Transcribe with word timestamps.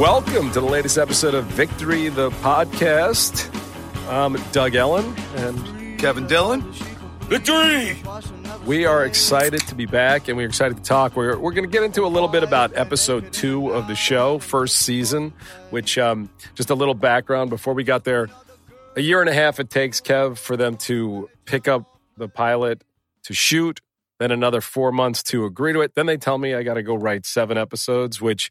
Welcome 0.00 0.50
to 0.52 0.60
the 0.60 0.66
latest 0.66 0.96
episode 0.96 1.34
of 1.34 1.44
Victory 1.44 2.08
the 2.08 2.30
Podcast. 2.30 3.54
I'm 4.08 4.34
Doug 4.50 4.74
Ellin 4.74 5.14
and 5.36 6.00
Kevin 6.00 6.26
Dillon. 6.26 6.62
Victory! 7.24 8.02
We 8.64 8.86
are 8.86 9.04
excited 9.04 9.60
to 9.66 9.74
be 9.74 9.84
back 9.84 10.28
and 10.28 10.38
we're 10.38 10.46
excited 10.46 10.78
to 10.78 10.82
talk. 10.82 11.16
We're, 11.16 11.38
we're 11.38 11.52
going 11.52 11.68
to 11.68 11.70
get 11.70 11.82
into 11.82 12.06
a 12.06 12.08
little 12.08 12.30
bit 12.30 12.42
about 12.42 12.74
episode 12.78 13.30
two 13.30 13.72
of 13.72 13.88
the 13.88 13.94
show, 13.94 14.38
first 14.38 14.76
season, 14.76 15.34
which, 15.68 15.98
um, 15.98 16.30
just 16.54 16.70
a 16.70 16.74
little 16.74 16.94
background 16.94 17.50
before 17.50 17.74
we 17.74 17.84
got 17.84 18.04
there. 18.04 18.30
A 18.96 19.02
year 19.02 19.20
and 19.20 19.28
a 19.28 19.34
half 19.34 19.60
it 19.60 19.68
takes, 19.68 20.00
Kev, 20.00 20.38
for 20.38 20.56
them 20.56 20.78
to 20.78 21.28
pick 21.44 21.68
up 21.68 22.00
the 22.16 22.26
pilot 22.26 22.84
to 23.24 23.34
shoot, 23.34 23.82
then 24.18 24.30
another 24.30 24.62
four 24.62 24.92
months 24.92 25.22
to 25.24 25.44
agree 25.44 25.74
to 25.74 25.82
it. 25.82 25.94
Then 25.94 26.06
they 26.06 26.16
tell 26.16 26.38
me 26.38 26.54
I 26.54 26.62
got 26.62 26.74
to 26.74 26.82
go 26.82 26.94
write 26.94 27.26
seven 27.26 27.58
episodes, 27.58 28.18
which 28.18 28.50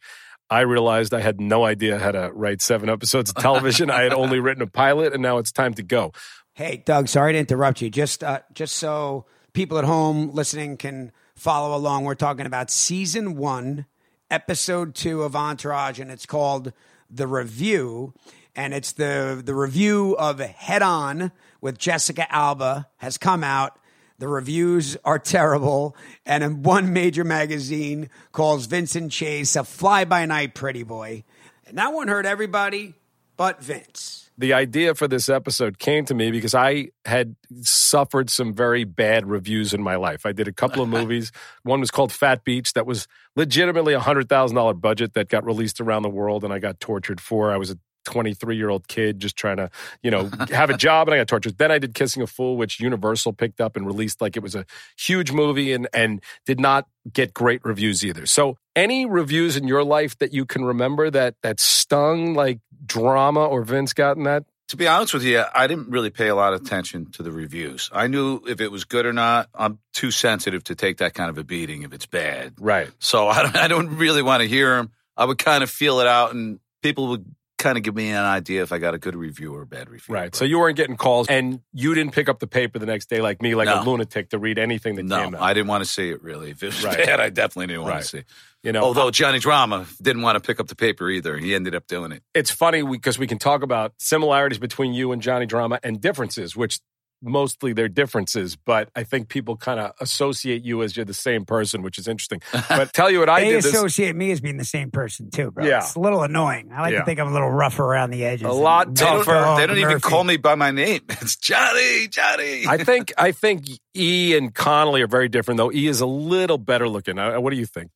I 0.50 0.62
realized 0.62 1.14
I 1.14 1.22
had 1.22 1.40
no 1.40 1.64
idea 1.64 2.00
how 2.00 2.12
to 2.12 2.32
write 2.34 2.62
seven 2.62 2.90
episodes 2.90 3.30
of 3.30 3.36
television. 3.36 3.90
I 3.92 4.02
had 4.02 4.14
only 4.14 4.40
written 4.40 4.64
a 4.64 4.68
pilot, 4.68 5.14
and 5.14 5.22
now 5.22 5.38
it's 5.38 5.52
time 5.52 5.74
to 5.76 5.84
go. 5.84 6.12
Hey, 6.54 6.84
Doug, 6.86 7.08
sorry 7.08 7.34
to 7.34 7.40
interrupt 7.40 7.82
you. 7.82 7.90
Just, 7.90 8.24
uh, 8.24 8.42
just 8.54 8.76
so 8.78 9.26
people 9.54 9.78
at 9.78 9.86
home 9.86 10.32
listening 10.32 10.78
can 10.78 11.12
follow 11.36 11.78
along, 11.78 12.04
we're 12.04 12.16
talking 12.16 12.46
about 12.46 12.72
season 12.72 13.38
one, 13.38 13.86
episode 14.32 14.96
two 14.96 15.22
of 15.24 15.36
Entourage, 15.36 16.00
and 16.00 16.12
it's 16.12 16.26
called 16.26 16.74
The 17.10 17.28
Review. 17.28 18.14
And 18.56 18.74
it's 18.74 18.92
the, 18.92 19.42
the 19.44 19.56
review 19.56 20.18
of 20.18 20.40
Head 20.40 20.82
On 20.82 21.32
with 21.62 21.78
Jessica 21.78 22.26
Alba 22.34 22.88
has 22.98 23.18
come 23.18 23.44
out. 23.44 23.80
The 24.20 24.28
reviews 24.28 24.98
are 25.04 25.18
terrible. 25.18 25.96
And 26.26 26.64
one 26.64 26.94
major 26.94 27.24
magazine 27.24 28.10
calls 28.32 28.68
Vincent 28.68 29.12
Chase 29.12 29.56
a 29.56 29.64
fly 29.64 30.06
by 30.06 30.26
night 30.26 30.54
pretty 30.54 30.84
boy. 30.84 31.24
And 31.66 31.78
that 31.78 31.94
one 31.94 32.08
hurt 32.08 32.26
everybody 32.26 32.94
but 33.40 33.64
Vince. 33.64 34.30
the 34.38 34.52
idea 34.52 34.94
for 34.94 35.08
this 35.08 35.30
episode 35.30 35.80
came 35.80 36.04
to 36.04 36.14
me 36.14 36.30
because 36.30 36.54
I 36.54 36.90
had 37.06 37.38
suffered 37.62 38.30
some 38.30 38.54
very 38.54 38.84
bad 38.84 39.26
reviews 39.26 39.74
in 39.74 39.82
my 39.82 39.96
life. 39.96 40.26
I 40.26 40.34
did 40.34 40.50
a 40.50 40.52
couple 40.52 40.84
of 40.84 40.90
movies. 41.00 41.32
One 41.64 41.80
was 41.80 41.90
called 41.90 42.12
Phat 42.12 42.44
Beach, 42.44 42.74
that 42.74 42.86
was 42.86 43.08
legitimately 43.38 43.94
a 43.94 44.02
hundred 44.02 44.28
thousand 44.28 44.58
dollar 44.58 44.74
budget 44.74 45.14
that 45.14 45.30
got 45.30 45.46
released 45.46 45.80
around 45.80 46.02
the 46.02 46.10
world, 46.10 46.44
and 46.44 46.52
I 46.52 46.60
got 46.60 46.82
tortured 46.82 47.22
for. 47.22 47.50
I 47.50 47.56
was 47.56 47.72
a 47.72 47.78
23 48.10 48.58
year 48.58 48.70
old 48.70 48.88
kid 48.88 49.20
just 49.20 49.36
trying 49.36 49.58
to, 49.58 49.70
you 50.02 50.10
know, 50.10 50.30
have 50.52 50.72
a 50.72 50.78
job 50.78 51.08
and 51.08 51.14
I 51.14 51.20
got 51.20 51.28
tortured. 51.28 51.60
Then 51.60 51.72
I 51.72 51.78
did 51.78 51.94
Kissing 51.94 52.24
a 52.24 52.28
Fool, 52.28 52.58
which 52.58 52.80
Universal 52.80 53.34
picked 53.34 53.62
up 53.62 53.78
and 53.78 53.86
released 53.86 54.20
like 54.20 54.36
it 54.36 54.42
was 54.42 54.56
a 54.56 54.66
huge 54.98 55.32
movie 55.32 55.72
and 55.74 55.88
and 55.94 56.22
did 56.46 56.60
not 56.60 56.88
get 57.14 57.34
great 57.34 57.64
reviews 57.64 58.04
either. 58.04 58.26
So 58.26 58.58
any 58.76 59.06
reviews 59.06 59.56
in 59.56 59.68
your 59.68 59.84
life 59.84 60.18
that 60.18 60.34
you 60.34 60.46
can 60.46 60.66
remember 60.66 61.12
that 61.12 61.36
that 61.44 61.60
stung 61.60 62.34
like 62.34 62.60
drama 62.84 63.46
or 63.46 63.64
Vince 63.64 63.94
got 63.94 64.18
in 64.18 64.24
that? 64.24 64.46
To 64.70 64.78
be 64.78 64.88
honest 64.88 65.14
with 65.14 65.24
you, 65.24 65.44
I 65.54 65.68
didn't 65.68 65.90
really 65.90 66.12
pay 66.12 66.28
a 66.28 66.36
lot 66.36 66.54
of 66.54 66.62
attention 66.62 67.12
to 67.14 67.24
the 67.24 67.32
reviews. 67.32 67.90
I 67.92 68.08
knew 68.08 68.42
if 68.48 68.62
it 68.62 68.72
was 68.72 68.86
good 68.86 69.06
or 69.06 69.14
not. 69.14 69.50
I'm 69.54 69.80
too 69.94 70.12
sensitive 70.12 70.64
to 70.66 70.76
take 70.76 70.98
that 70.98 71.16
kind 71.16 71.30
of 71.30 71.38
a 71.40 71.44
beating 71.44 71.82
if 71.84 71.94
it's 71.94 72.06
bad. 72.06 72.54
Right. 72.60 72.90
So 73.00 73.28
I 73.38 73.44
don't, 73.44 73.56
I 73.56 73.68
don't 73.68 73.98
really 73.98 74.22
want 74.22 74.42
to 74.42 74.48
hear 74.48 74.78
them. 74.78 74.92
I 75.18 75.26
would 75.26 75.38
kind 75.38 75.64
of 75.64 75.70
feel 75.70 76.00
it 76.00 76.08
out, 76.08 76.34
and 76.34 76.60
people 76.82 77.10
would 77.10 77.26
kind 77.60 77.78
of 77.78 77.84
give 77.84 77.94
me 77.94 78.10
an 78.10 78.24
idea 78.24 78.64
if 78.64 78.72
I 78.72 78.80
got 78.80 78.96
a 78.96 78.98
good 78.98 79.16
review 79.16 79.54
or 79.54 79.62
a 79.62 79.66
bad 79.68 79.90
review. 79.90 80.16
Right. 80.16 80.34
So 80.34 80.46
you 80.46 80.58
weren't 80.58 80.78
getting 80.78 80.98
calls 80.98 81.28
and 81.28 81.60
you 81.74 81.94
didn't 81.94 82.14
pick 82.14 82.28
up 82.30 82.40
the 82.40 82.48
paper 82.48 82.80
the 82.80 82.88
next 82.88 83.10
day 83.10 83.22
like 83.22 83.42
me, 83.42 83.54
like 83.54 83.68
a 83.68 83.82
lunatic 83.88 84.30
to 84.32 84.40
read 84.40 84.58
anything 84.58 84.96
that 84.96 85.04
no, 85.04 85.26
came 85.26 85.36
out. 85.36 85.42
I 85.42 85.54
didn't 85.54 85.68
want 85.68 85.84
to 85.84 85.90
see 85.90 86.10
it 86.10 86.24
really. 86.24 86.50
If 86.52 86.64
it 86.64 86.68
was 86.68 86.84
Right. 86.84 86.98
bad, 87.06 87.20
I 87.20 87.30
definitely 87.30 87.68
didn't 87.68 87.84
want 87.84 87.94
Right. 87.96 88.02
to 88.02 88.08
see. 88.08 88.24
you 88.64 88.72
know, 88.72 88.82
Although 88.82 89.12
Johnny 89.12 89.40
Drama 89.40 89.86
didn't 90.02 90.22
want 90.24 90.36
to 90.36 90.46
pick 90.46 90.60
up 90.60 90.68
the 90.68 90.76
paper 90.76 91.10
either. 91.10 91.38
He 91.38 91.54
ended 91.54 91.76
up 91.76 91.86
doing 91.88 92.12
it. 92.12 92.24
it's 92.34 92.50
funny 92.52 92.82
because 92.82 93.20
we 93.20 93.28
can 93.28 93.38
talk 93.38 93.62
about 93.62 93.94
similarities 94.00 94.58
between 94.58 94.94
you 94.94 95.12
and 95.12 95.22
Johnny 95.22 95.46
Drama 95.46 95.80
and 95.84 96.02
differences, 96.02 96.56
which 96.58 96.80
mostly 97.22 97.74
they're 97.74 97.88
differences, 97.90 98.56
but 98.56 98.90
I 98.96 99.04
think 99.04 99.28
people 99.30 99.58
kind 99.58 99.80
of 99.80 99.92
associate 100.00 100.64
you 100.64 100.82
as 100.84 100.96
you're 100.96 101.06
the 101.06 101.14
same 101.14 101.46
person, 101.46 101.82
which 101.82 101.98
is 101.98 102.08
interesting. 102.08 102.42
But 102.70 102.94
tell 102.94 103.10
you 103.12 103.20
what 103.20 103.30
I 103.30 103.42
they 103.42 103.50
did 103.50 103.58
this 103.64 103.66
associate 103.74 104.16
me 104.16 104.32
as 104.32 104.40
being 104.42 104.58
the 104.58 104.64
same 104.66 104.92
person 104.92 105.30
too, 105.32 105.52
bro. 105.52 105.66
Yeah. 105.66 105.80
It's 105.80 105.96
a 105.96 106.00
little 106.00 106.24
annoying. 106.24 106.72
I 106.74 106.82
like 106.82 106.94
Yeah. 106.94 107.00
to 107.00 107.06
think 107.06 107.20
I'm 107.20 107.28
a 107.28 107.34
little 107.34 107.50
rougher 107.50 107.84
around 107.84 108.12
the 108.12 108.24
edges. 108.26 108.48
A 108.48 108.52
lot 108.52 108.88
and 108.88 108.98
They 108.98 109.04
don't, 109.06 109.26
tougher. 109.26 109.56
they 109.62 109.68
don't 109.68 109.78
even 109.78 109.94
Murphy. 109.94 110.10
call 110.10 110.24
me 110.24 110.38
by 110.38 110.56
my 110.56 110.72
name. 110.72 111.02
It's 111.10 111.36
Johnny, 111.36 112.08
Johnny. 112.08 112.66
I 112.68 112.84
think 112.84 113.12
I 113.18 113.32
think 113.34 113.66
E 113.96 114.36
and 114.38 114.54
Connolly 114.56 115.02
are 115.02 115.08
very 115.08 115.28
different, 115.30 115.58
though. 115.58 115.72
E 115.72 115.88
is 115.88 116.00
a 116.02 116.06
little 116.06 116.58
better 116.58 116.88
looking. 116.88 117.20
Uh, 117.20 117.40
What 117.40 117.52
do 117.52 117.58
you 117.58 117.66
think? 117.66 117.92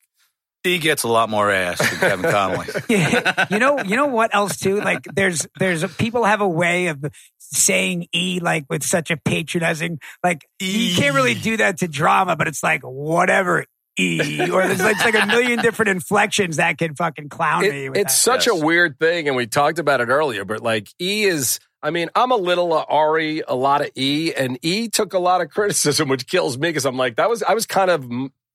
He 0.63 0.79
gets 0.79 1.03
a 1.03 1.07
lot 1.07 1.29
more 1.29 1.51
ass 1.51 1.77
than 1.79 1.99
Kevin 1.99 2.31
Connolly. 2.31 2.67
you 3.51 3.59
know, 3.59 3.79
you 3.83 3.95
know 3.95 4.07
what 4.07 4.33
else 4.33 4.57
too? 4.57 4.79
Like, 4.79 5.03
there's, 5.13 5.45
there's 5.59 5.83
people 5.95 6.23
have 6.23 6.41
a 6.41 6.47
way 6.47 6.87
of 6.87 7.03
saying 7.39 8.07
"e" 8.13 8.39
like 8.41 8.65
with 8.69 8.83
such 8.83 9.11
a 9.11 9.17
patronizing, 9.17 9.99
like 10.23 10.45
you 10.59 10.95
can't 10.95 11.15
really 11.15 11.35
do 11.35 11.57
that 11.57 11.77
to 11.79 11.87
drama, 11.87 12.35
but 12.35 12.47
it's 12.47 12.63
like 12.63 12.81
whatever. 12.83 13.65
E 13.99 14.49
or 14.49 14.65
there's 14.65 14.79
like, 14.81 14.95
it's 14.95 15.05
like 15.05 15.21
a 15.21 15.27
million 15.27 15.59
different 15.61 15.89
inflections 15.89 16.55
that 16.55 16.79
can 16.79 16.95
fucking 16.95 17.29
clown 17.29 17.63
It- 17.63 17.71
me. 17.71 17.89
With 17.89 17.97
it's 17.99 18.13
that. 18.15 18.41
such 18.41 18.47
Yes. 18.47 18.59
a 18.59 18.65
weird 18.65 18.97
thing, 18.97 19.27
and 19.27 19.37
we 19.37 19.45
talked 19.45 19.77
about 19.77 20.01
it 20.01 20.07
earlier. 20.07 20.45
But 20.45 20.61
like 20.61 20.87
E 20.99 21.25
is, 21.25 21.59
I 21.83 21.91
mean, 21.91 22.09
I'm 22.15 22.31
a 22.31 22.35
little 22.35 22.73
uh, 22.73 22.85
Ari, 22.89 23.43
a 23.47 23.53
lot 23.53 23.81
of 23.81 23.91
E, 23.95 24.33
and 24.35 24.57
E 24.63 24.87
took 24.89 25.13
a 25.13 25.19
lot 25.19 25.41
of 25.41 25.49
criticism, 25.51 26.09
which 26.09 26.25
kills 26.25 26.57
me 26.57 26.69
because 26.69 26.85
I'm 26.85 26.97
like, 26.97 27.17
that 27.17 27.29
was 27.29 27.43
I 27.43 27.53
was 27.53 27.67
kind 27.67 27.91
of. 27.91 28.09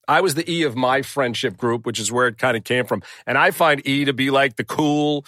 I 0.09 0.21
was 0.21 0.35
the 0.35 0.49
E 0.51 0.63
of 0.63 0.75
my 0.75 1.01
friendship 1.03 1.55
group, 1.55 1.85
which 1.85 1.99
is 1.99 2.11
where 2.11 2.27
it 2.27 2.37
kind 2.37 2.57
of 2.57 2.63
came 2.63 2.85
from. 2.85 3.03
And 3.27 3.37
I 3.37 3.51
find 3.51 3.81
E 3.87 4.05
to 4.05 4.13
be 4.13 4.31
like 4.31 4.55
the 4.57 4.63
cool, 4.65 5.25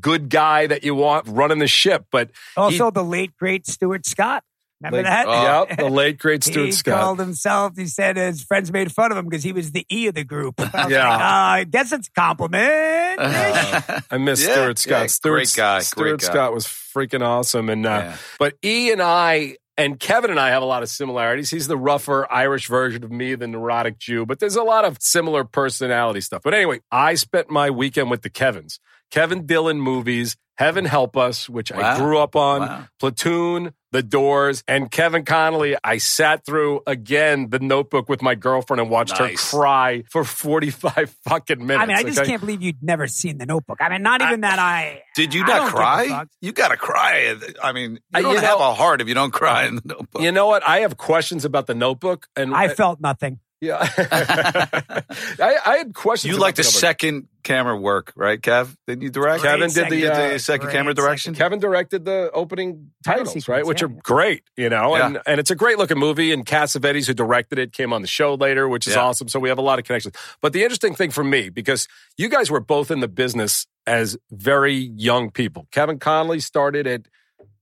good 0.00 0.28
guy 0.30 0.66
that 0.68 0.84
you 0.84 0.94
want 0.94 1.26
running 1.28 1.58
the 1.58 1.66
ship. 1.66 2.06
But 2.12 2.30
also 2.56 2.90
the 2.90 3.04
late 3.04 3.36
great 3.36 3.66
Stuart 3.66 4.06
Scott. 4.06 4.44
Remember 4.82 4.98
Like, 5.08 5.26
that? 5.26 5.26
oh, 5.28 5.66
yep, 5.68 5.76
the 5.78 5.88
late 5.90 6.18
great 6.18 6.42
Stuart 6.42 6.64
he 6.66 6.72
Scott. 6.72 6.94
called 7.02 7.18
himself. 7.20 7.72
He 7.76 7.86
said 7.86 8.16
his 8.16 8.42
friends 8.42 8.72
made 8.72 8.90
fun 8.92 9.12
of 9.12 9.18
him 9.18 9.26
because 9.26 9.42
he 9.44 9.52
was 9.52 9.72
the 9.72 9.84
E 9.92 10.06
of 10.06 10.14
the 10.14 10.24
group. 10.24 10.54
I 10.74 10.84
was 10.84 10.92
Yeah. 10.92 11.06
like, 11.08 11.20
uh, 11.20 11.24
I 11.24 11.64
guess 11.64 11.92
it's 11.92 12.08
a 12.08 12.12
compliment. 12.12 13.20
I 13.20 14.16
miss 14.18 14.40
Yeah, 14.46 14.52
Stuart 14.54 14.78
Scott. 14.78 15.00
yeah, 15.02 15.06
Stuart, 15.08 15.32
great 15.34 15.52
guy, 15.54 15.80
Stuart 15.80 16.02
great 16.04 16.20
guy. 16.20 16.26
Scott 16.28 16.54
was 16.54 16.64
freaking 16.66 17.20
awesome. 17.22 17.68
And 17.68 17.84
uh, 17.84 17.88
Yeah. 17.90 18.16
but 18.38 18.54
E 18.64 18.90
and 18.92 19.02
I 19.02 19.56
and 19.80 19.98
Kevin 19.98 20.30
and 20.30 20.38
I 20.38 20.50
have 20.50 20.62
a 20.62 20.66
lot 20.66 20.82
of 20.82 20.90
similarities. 20.90 21.48
He's 21.48 21.66
the 21.66 21.76
rougher 21.76 22.30
Irish 22.30 22.68
version 22.68 23.02
of 23.02 23.10
me, 23.10 23.34
the 23.34 23.46
neurotic 23.46 23.98
Jew. 23.98 24.26
But 24.26 24.38
there's 24.38 24.56
a 24.56 24.62
lot 24.62 24.84
of 24.84 24.98
similar 25.00 25.44
personality 25.44 26.20
stuff. 26.20 26.42
But 26.42 26.52
anyway, 26.52 26.80
I 26.92 27.14
spent 27.14 27.48
my 27.48 27.70
weekend 27.70 28.10
with 28.10 28.20
the 28.20 28.28
Kevins. 28.28 28.78
Kevin 29.10 29.46
Dillon 29.46 29.80
movies, 29.80 30.36
Heaven 30.56 30.84
Help 30.84 31.16
Us, 31.16 31.48
which 31.48 31.72
I 31.72 31.96
grew 31.96 32.18
up 32.18 32.36
on, 32.36 32.60
Wow. 32.60 32.84
Platoon, 32.98 33.72
The 33.92 34.02
Doors, 34.02 34.62
and 34.68 34.90
Kevin 34.90 35.24
Connolly. 35.24 35.74
I 35.82 35.96
sat 35.96 36.44
through 36.44 36.82
again 36.86 37.48
the 37.48 37.58
notebook 37.60 38.10
with 38.10 38.20
my 38.20 38.34
girlfriend 38.34 38.80
and 38.80 38.90
watched 38.90 39.18
Nice. 39.18 39.50
her 39.52 39.58
cry 39.58 40.04
for 40.10 40.22
45 40.22 41.16
fucking 41.24 41.64
minutes. 41.66 41.82
I 41.82 41.86
mean, 41.86 41.96
I 41.96 42.02
just 42.02 42.18
okay? 42.18 42.28
can't 42.28 42.40
believe 42.40 42.60
you'd 42.62 42.82
never 42.82 43.06
seen 43.06 43.38
The 43.38 43.46
Notebook. 43.46 43.78
I 43.80 43.88
mean, 43.88 44.02
not 44.02 44.20
even 44.20 44.42
that 44.42 44.58
I. 44.58 45.02
Did 45.16 45.32
you 45.32 45.40
not 45.40 45.46
don't 45.48 45.64
give 45.64 45.74
a 45.74 45.76
cry? 45.76 46.24
You 46.42 46.52
got 46.52 46.68
to 46.68 46.76
cry. 46.76 47.34
I 47.62 47.72
mean, 47.72 47.92
you 48.14 48.22
don't 48.22 48.34
you 48.34 48.40
have 48.40 48.58
know- 48.58 48.70
a 48.70 48.74
heart 48.74 49.00
if 49.00 49.08
you 49.08 49.14
don't 49.14 49.32
cry 49.32 49.64
in 49.66 49.76
the 49.76 49.82
notebook. 49.86 50.20
You 50.22 50.30
know 50.30 50.46
what? 50.46 50.62
I 50.68 50.80
have 50.80 50.98
questions 50.98 51.44
about 51.46 51.66
the 51.66 51.74
notebook, 51.74 52.26
and 52.36 52.54
I 52.54 52.68
felt 52.68 53.00
nothing. 53.00 53.40
Yeah, 53.60 53.76
I, 53.98 55.56
I 55.66 55.76
had 55.78 55.94
questions. 55.94 56.32
You 56.32 56.40
like 56.40 56.54
the 56.54 56.62
Notebook. 56.62 56.80
second 56.80 57.28
camera 57.42 57.76
work, 57.76 58.12
right, 58.16 58.40
Kev? 58.40 58.74
Didn't 58.86 59.02
you 59.02 59.10
direct? 59.10 59.42
Kevin 59.42 59.70
did 59.70 59.90
the, 59.90 59.96
You 59.96 60.02
did 60.02 60.12
uh, 60.12 60.28
the 60.30 60.38
second 60.38 60.66
great 60.66 60.72
camera 60.72 60.92
second 60.92 61.04
direction. 61.04 61.34
Kevin 61.34 61.58
directed 61.58 62.04
the 62.04 62.30
opening 62.32 62.90
titles, 63.04 63.28
sequence, 63.28 63.48
right? 63.48 63.66
Which 63.66 63.82
yeah, 63.82 63.88
are 63.88 63.90
yeah. 63.90 64.00
great, 64.02 64.44
you 64.56 64.68
know, 64.70 64.96
Yeah. 64.96 65.06
and 65.06 65.18
and 65.26 65.40
it's 65.40 65.50
a 65.50 65.54
great 65.54 65.76
looking 65.78 65.98
movie. 65.98 66.32
And 66.32 66.46
Cassavetes, 66.46 67.06
who 67.06 67.12
directed 67.14 67.58
it, 67.58 67.72
came 67.72 67.92
on 67.92 68.00
the 68.02 68.08
show 68.08 68.34
later, 68.34 68.68
which 68.68 68.86
is 68.86 68.94
Yeah. 68.94 69.02
awesome. 69.02 69.28
So 69.28 69.38
we 69.38 69.50
have 69.50 69.58
a 69.58 69.62
lot 69.62 69.78
of 69.78 69.84
connections. 69.84 70.14
But 70.40 70.52
the 70.52 70.62
interesting 70.62 70.94
thing 70.94 71.10
for 71.10 71.22
me, 71.24 71.50
because 71.50 71.86
you 72.16 72.28
guys 72.30 72.50
were 72.50 72.60
both 72.60 72.90
in 72.90 73.00
the 73.00 73.08
business 73.08 73.66
as 73.86 74.16
very 74.30 74.74
young 74.76 75.30
people. 75.30 75.66
Kevin 75.70 75.98
Connolly 75.98 76.40
started 76.40 76.86
at 76.86 77.02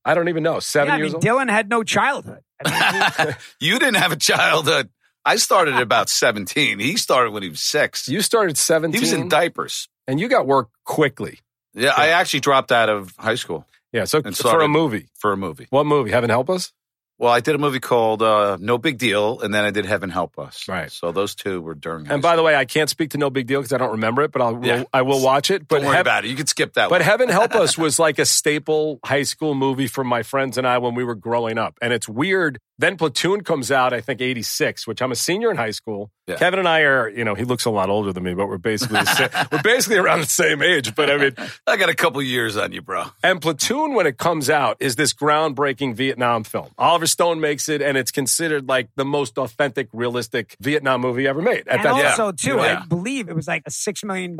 I 0.05 0.15
don't 0.15 0.29
even 0.29 0.43
know 0.43 0.61
seven 0.61 0.89
Yeah, 0.89 0.95
I 0.95 0.99
years 0.99 1.09
mean, 1.09 1.15
old. 1.17 1.23
Dillon 1.23 1.49
had 1.49 1.69
no 1.69 1.83
childhood. 1.83 2.41
I 2.65 3.25
mean, 3.27 3.35
you 3.61 3.79
didn't 3.79 3.97
have 3.97 4.12
a 4.12 4.17
childhood. 4.17 4.91
I 5.29 5.37
started 5.37 5.75
at 5.75 5.83
about 5.83 6.09
17. 6.09 6.79
He 6.79 6.97
started 6.97 7.33
when 7.33 7.43
he 7.43 7.49
was 7.49 7.61
six. 7.61 8.09
You 8.09 8.21
started 8.23 8.57
seventeen. 8.59 8.99
He 8.99 9.01
was 9.01 9.13
in 9.13 9.29
diapers. 9.29 9.89
and 10.07 10.19
you 10.19 10.29
got 10.29 10.47
work 10.47 10.69
quickly. 10.85 11.41
Yeah, 11.75 11.93
I 11.97 12.09
actually 12.09 12.41
dropped 12.41 12.73
out 12.73 12.89
of 12.89 13.15
high 13.19 13.35
school 13.37 13.67
Yeah, 13.93 14.05
so 14.05 14.23
for 14.23 14.63
a 14.63 14.69
movie, 14.69 15.09
for 15.19 15.33
a 15.33 15.37
movie. 15.37 15.67
what 15.71 15.85
movie? 15.87 16.11
Heaven 16.11 16.31
help 16.31 16.49
us. 16.51 16.73
Well, 17.21 17.33
I 17.33 17.41
did 17.41 17.57
a 17.57 17.59
movie 17.59 17.81
called 17.81 18.23
uh, 18.23 18.59
No 18.61 18.79
Big 18.79 18.97
Deal, 18.97 19.41
and 19.41 19.53
then 19.53 19.65
I 19.65 19.73
did 19.73 19.85
Heaven 19.87 20.09
Help 20.09 20.39
Us. 20.39 20.69
Right. 20.69 20.89
So 20.91 21.11
those 21.11 21.35
two 21.35 21.61
were 21.61 21.75
during. 21.75 22.07
And 22.09 22.23
by 22.23 22.37
the 22.37 22.45
way, 22.45 22.55
I 22.55 22.65
can't 22.65 22.89
speak 22.89 23.11
to 23.11 23.19
No 23.19 23.29
Big 23.29 23.49
Deal 23.49 23.59
because 23.61 23.73
I 23.73 23.79
don't 23.79 23.91
remember 23.91 24.23
it, 24.23 24.31
but 24.31 24.41
I'll 24.41 24.65
Yeah. 24.65 24.85
I 24.93 25.03
will 25.03 25.21
watch 25.21 25.51
it. 25.51 25.67
But 25.67 25.79
Don't 25.81 25.87
worry 25.89 25.99
about 25.99 26.25
it. 26.25 26.29
You 26.29 26.37
could 26.37 26.49
skip 26.49 26.75
that 26.75 26.85
But 26.89 27.01
one. 27.01 27.01
Heaven 27.01 27.29
Help 27.29 27.57
Us 27.57 27.77
was 27.85 27.99
like 27.99 28.21
a 28.21 28.25
staple 28.25 29.01
high 29.05 29.25
school 29.25 29.57
movie 29.57 29.89
for 29.89 30.05
my 30.05 30.23
friends 30.23 30.59
and 30.59 30.67
I 30.67 30.79
when 30.79 30.95
we 30.95 31.03
were 31.03 31.17
growing 31.17 31.59
up. 31.59 31.77
And 31.83 31.93
it's 31.93 32.09
weird 32.09 32.61
Then 32.81 32.97
Platoon 32.97 33.43
comes 33.43 33.73
out, 33.73 33.93
I 33.93 34.01
think, 34.01 34.21
86, 34.21 34.87
which 34.87 35.03
I'm 35.03 35.11
a 35.11 35.17
senior 35.17 35.51
in 35.51 35.57
high 35.57 35.73
school. 35.73 36.13
Yeah. 36.29 36.37
Kevin 36.37 36.59
and 36.61 36.69
I 36.69 36.83
are, 36.83 37.09
you 37.09 37.25
know, 37.25 37.35
he 37.35 37.43
looks 37.45 37.65
a 37.65 37.71
lot 37.71 37.89
older 37.89 38.13
than 38.13 38.23
me, 38.23 38.35
but 38.35 38.49
we're 38.49 38.59
basically, 38.59 39.01
the 39.01 39.05
sa- 39.07 39.45
we're 39.53 39.63
basically 39.63 39.97
around 39.97 40.21
the 40.21 40.27
same 40.27 40.63
age. 40.63 40.95
But 40.95 41.11
I 41.11 41.17
mean, 41.17 41.35
I 41.67 41.77
got 41.77 41.89
a 41.89 41.95
couple 41.95 42.21
years 42.23 42.57
on 42.57 42.71
you, 42.73 42.83
bro. 42.83 43.07
and 43.23 43.41
Platoon, 43.41 43.95
when 43.95 44.07
it 44.07 44.19
comes 44.19 44.49
out, 44.51 44.77
is 44.79 44.95
this 44.97 45.13
groundbreaking 45.15 45.95
Vietnam 45.95 46.45
film. 46.45 46.69
Oliver 46.79 47.07
Stone 47.07 47.41
makes 47.41 47.69
it, 47.69 47.81
and 47.83 47.97
it's 47.97 48.11
considered 48.11 48.69
like 48.69 48.91
the 48.95 49.05
most 49.07 49.39
authentic, 49.39 49.89
realistic 49.93 50.55
Vietnam 50.61 51.01
movie 51.01 51.27
ever 51.27 51.41
made 51.43 51.67
at 51.67 51.77
and 51.79 51.85
that 51.85 51.93
time. 51.93 52.07
also, 52.21 52.33
too, 52.33 52.57
Yeah. 52.57 52.81
I 52.83 52.87
believe 52.87 53.29
it 53.29 53.35
was 53.35 53.49
like 53.49 53.63
a 53.67 53.71
$6 53.71 54.05
million 54.05 54.37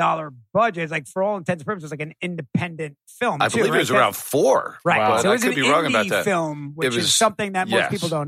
budget. 0.53 0.83
It's 0.85 0.93
like, 0.93 1.07
for 1.09 1.23
all 1.23 1.39
intents 1.39 1.63
and 1.63 1.67
purposes, 1.67 1.91
like 1.91 2.01
an 2.03 2.13
independent 2.21 2.97
film. 3.19 3.41
I 3.41 3.49
too, 3.49 3.59
believe 3.59 3.73
right? 3.73 3.77
it 3.79 3.81
was 3.81 3.91
around 3.91 4.15
four. 4.15 4.79
Right. 4.85 4.99
Wow. 4.99 5.17
So 5.23 5.29
it 5.29 5.31
I 5.31 5.33
was 5.33 5.43
could 5.43 5.57
an 5.57 5.63
be 5.65 5.69
wrong 5.71 5.87
about 5.87 6.05
indie 6.07 6.11
that. 6.11 6.25
film, 6.25 6.73
which 6.75 6.95
was- 6.95 7.05
is 7.07 7.15
something 7.17 7.53
that 7.53 7.69
most 7.69 7.79
yes. 7.79 7.91
people 7.91 8.09
don't 8.11 8.28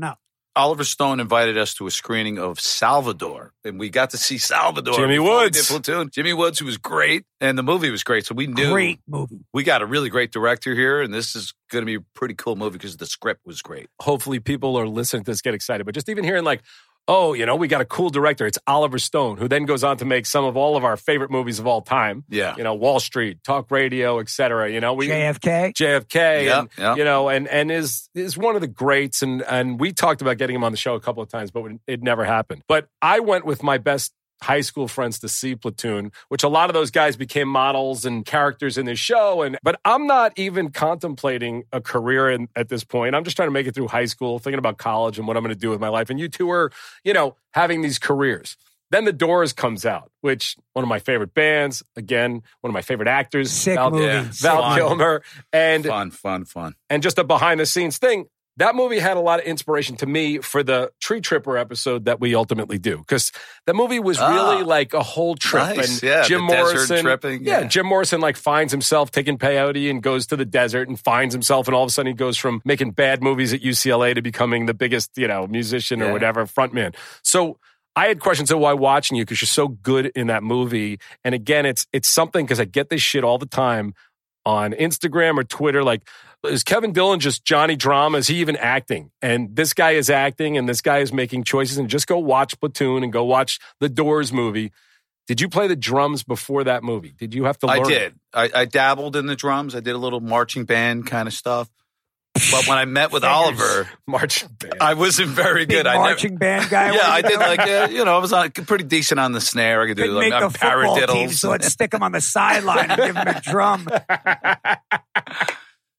Oliver 0.55 0.83
Stone 0.83 1.21
invited 1.21 1.57
us 1.57 1.73
to 1.75 1.87
a 1.87 1.91
screening 1.91 2.37
of 2.37 2.59
Salvador, 2.59 3.53
and 3.63 3.79
we 3.79 3.89
got 3.89 4.09
to 4.09 4.17
see 4.17 4.37
Salvador. 4.37 4.95
Jimmy 4.95 5.17
Woods. 5.17 5.69
Platoon. 5.69 6.09
Jimmy 6.11 6.33
Woods, 6.33 6.59
who 6.59 6.65
was 6.65 6.77
great, 6.77 7.23
and 7.39 7.57
the 7.57 7.63
movie 7.63 7.89
was 7.89 8.03
great. 8.03 8.25
So 8.25 8.35
we 8.35 8.47
knew 8.47 8.69
Great 8.71 8.99
movie. 9.07 9.39
we 9.53 9.63
got 9.63 9.81
a 9.81 9.85
really 9.85 10.09
great 10.09 10.31
director 10.31 10.75
here, 10.75 11.01
and 11.01 11.13
this 11.13 11.35
is 11.37 11.53
going 11.71 11.83
to 11.83 11.85
be 11.85 11.95
a 11.95 12.01
pretty 12.15 12.33
cool 12.33 12.57
movie 12.57 12.73
because 12.73 12.97
the 12.97 13.05
script 13.05 13.41
was 13.45 13.61
great. 13.61 13.87
hopefully 14.01 14.41
people 14.41 14.75
are 14.77 14.87
listening 14.87 15.23
to 15.23 15.31
this 15.31 15.41
get 15.41 15.53
excited. 15.53 15.85
But 15.85 15.95
just 15.95 16.09
even 16.09 16.25
hearing 16.25 16.43
like, 16.43 16.61
oh, 17.07 17.33
you 17.33 17.45
know, 17.45 17.55
we 17.55 17.67
got 17.67 17.81
a 17.81 17.85
cool 17.85 18.09
director. 18.09 18.45
It's 18.45 18.59
Oliver 18.67 18.99
Stone, 18.99 19.37
who 19.37 19.47
then 19.47 19.65
goes 19.65 19.83
on 19.83 19.97
to 19.97 20.05
make 20.05 20.25
some 20.25 20.45
of 20.45 20.55
all 20.55 20.77
of 20.77 20.83
our 20.83 20.97
favorite 20.97 21.31
movies 21.31 21.59
of 21.59 21.67
all 21.67 21.81
time. 21.81 22.23
Yeah. 22.29 22.55
You 22.57 22.63
know, 22.63 22.73
Wall 22.73 22.99
Street, 22.99 23.43
Talk 23.43 23.71
Radio, 23.71 24.19
et 24.19 24.29
cetera. 24.29 24.69
You 24.71 24.79
know, 24.79 24.93
we 24.93 25.07
JFK. 25.07 25.73
JFK, 25.73 26.45
Yeah, 26.45 26.59
and 26.59 26.69
yeah. 26.77 26.95
you 26.95 27.03
know, 27.03 27.29
and 27.29 27.47
and 27.47 27.71
is 27.71 28.09
is 28.15 28.37
one 28.37 28.55
of 28.55 28.61
the 28.61 28.67
greats. 28.67 29.21
And 29.21 29.41
and 29.43 29.79
we 29.79 29.91
talked 29.91 30.21
about 30.21 30.37
getting 30.37 30.55
him 30.55 30.63
on 30.63 30.71
the 30.71 30.77
show 30.77 30.95
a 30.95 30.99
couple 30.99 31.21
of 31.23 31.29
times, 31.29 31.51
but 31.51 31.63
it 31.87 32.01
never 32.01 32.23
happened. 32.23 32.63
But 32.67 32.87
I 33.01 33.19
went 33.19 33.45
with 33.45 33.63
my 33.63 33.77
best 33.77 34.13
high 34.41 34.61
school 34.61 34.87
friends 34.87 35.19
to 35.19 35.29
see 35.29 35.55
Platoon, 35.55 36.11
which 36.29 36.43
a 36.43 36.47
lot 36.47 36.69
of 36.69 36.73
those 36.73 36.91
guys 36.91 37.15
became 37.15 37.47
models 37.47 38.05
and 38.05 38.25
characters 38.25 38.77
in 38.77 38.85
this 38.85 38.99
show. 38.99 39.41
And 39.43 39.57
but 39.63 39.79
I'm 39.85 40.07
not 40.07 40.33
even 40.37 40.71
contemplating 40.71 41.63
a 41.71 41.81
career 41.81 42.29
in, 42.29 42.47
at 42.55 42.69
this 42.69 42.83
point. 42.83 43.15
I'm 43.15 43.23
just 43.23 43.35
trying 43.35 43.47
to 43.47 43.51
make 43.53 43.67
it 43.67 43.75
through 43.75 43.87
high 43.87 44.05
school, 44.05 44.39
thinking 44.39 44.59
about 44.59 44.77
college 44.77 45.17
and 45.17 45.27
what 45.27 45.37
I'm 45.37 45.43
going 45.43 45.53
to 45.53 45.59
do 45.59 45.69
with 45.69 45.79
my 45.79 45.89
life. 45.89 46.09
And 46.09 46.19
you 46.19 46.27
two 46.29 46.49
are, 46.51 46.71
you 47.03 47.13
know, 47.13 47.35
having 47.53 47.81
these 47.81 47.99
careers. 47.99 48.57
Then 48.89 49.05
The 49.05 49.13
Doors 49.13 49.53
comes 49.53 49.85
out, 49.85 50.11
which 50.19 50.57
one 50.73 50.83
of 50.83 50.89
my 50.89 50.99
favorite 50.99 51.33
bands. 51.33 51.81
Again, 51.95 52.41
one 52.59 52.69
of 52.69 52.73
my 52.73 52.81
favorite 52.81 53.07
actors, 53.07 53.49
Sick 53.51 53.75
Val, 53.75 53.89
movie. 53.91 54.03
yeah. 54.03 54.25
Val 54.31 54.61
Fun. 54.61 54.77
Kilmer, 54.77 55.23
and 55.53 55.85
Fun, 55.85 56.11
fun, 56.11 56.43
fun. 56.45 56.75
and 56.89 57.01
just 57.01 57.17
a 57.17 57.23
behind 57.23 57.59
the 57.61 57.65
scenes 57.65 57.97
thing. 57.97 58.25
That 58.57 58.75
movie 58.75 58.99
had 58.99 59.15
a 59.15 59.21
lot 59.21 59.39
of 59.39 59.45
inspiration 59.45 59.95
to 59.97 60.05
me 60.05 60.39
for 60.39 60.61
the 60.61 60.91
Tree 60.99 61.21
Tripper 61.21 61.57
episode 61.57 62.05
that 62.05 62.19
we 62.19 62.35
ultimately 62.35 62.77
do 62.77 62.97
because 62.97 63.31
that 63.65 63.75
movie 63.75 63.99
was 63.99 64.19
Ah. 64.19 64.29
really 64.51 64.63
like 64.63 64.93
a 64.93 65.01
whole 65.01 65.35
trip. 65.35 65.77
Nice. 65.77 66.01
And 66.01 66.03
Yeah, 66.03 66.23
Jim 66.23 66.41
Morrison, 66.43 67.01
tripping, 67.01 67.45
yeah. 67.45 67.61
yeah. 67.61 67.67
Jim 67.67 67.85
Morrison 67.85 68.19
like 68.19 68.35
finds 68.35 68.71
himself 68.73 69.09
taking 69.09 69.37
peyote 69.37 69.89
and 69.89 70.03
goes 70.03 70.27
to 70.27 70.35
the 70.35 70.45
desert 70.45 70.89
and 70.89 70.99
finds 70.99 71.33
himself, 71.33 71.67
and 71.67 71.75
all 71.75 71.83
of 71.83 71.87
a 71.87 71.91
sudden 71.91 72.07
he 72.11 72.13
goes 72.13 72.37
from 72.37 72.61
making 72.65 72.91
bad 72.91 73.23
movies 73.23 73.53
at 73.53 73.61
UCLA 73.61 74.13
to 74.15 74.21
becoming 74.21 74.65
the 74.65 74.73
biggest, 74.73 75.11
you 75.17 75.27
know, 75.27 75.47
musician 75.47 76.01
or 76.01 76.07
Yeah. 76.07 76.11
whatever 76.11 76.45
frontman. 76.45 76.95
So. 77.23 77.57
I 77.93 78.07
had 78.07 78.21
questions 78.21 78.49
of 78.51 78.59
why 78.59 78.71
watching 78.71 79.17
you 79.17 79.25
because 79.25 79.41
you're 79.41 79.47
so 79.47 79.67
good 79.67 80.13
in 80.15 80.27
that 80.27 80.43
movie. 80.43 80.97
And 81.25 81.35
again, 81.35 81.65
it's 81.65 81.85
it's 81.91 82.07
something 82.09 82.45
because 82.45 82.57
I 82.61 82.63
get 82.63 82.87
this 82.89 83.01
shit 83.01 83.21
all 83.25 83.37
the 83.37 83.45
time 83.45 83.93
on 84.45 84.73
Instagram 84.73 85.37
or 85.37 85.43
Twitter. 85.43 85.83
Like, 85.83 86.07
is 86.45 86.63
Kevin 86.63 86.91
Dillon 86.91 87.19
just 87.19 87.45
Johnny 87.45 87.75
Drama? 87.75 88.17
Is 88.17 88.27
he 88.27 88.37
even 88.37 88.55
acting? 88.55 89.11
And 89.21 89.55
this 89.55 89.73
guy 89.73 89.91
is 89.91 90.09
acting 90.09 90.57
and 90.57 90.67
this 90.67 90.81
guy 90.81 90.99
is 90.99 91.13
making 91.13 91.43
choices. 91.43 91.77
And 91.77 91.89
just 91.89 92.07
go 92.07 92.17
watch 92.17 92.59
Platoon 92.59 93.03
and 93.03 93.13
go 93.13 93.23
watch 93.23 93.59
the 93.79 93.89
Doors 93.89 94.33
movie. 94.33 94.71
Did 95.27 95.39
you 95.39 95.49
play 95.49 95.67
the 95.67 95.75
drums 95.75 96.23
before 96.23 96.63
that 96.63 96.83
movie? 96.83 97.13
Did 97.17 97.33
you 97.33 97.45
have 97.45 97.57
to 97.59 97.67
learn? 97.67 97.85
I 97.85 97.87
did. 97.87 98.15
I, 98.33 98.49
I 98.53 98.65
dabbled 98.65 99.15
in 99.15 99.27
the 99.27 99.35
drums. 99.35 99.75
I 99.75 99.79
did 99.79 99.93
a 99.95 99.97
little 99.97 100.19
marching 100.19 100.65
band 100.65 101.07
kind 101.07 101.27
of 101.27 101.33
stuff. 101.33 101.69
But 102.33 102.67
when 102.67 102.77
I 102.77 102.85
met 102.85 103.11
with 103.11 103.23
Fingers. 103.23 103.37
Oliver, 103.37 103.89
March 104.07 104.45
band. 104.59 104.75
I 104.81 104.93
wasn't 104.93 105.29
very 105.29 105.65
Big 105.65 105.77
good. 105.77 105.87
I 105.87 105.93
never, 105.93 106.03
marching 106.05 106.37
band 106.37 106.69
guy. 106.69 106.93
yeah, 106.93 106.99
I 107.03 107.21
did 107.21 107.29
doing? 107.29 107.39
like 107.41 107.59
uh, 107.59 107.87
you 107.91 108.05
know 108.05 108.15
I 108.15 108.19
was 108.19 108.31
on 108.33 108.49
pretty 108.51 108.85
decent 108.85 109.19
on 109.19 109.31
the 109.33 109.41
snare. 109.41 109.81
I 109.81 109.87
could 109.87 109.97
do 109.97 110.03
Couldn't 110.03 110.15
like 110.15 110.29
make 110.29 110.33
uh, 110.41 110.47
the 110.47 110.57
football 110.57 111.07
team, 111.07 111.29
so 111.29 111.49
let's 111.49 111.67
stick 111.67 111.93
him 111.93 112.03
on 112.03 112.11
the 112.13 112.21
sideline 112.21 112.89
and 112.89 113.01
give 113.01 113.15
him 113.15 113.27
a 113.27 113.41
drum. 113.41 113.85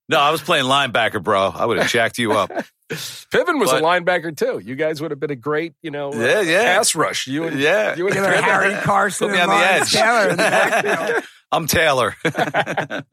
no, 0.08 0.18
I 0.18 0.30
was 0.30 0.42
playing 0.42 0.64
linebacker, 0.64 1.22
bro. 1.22 1.48
I 1.54 1.64
would 1.66 1.78
have 1.78 1.90
jacked 1.90 2.18
you 2.18 2.32
up. 2.32 2.50
Piven 2.90 3.58
was 3.60 3.70
But- 3.70 3.82
a 3.82 3.84
linebacker 3.84 4.36
too. 4.36 4.60
You 4.62 4.74
guys 4.74 5.00
would 5.00 5.10
have 5.12 5.20
been 5.20 5.30
a 5.30 5.36
great, 5.36 5.74
you 5.82 5.90
know, 5.90 6.12
uh, 6.12 6.16
Yeah, 6.16 6.40
yeah. 6.42 6.76
pass 6.76 6.94
rush. 6.94 7.26
You 7.26 7.44
and 7.44 7.58
Yeah. 7.58 7.94
you 7.96 8.06
and 8.06 8.14
Give. 8.14 8.24
Harry 8.24 8.74
Carson 8.82 9.28
Put 9.28 9.34
me 9.36 9.40
on 9.40 9.48
the 9.48 9.54
edge. 9.54 9.92
Taylor 9.92 10.22
in 10.24 10.30
the 10.30 10.36
backfield. 10.36 11.24
I'm 11.52 11.66
Taylor. 11.66 12.16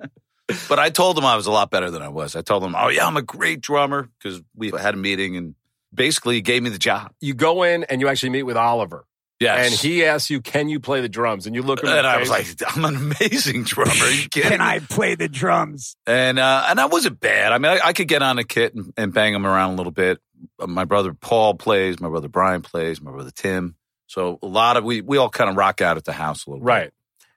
but 0.67 0.79
I 0.79 0.89
told 0.89 1.17
him 1.17 1.25
I 1.25 1.35
was 1.35 1.45
a 1.45 1.51
lot 1.51 1.69
better 1.69 1.91
than 1.91 2.01
I 2.01 2.09
was. 2.09 2.35
I 2.35 2.41
told 2.41 2.63
him, 2.63 2.75
"Oh 2.77 2.89
yeah, 2.89 3.05
I'm 3.05 3.17
a 3.17 3.21
great 3.21 3.61
drummer," 3.61 4.09
because 4.17 4.41
we 4.55 4.71
had 4.71 4.93
a 4.93 4.97
meeting 4.97 5.37
and 5.37 5.55
basically 5.93 6.35
he 6.35 6.41
gave 6.41 6.63
me 6.63 6.69
the 6.69 6.79
job. 6.79 7.11
You 7.21 7.33
go 7.33 7.63
in 7.63 7.83
and 7.85 8.01
you 8.01 8.07
actually 8.07 8.29
meet 8.29 8.43
with 8.43 8.57
Oliver, 8.57 9.05
Yes, 9.39 9.71
and 9.71 9.79
he 9.79 10.03
asks 10.03 10.29
you, 10.29 10.41
"Can 10.41 10.67
you 10.67 10.81
play 10.81 10.99
the 10.99 11.07
drums?" 11.07 11.47
And 11.47 11.55
you 11.55 11.61
look 11.61 11.81
him 11.81 11.89
and 11.89 12.05
I 12.05 12.19
was 12.19 12.29
like, 12.29 12.45
"I'm 12.75 12.83
an 12.83 12.95
amazing 12.95 13.63
drummer." 13.65 13.91
Are 13.91 14.11
you 14.11 14.27
kidding? 14.27 14.51
Can? 14.51 14.61
I 14.61 14.79
play 14.79 15.15
the 15.15 15.29
drums? 15.29 15.95
And 16.05 16.37
uh, 16.37 16.65
and 16.67 16.77
I 16.77 16.87
wasn't 16.87 17.21
bad. 17.21 17.53
I 17.53 17.57
mean, 17.57 17.71
I, 17.71 17.79
I 17.87 17.93
could 17.93 18.09
get 18.09 18.21
on 18.21 18.37
a 18.37 18.43
kit 18.43 18.75
and, 18.75 18.93
and 18.97 19.13
bang 19.13 19.31
them 19.31 19.45
around 19.45 19.73
a 19.73 19.75
little 19.77 19.93
bit. 19.93 20.19
My 20.59 20.83
brother 20.83 21.13
Paul 21.13 21.53
plays. 21.53 22.01
My 22.01 22.09
brother 22.09 22.27
Brian 22.27 22.61
plays. 22.61 22.99
My 22.99 23.11
brother 23.11 23.31
Tim. 23.33 23.75
So 24.07 24.39
a 24.43 24.47
lot 24.47 24.75
of 24.75 24.83
we 24.83 24.99
we 24.99 25.15
all 25.15 25.29
kind 25.29 25.49
of 25.49 25.55
rock 25.55 25.79
out 25.79 25.95
at 25.95 26.03
the 26.03 26.11
house 26.11 26.45
a 26.45 26.49
little 26.49 26.65
bit. 26.65 26.67
Right. 26.67 26.91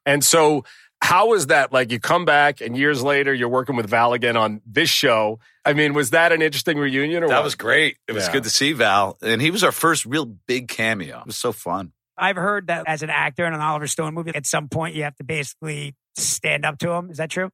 And 0.05 0.25
so 0.25 0.65
how 1.03 1.29
was 1.31 1.49
that? 1.49 1.73
Like 1.73 1.91
you 1.91 1.99
come 1.99 2.25
back 2.25 2.61
and 2.61 2.77
years 2.77 3.03
later 3.03 3.35
you're 3.35 3.49
working 3.49 3.75
with 3.75 3.91
Val 3.91 4.13
again 4.13 4.37
on 4.37 4.61
this 4.65 4.89
show. 4.89 5.41
I 5.65 5.73
mean, 5.73 5.95
was 5.95 6.11
that 6.11 6.31
an 6.31 6.41
interesting 6.43 6.79
reunion 6.79 7.25
or 7.25 7.29
That 7.29 7.39
what? 7.39 7.45
was 7.45 7.57
great. 7.57 7.97
It 8.07 8.13
was 8.13 8.27
Yeah. 8.27 8.33
good 8.35 8.45
to 8.45 8.51
see 8.51 8.73
Val, 8.73 9.19
and 9.21 9.43
he 9.43 9.51
was 9.51 9.65
our 9.65 9.73
first 9.73 10.07
real 10.07 10.25
big 10.25 10.69
cameo. 10.69 11.19
It 11.21 11.27
was 11.27 11.37
so 11.37 11.53
fun. 11.53 11.93
I've 12.17 12.37
heard 12.37 12.69
that 12.69 12.85
as 12.87 13.03
an 13.03 13.11
actor 13.11 13.45
in 13.47 13.53
an 13.53 13.61
Oliver 13.61 13.89
Stone 13.89 14.15
movie, 14.15 14.33
at 14.35 14.47
some 14.47 14.69
point 14.69 14.95
you 14.95 15.03
have 15.03 15.17
to 15.17 15.25
basically 15.25 15.97
stand 16.17 16.65
up 16.65 16.79
to 16.79 16.91
him. 16.93 17.11
Is 17.11 17.17
that 17.17 17.31
true? 17.31 17.51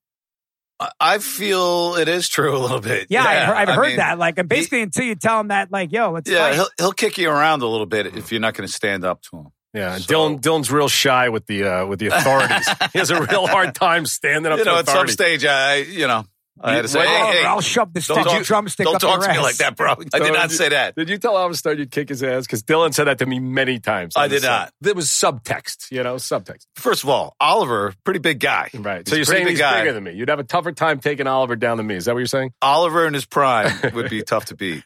I- 0.78 0.90
I 1.00 1.18
feel 1.18 1.96
it 1.96 2.06
is 2.08 2.28
true 2.28 2.56
a 2.56 2.60
little 2.60 2.80
bit. 2.80 3.06
Yeah, 3.08 3.24
I've 3.24 3.46
heard, 3.46 3.56
I've 3.56 3.74
heard 3.74 3.86
mean, 3.88 3.96
that. 3.96 4.18
Like, 4.18 4.38
and 4.38 4.48
basically, 4.48 4.82
until 4.82 5.04
you 5.04 5.14
tell 5.14 5.40
him 5.40 5.48
that, 5.48 5.72
like, 5.72 5.90
yo, 5.90 6.10
let's 6.12 6.30
Yeah, 6.30 6.48
fight. 6.50 6.54
he'll 6.54 6.68
he'll 6.78 6.92
kick 6.92 7.18
you 7.18 7.30
around 7.30 7.62
a 7.62 7.66
little 7.66 7.86
bit 7.86 8.06
if 8.06 8.12
mm-hmm. 8.14 8.34
you're 8.34 8.40
not 8.40 8.54
going 8.54 8.66
to 8.66 8.72
stand 8.72 9.04
up 9.04 9.22
to 9.22 9.38
him. 9.38 9.46
Yeah, 9.78 9.96
So- 9.98 10.06
Dillon 10.06 10.36
Dillon's 10.38 10.70
real 10.70 10.88
shy 10.88 11.28
with 11.28 11.46
the 11.46 11.64
uh, 11.64 11.86
with 11.86 11.98
the 11.98 12.06
authorities. 12.12 12.68
he 12.92 12.98
has 12.98 13.10
a 13.10 13.20
real 13.22 13.46
hard 13.46 13.74
time 13.74 14.06
standing 14.06 14.50
up 14.52 14.58
You 14.58 14.64
to 14.64 14.70
know, 14.70 14.78
at 14.78 14.86
some 14.86 15.08
stage, 15.08 15.44
I 15.44 15.76
you 15.76 16.06
know. 16.06 16.24
I 16.60 16.74
had 16.74 16.82
to 16.82 16.88
say, 16.88 16.98
well, 16.98 17.26
hey, 17.32 17.38
hey, 17.38 17.44
I'll 17.46 17.60
shove 17.60 17.92
this 17.94 18.08
don't 18.08 18.16
stick, 18.24 18.32
talk- 18.32 18.42
drumstick 18.42 18.84
don't 18.84 18.96
up 18.96 19.00
talk 19.00 19.20
your 19.20 19.28
to 19.28 19.32
me 19.32 19.38
like 19.38 19.58
that, 19.58 19.76
bro. 19.76 19.92
I 20.12 20.18
did 20.18 20.32
not 20.32 20.50
say 20.50 20.70
that. 20.70 20.96
Did 20.96 21.08
you 21.08 21.16
tell 21.16 21.36
Oliver 21.36 21.54
Stone 21.54 21.78
you'd 21.78 21.92
kick 21.92 22.08
his 22.08 22.20
ass? 22.20 22.46
Because 22.46 22.64
Dillon 22.64 22.90
said 22.92 23.04
that 23.04 23.18
to 23.18 23.26
me 23.26 23.38
many 23.38 23.78
times. 23.78 24.14
I 24.16 24.24
on 24.24 24.28
the 24.30 24.34
did 24.34 24.42
set. 24.42 24.48
not. 24.48 24.72
There 24.80 24.94
was 24.94 25.06
subtext, 25.06 25.92
you 25.92 26.02
know, 26.02 26.16
subtext. 26.16 26.66
First 26.74 27.04
of 27.04 27.10
all, 27.10 27.36
Oliver, 27.38 27.94
pretty 28.02 28.18
big 28.18 28.40
guy. 28.40 28.70
Right. 28.74 29.06
He's 29.06 29.10
so 29.10 29.14
you're 29.14 29.24
saying 29.24 29.44
big 29.44 29.50
he's 29.52 29.60
guy. 29.60 29.78
bigger 29.82 29.92
than 29.92 30.02
me. 30.02 30.14
You'd 30.14 30.30
have 30.30 30.40
a 30.40 30.44
tougher 30.44 30.72
time 30.72 30.98
taking 30.98 31.28
Oliver 31.28 31.54
down 31.54 31.76
than 31.76 31.86
me. 31.86 31.94
Is 31.94 32.06
that 32.06 32.14
what 32.14 32.18
you're 32.18 32.26
saying? 32.26 32.50
Oliver 32.60 33.06
in 33.06 33.14
his 33.14 33.24
prime 33.24 33.70
would 33.94 34.10
be 34.10 34.22
tough 34.26 34.46
to 34.46 34.56
beat. 34.56 34.82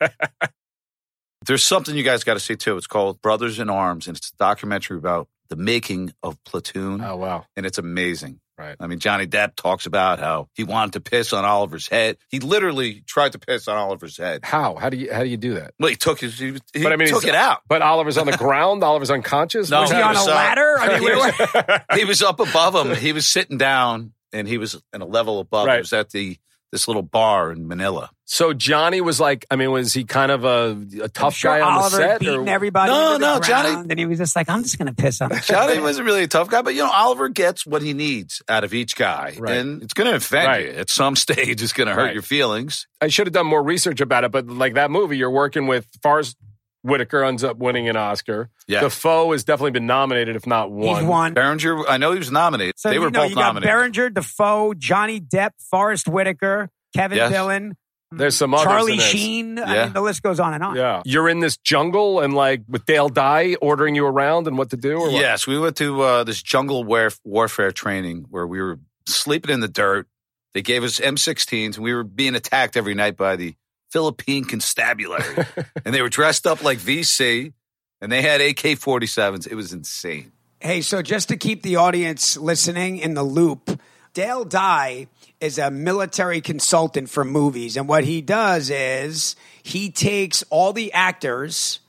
There's 1.47 1.65
something 1.65 1.95
you 1.97 2.03
guys 2.03 2.25
got 2.25 2.35
to 2.35 2.41
see 2.41 2.57
too. 2.57 2.77
It's 2.77 2.87
called 2.87 3.21
Brothers 3.23 3.59
in 3.59 3.71
Arms, 3.71 4.07
and 4.09 4.17
it's 4.17 4.31
a 4.33 4.37
documentary 4.37 4.99
about 4.99 5.29
the 5.49 5.57
making 5.57 6.13
of 6.23 6.43
Platoon, 6.45 7.03
Oh 7.03 7.17
wow. 7.17 7.45
and 7.57 7.67
it's 7.67 7.79
amazing. 7.79 8.41
Right. 8.59 8.77
I 8.79 8.87
mean, 8.87 9.01
Johnny 9.01 9.27
Depp 9.27 9.57
talks 9.57 9.87
about 9.87 10.21
how 10.21 10.49
he 10.55 10.63
wanted 10.63 10.93
to 10.93 11.01
piss 11.01 11.33
on 11.33 11.45
Oliver's 11.45 11.89
head. 11.89 12.17
He 12.29 12.39
literally 12.39 13.03
tried 13.07 13.33
to 13.33 13.39
piss 13.39 13.67
on 13.67 13.77
Oliver's 13.77 14.17
head. 14.19 14.45
How? 14.45 14.77
How 14.77 14.89
do 14.89 14.97
you 14.99 15.13
how 15.13 15.23
do 15.25 15.29
you 15.29 15.37
do 15.39 15.55
that? 15.55 15.75
Well, 15.81 15.89
he 15.91 15.97
took 15.97 16.21
his. 16.21 16.39
He, 16.39 16.53
he 16.73 16.83
But 16.83 16.93
I 16.93 16.97
mean, 16.97 17.09
took 17.09 17.25
it 17.25 17.35
out. 17.35 17.61
But 17.67 17.83
Oliver's 17.83 18.19
on 18.19 18.27
the 18.27 18.37
ground. 18.37 18.85
Oliver's 18.85 19.11
unconscious. 19.11 19.69
No, 19.71 19.81
Was 19.81 19.91
he 19.91 19.97
on 20.01 20.15
was, 20.15 20.27
a 20.27 20.31
ladder? 20.31 20.77
I 20.79 20.99
mean, 21.01 21.09
he 21.09 21.15
was- 21.17 21.81
he 21.99 22.05
was 22.05 22.23
up 22.23 22.39
above 22.41 22.75
him. 22.87 22.95
He 22.97 23.13
was 23.13 23.27
sitting 23.27 23.59
down, 23.59 24.13
and 24.33 24.47
he 24.47 24.59
was 24.59 24.81
in 24.93 25.01
a 25.03 25.07
level 25.07 25.41
above. 25.41 25.67
Right. 25.67 25.77
He 25.77 25.81
was 25.81 25.93
at 25.95 26.11
the 26.11 26.37
this 26.71 26.87
little 26.89 27.03
bar 27.03 27.51
in 27.53 27.67
Manila. 27.67 28.11
So 28.35 28.55
Johnny 28.55 29.03
was 29.03 29.21
like, 29.21 29.45
I 29.51 29.57
mean, 29.57 29.71
was 29.73 29.93
he 29.93 30.05
kind 30.05 30.33
of 30.33 30.45
a, 30.45 30.49
a 30.49 31.03
I'm 31.05 31.11
tough 31.11 31.35
sure 31.35 31.51
guy 31.59 31.61
on 31.61 31.73
Oliver 31.75 31.97
the 31.99 32.03
set? 32.03 32.21
beating 32.21 32.49
or- 32.49 32.49
everybody. 32.49 32.91
No, 32.91 33.15
into 33.15 33.19
the 33.27 33.35
no, 33.35 33.41
Johnny- 33.41 33.73
ground, 33.73 33.91
And 33.91 34.01
he 34.01 34.07
was 34.07 34.17
just 34.17 34.35
like, 34.35 34.49
I'm 34.49 34.63
just 34.63 34.79
going 34.79 34.87
to 34.87 34.95
piss 34.95 35.21
on 35.21 35.33
him. 35.33 35.41
Johnny 35.45 35.79
wasn't 35.81 36.07
really 36.07 36.23
a 36.23 36.27
tough 36.29 36.49
guy, 36.49 36.63
but 36.63 36.73
you 36.75 36.81
know, 36.83 36.91
Oliver 36.91 37.29
gets 37.29 37.67
what 37.67 37.83
he 37.83 37.93
needs 37.93 38.41
out 38.49 38.65
of 38.65 38.73
each 38.73 38.97
guy, 38.97 39.37
Right. 39.39 39.59
and 39.59 39.83
it's 39.83 39.93
going 39.93 40.09
to 40.09 40.17
offend 40.17 40.47
Right. 40.47 40.65
you 40.65 40.73
at 40.73 40.89
some 40.89 41.15
stage. 41.27 41.63
It's 41.63 41.75
going 41.75 41.89
to 41.89 41.95
hurt 41.95 42.05
Right. 42.05 42.15
your 42.15 42.23
feelings. 42.23 42.87
I 43.03 43.09
should 43.09 43.27
have 43.27 43.35
done 43.35 43.47
more 43.47 43.63
research 43.63 44.01
about 44.01 44.25
it, 44.25 44.31
but 44.33 44.47
like 44.47 44.75
that 44.75 44.91
movie, 44.91 45.19
you're 45.19 45.31
working 45.31 45.67
with 45.67 45.87
Forest 46.03 46.39
Whitaker 46.81 47.23
ends 47.25 47.45
up 47.45 47.59
winning 47.59 47.87
an 47.91 47.97
Oscar. 47.99 48.49
Yeah. 48.67 48.81
Dafoe 48.81 49.33
has 49.33 49.45
definitely 49.45 49.73
been 49.73 49.87
nominated, 49.87 50.37
if 50.37 50.47
not 50.47 50.69
He's 50.71 50.75
won. 50.87 51.07
won. 51.07 51.35
Berenger, 51.35 51.87
I 51.87 51.99
know 51.99 52.13
he 52.13 52.19
was 52.19 52.31
nominated. 52.31 52.77
So 52.79 52.89
they 52.89 52.95
you 52.95 53.03
were 53.03 53.11
know, 53.11 53.21
both 53.21 53.29
you 53.29 53.37
got 53.37 53.43
nominated. 53.49 53.71
Berenger, 53.75 54.09
Dafoe, 54.09 54.73
Johnny 54.73 55.21
Depp, 55.21 55.51
Forest 55.71 56.09
Whitaker, 56.09 56.71
Kevin 56.97 57.19
Yes. 57.19 57.31
Dillon, 57.31 57.77
There's 58.19 58.37
some 58.37 58.55
others. 58.55 58.65
Charlie 58.65 58.93
in 58.93 58.99
this. 58.99 59.09
Sheen. 59.09 59.59
I 59.59 59.85
mean, 59.85 59.93
the 59.93 60.01
list 60.01 60.23
goes 60.23 60.41
on 60.41 60.55
and 60.55 60.63
on. 60.63 60.77
Yeah, 60.77 61.03
you're 61.05 61.29
in 61.29 61.41
this 61.41 61.57
jungle 61.57 62.21
and 62.21 62.35
like 62.35 62.63
with 62.69 62.85
Dale 62.85 63.09
Dye 63.09 63.57
ordering 63.61 63.95
you 63.95 64.07
around 64.07 64.47
and 64.47 64.59
what 64.59 64.71
to 64.71 64.77
do. 64.77 64.95
Or 64.95 65.11
what? 65.11 65.21
Yes, 65.21 65.47
we 65.47 65.59
went 65.59 65.77
to 65.77 66.01
uh, 66.03 66.25
this 66.25 66.43
jungle 66.43 66.85
warf- 66.85 67.21
warfare 67.25 67.73
training 67.73 68.27
where 68.31 68.47
we 68.47 68.61
were 68.61 68.79
sleeping 69.07 69.53
in 69.53 69.61
the 69.61 69.69
dirt. 69.69 70.07
They 70.55 70.63
gave 70.63 70.85
us 70.85 71.01
M16s, 71.01 71.77
and 71.77 71.85
we 71.85 71.95
were 71.95 72.05
being 72.05 72.35
attacked 72.35 72.77
every 72.77 72.95
night 72.95 73.17
by 73.17 73.37
the 73.37 73.55
Philippine 73.91 74.45
constabulary. 74.45 75.47
and 75.85 75.95
they 75.95 76.03
were 76.03 76.09
dressed 76.09 76.47
up 76.47 76.63
like 76.63 76.79
VC, 76.79 77.53
and 78.01 78.13
they 78.13 78.23
had 78.23 78.41
AK 78.41 78.57
47s. 78.79 79.47
It 79.47 79.55
was 79.55 79.73
insane. 79.73 80.33
Hey, 80.61 80.81
so 80.81 81.03
just 81.03 81.29
to 81.29 81.37
keep 81.37 81.63
the 81.63 81.77
audience 81.77 82.37
listening 82.37 82.99
in 82.99 83.15
the 83.15 83.23
loop, 83.23 83.81
Dale 84.15 84.45
Dye 84.45 85.07
is 85.41 85.59
a 85.59 85.71
military 85.71 86.41
consultant 86.41 87.09
for 87.09 87.25
movies. 87.25 87.77
And 87.77 87.89
what 87.89 88.05
he 88.05 88.21
does 88.21 88.71
is 88.71 89.37
he 89.63 89.91
takes 89.91 90.45
all 90.51 90.73
the 90.73 90.93
actors 90.93 91.81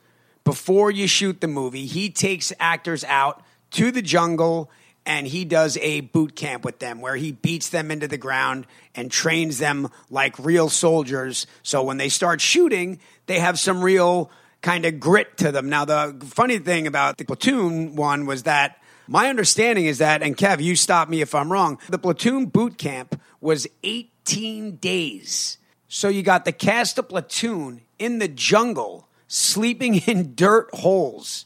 before 0.44 0.92
you 0.92 1.08
shoot 1.08 1.40
the 1.40 1.48
movie, 1.48 1.86
he 1.86 2.10
takes 2.10 2.52
actors 2.60 3.04
out 3.06 3.42
to 3.72 3.92
the 3.92 4.02
jungle 4.02 4.70
and 5.06 5.28
he 5.28 5.46
does 5.46 5.78
a 5.78 6.02
boot 6.02 6.36
camp 6.36 6.64
with 6.64 6.80
them 6.80 7.02
where 7.02 7.16
he 7.16 7.32
beats 7.32 7.70
them 7.70 7.92
into 7.92 8.08
the 8.08 8.18
ground 8.18 8.66
and 8.96 9.12
trains 9.12 9.58
them 9.58 9.90
like 10.10 10.38
real 10.40 10.70
soldiers. 10.70 11.48
So 11.62 11.84
when 11.84 11.98
they 11.98 12.10
start 12.10 12.40
shooting, 12.40 13.00
they 13.26 13.40
have 13.40 13.60
some 13.60 13.84
real 13.84 14.32
kind 14.62 14.86
of 14.86 15.00
grit 15.00 15.38
to 15.38 15.52
them. 15.52 15.70
Now, 15.70 15.86
the 15.86 16.16
funny 16.26 16.58
thing 16.60 16.88
about 16.88 17.18
the 17.18 17.26
platoon 17.26 17.96
one 17.96 18.26
was 18.26 18.44
that 18.44 18.78
my 19.08 19.30
understanding 19.30 19.86
is 19.86 19.98
that, 19.98 20.22
and 20.22 20.38
Kev, 20.38 20.62
you 20.62 20.76
stop 20.76 21.10
me 21.10 21.22
if 21.22 21.36
I'm 21.36 21.52
wrong, 21.52 21.80
the 21.90 21.98
platoon 21.98 22.46
boot 22.46 22.78
camp 22.78 23.20
was 23.42 23.68
18 23.84 24.78
days. 24.78 25.58
So 25.88 26.08
you 26.08 26.24
got 26.24 26.46
the 26.46 26.52
cast 26.52 26.98
of 26.98 27.10
platoon 27.10 27.82
in 28.00 28.20
the 28.20 28.28
jungle 28.28 29.08
sleeping 29.28 29.96
in 30.08 30.36
dirt 30.36 30.70
holes 30.74 31.46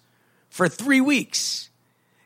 for 0.50 0.68
three 0.68 1.02
weeks. 1.02 1.70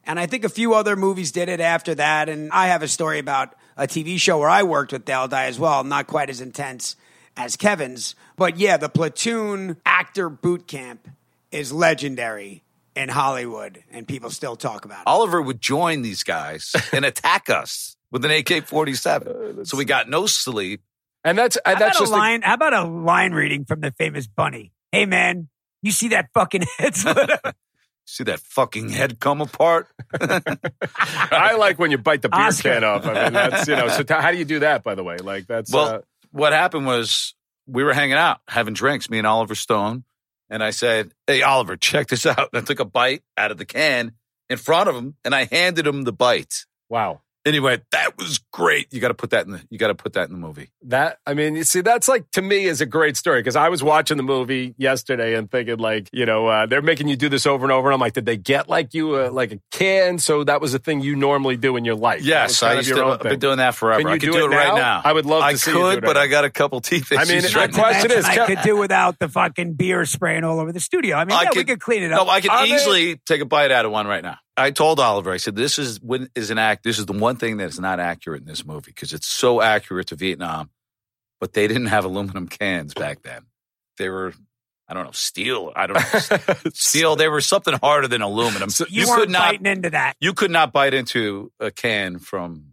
And 0.05 0.19
I 0.19 0.25
think 0.25 0.43
a 0.43 0.49
few 0.49 0.73
other 0.73 0.95
movies 0.95 1.31
did 1.31 1.49
it 1.49 1.59
after 1.59 1.95
that. 1.95 2.27
And 2.27 2.51
I 2.51 2.67
have 2.67 2.83
a 2.83 2.87
story 2.87 3.19
about 3.19 3.55
a 3.77 3.87
TV 3.87 4.19
show 4.19 4.39
where 4.39 4.49
I 4.49 4.63
worked 4.63 4.91
with 4.91 5.05
Dale 5.05 5.27
Dye 5.27 5.45
as 5.45 5.59
well, 5.59 5.83
not 5.83 6.07
quite 6.07 6.29
as 6.29 6.41
intense 6.41 6.95
as 7.37 7.55
Kevin's. 7.55 8.15
But 8.35 8.57
yeah, 8.57 8.77
the 8.77 8.89
platoon 8.89 9.77
actor 9.85 10.29
boot 10.29 10.67
camp 10.67 11.07
is 11.51 11.71
legendary 11.71 12.63
in 12.95 13.09
Hollywood, 13.09 13.83
and 13.91 14.07
people 14.07 14.29
still 14.29 14.55
talk 14.55 14.85
about 14.85 14.99
it. 15.01 15.07
Oliver 15.07 15.41
would 15.41 15.61
join 15.61 16.01
these 16.01 16.23
guys 16.23 16.73
and 16.91 17.05
attack 17.05 17.49
us 17.49 17.95
with 18.11 18.25
an 18.25 18.31
AK 18.31 18.67
47. 18.67 19.65
so 19.65 19.77
we 19.77 19.85
got 19.85 20.09
no 20.09 20.25
sleep. 20.25 20.81
and 21.23 21.37
that's 21.37 21.57
and 21.65 21.75
How 21.77 21.79
that's 21.79 21.97
about 21.97 22.03
just 22.03 22.11
a 22.11 22.15
a- 22.15 22.17
line? 22.17 22.41
how 22.41 22.53
about 22.55 22.73
a 22.73 22.83
line 22.83 23.31
reading 23.33 23.65
from 23.65 23.79
the 23.81 23.91
famous 23.91 24.27
Bunny? 24.27 24.71
Hey 24.91 25.05
man, 25.05 25.47
you 25.81 25.91
see 25.91 26.09
that 26.09 26.29
fucking 26.33 26.63
head 26.77 26.95
split? 26.97 27.29
See 28.05 28.23
that 28.25 28.39
fucking 28.41 28.89
head 28.89 29.19
come 29.19 29.39
apart? 29.41 29.87
I 30.19 31.55
like 31.57 31.79
when 31.79 31.91
you 31.91 31.97
bite 31.97 32.21
the 32.21 32.29
beer 32.29 32.39
Oscar. 32.41 32.73
can 32.73 32.83
off. 32.83 33.05
I 33.05 33.23
mean, 33.25 33.33
that's 33.33 33.67
you 33.67 33.75
know. 33.75 33.87
So 33.87 34.03
t- 34.03 34.13
how 34.13 34.31
do 34.31 34.37
you 34.37 34.45
do 34.45 34.59
that? 34.59 34.83
By 34.83 34.95
the 34.95 35.03
way, 35.03 35.17
like 35.17 35.47
that's 35.47 35.71
Well, 35.71 35.87
uh, 35.87 35.99
what 36.31 36.51
happened 36.53 36.85
was 36.85 37.33
we 37.67 37.83
were 37.83 37.93
hanging 37.93 38.15
out, 38.17 38.39
having 38.47 38.73
drinks, 38.73 39.09
me 39.09 39.17
and 39.19 39.27
Oliver 39.27 39.55
Stone. 39.55 40.03
And 40.51 40.63
I 40.63 40.69
said, 40.69 41.13
Hey, 41.25 41.41
Oliver, 41.41 41.77
check 41.77 42.07
this 42.09 42.25
out. 42.27 42.49
And 42.53 42.61
I 42.61 42.65
took 42.65 42.79
a 42.79 42.85
bite 42.85 43.23
out 43.37 43.49
of 43.49 43.57
the 43.57 43.65
can 43.65 44.11
in 44.49 44.57
front 44.57 44.89
of 44.89 44.95
him 44.95 45.15
and 45.25 45.33
I 45.33 45.45
handed 45.45 45.87
him 45.87 46.03
the 46.03 46.13
bite. 46.13 46.65
wow. 46.89 47.21
And 47.43 47.55
he 47.55 47.59
went, 47.59 47.83
That 47.91 48.17
was 48.19 48.37
great. 48.51 48.93
You 48.93 48.99
got 49.01 49.07
to 49.07 49.13
put 49.15 49.31
that 49.31 49.45
in 49.47 49.53
the, 49.53 49.61
you 49.71 49.79
got 49.79 49.87
to 49.87 49.95
put 49.95 50.13
that 50.13 50.27
in 50.29 50.33
the 50.33 50.37
movie. 50.39 50.69
That 50.83 51.17
I 51.25 51.33
mean, 51.33 51.55
you 51.55 51.63
see, 51.63 51.81
that's 51.81 52.07
like 52.07 52.29
to 52.31 52.41
me 52.41 52.65
is 52.65 52.81
a 52.81 52.85
great 52.85 53.17
story 53.17 53.39
because 53.39 53.55
I 53.55 53.69
was 53.69 53.81
watching 53.81 54.17
the 54.17 54.23
movie 54.23 54.75
yesterday 54.77 55.33
and 55.35 55.49
thinking 55.49 55.77
like, 55.77 56.07
you 56.13 56.27
know, 56.27 56.45
uh, 56.47 56.67
they're 56.67 56.83
making 56.83 57.07
you 57.07 57.15
do 57.15 57.29
this 57.29 57.47
over 57.47 57.65
and 57.65 57.71
over, 57.71 57.87
and 57.89 57.95
I'm 57.95 57.99
like, 57.99 58.13
did 58.13 58.27
they 58.27 58.37
get 58.37 58.69
like 58.69 58.93
you 58.93 59.15
uh, 59.15 59.31
like 59.31 59.51
a 59.53 59.59
can? 59.71 60.19
So 60.19 60.43
that 60.43 60.61
was 60.61 60.75
a 60.75 60.79
thing 60.79 61.01
you 61.01 61.15
normally 61.15 61.57
do 61.57 61.77
in 61.77 61.85
your 61.85 61.95
life. 61.95 62.19
That 62.19 62.25
Yes, 62.27 62.59
kind 62.59 62.73
I 62.73 62.75
used 62.77 62.89
to, 62.93 63.03
I've 63.05 63.19
been 63.21 63.39
doing 63.39 63.57
that 63.57 63.73
forever. 63.73 64.01
Can 64.01 64.09
you 64.09 64.13
I 64.15 64.17
could 64.19 64.25
do 64.27 64.31
do, 64.33 64.45
it 64.45 64.51
it 64.51 64.55
right 64.55 64.67
now? 64.67 64.75
now. 64.75 65.01
I 65.03 65.11
would 65.13 65.25
love 65.25 65.41
to 65.41 65.45
I 65.47 65.53
see 65.55 65.71
you 65.71 65.77
do 65.77 65.83
could, 65.83 65.97
it 65.99 66.03
but 66.03 66.13
now. 66.13 66.19
I 66.21 66.27
got 66.27 66.45
a 66.45 66.49
couple 66.51 66.79
teeth 66.81 67.11
I 67.11 67.25
mean, 67.25 67.37
issues 67.37 67.55
my 67.55 67.61
right 67.61 67.71
Not 67.71 67.75
to 67.75 67.77
now. 67.77 67.83
question 67.99 68.11
is, 68.19 68.25
I 68.25 68.45
could 68.45 68.61
do 68.63 68.77
without 68.77 69.17
the 69.17 69.27
fucking 69.29 69.73
beer 69.73 70.05
spraying 70.05 70.43
all 70.43 70.59
over 70.59 70.71
the 70.71 70.79
studio. 70.79 71.15
I 71.17 71.25
mean, 71.25 71.35
I 71.35 71.43
yeah, 71.43 71.49
we 71.49 71.55
could- 71.63 71.67
could 71.69 71.81
clean 71.81 72.03
it 72.03 72.11
up. 72.11 72.17
No, 72.17 72.23
up. 72.23 72.29
I 72.29 72.41
could 72.41 72.51
Are 72.51 72.67
they- 72.67 72.75
easily 72.75 73.15
take 73.25 73.41
a 73.41 73.45
bite 73.45 73.71
out 73.71 73.85
of 73.85 73.91
one 73.91 74.05
right 74.05 74.23
now. 74.23 74.37
I 74.61 74.71
told 74.71 74.99
Oliver, 74.99 75.31
I 75.31 75.37
said, 75.37 75.55
"This 75.55 75.79
is 75.79 76.01
when 76.01 76.29
is 76.35 76.51
an 76.51 76.57
act. 76.57 76.83
This 76.83 76.99
is 76.99 77.05
the 77.05 77.13
one 77.13 77.35
thing 77.37 77.57
that 77.57 77.69
is 77.69 77.79
not 77.79 77.99
accurate 77.99 78.41
in 78.41 78.47
this 78.47 78.65
movie 78.65 78.91
because 78.91 79.13
it's 79.13 79.27
so 79.27 79.61
accurate 79.61 80.07
to 80.07 80.15
Vietnam, 80.15 80.69
but 81.39 81.53
they 81.53 81.67
didn't 81.67 81.87
have 81.87 82.05
aluminum 82.05 82.47
cans 82.47 82.93
back 82.93 83.21
then. 83.23 83.43
They 83.97 84.09
were, 84.09 84.33
I 84.87 84.93
don't 84.93 85.05
know, 85.05 85.11
steel. 85.11 85.73
I 85.75 85.87
don't 85.87 85.97
know, 85.97 86.55
steel. 86.73 87.15
They 87.15 87.27
were 87.27 87.41
something 87.41 87.73
harder 87.73 88.07
than 88.07 88.21
aluminum. 88.21 88.69
So 88.69 88.85
you, 88.89 89.01
you 89.01 89.07
weren't 89.07 89.21
could 89.21 89.29
not, 89.29 89.51
biting 89.51 89.65
into 89.65 89.89
that. 89.91 90.15
you 90.19 90.33
could 90.33 90.51
not 90.51 90.71
bite 90.71 90.93
into 90.93 91.51
a 91.59 91.71
can 91.71 92.19
from 92.19 92.70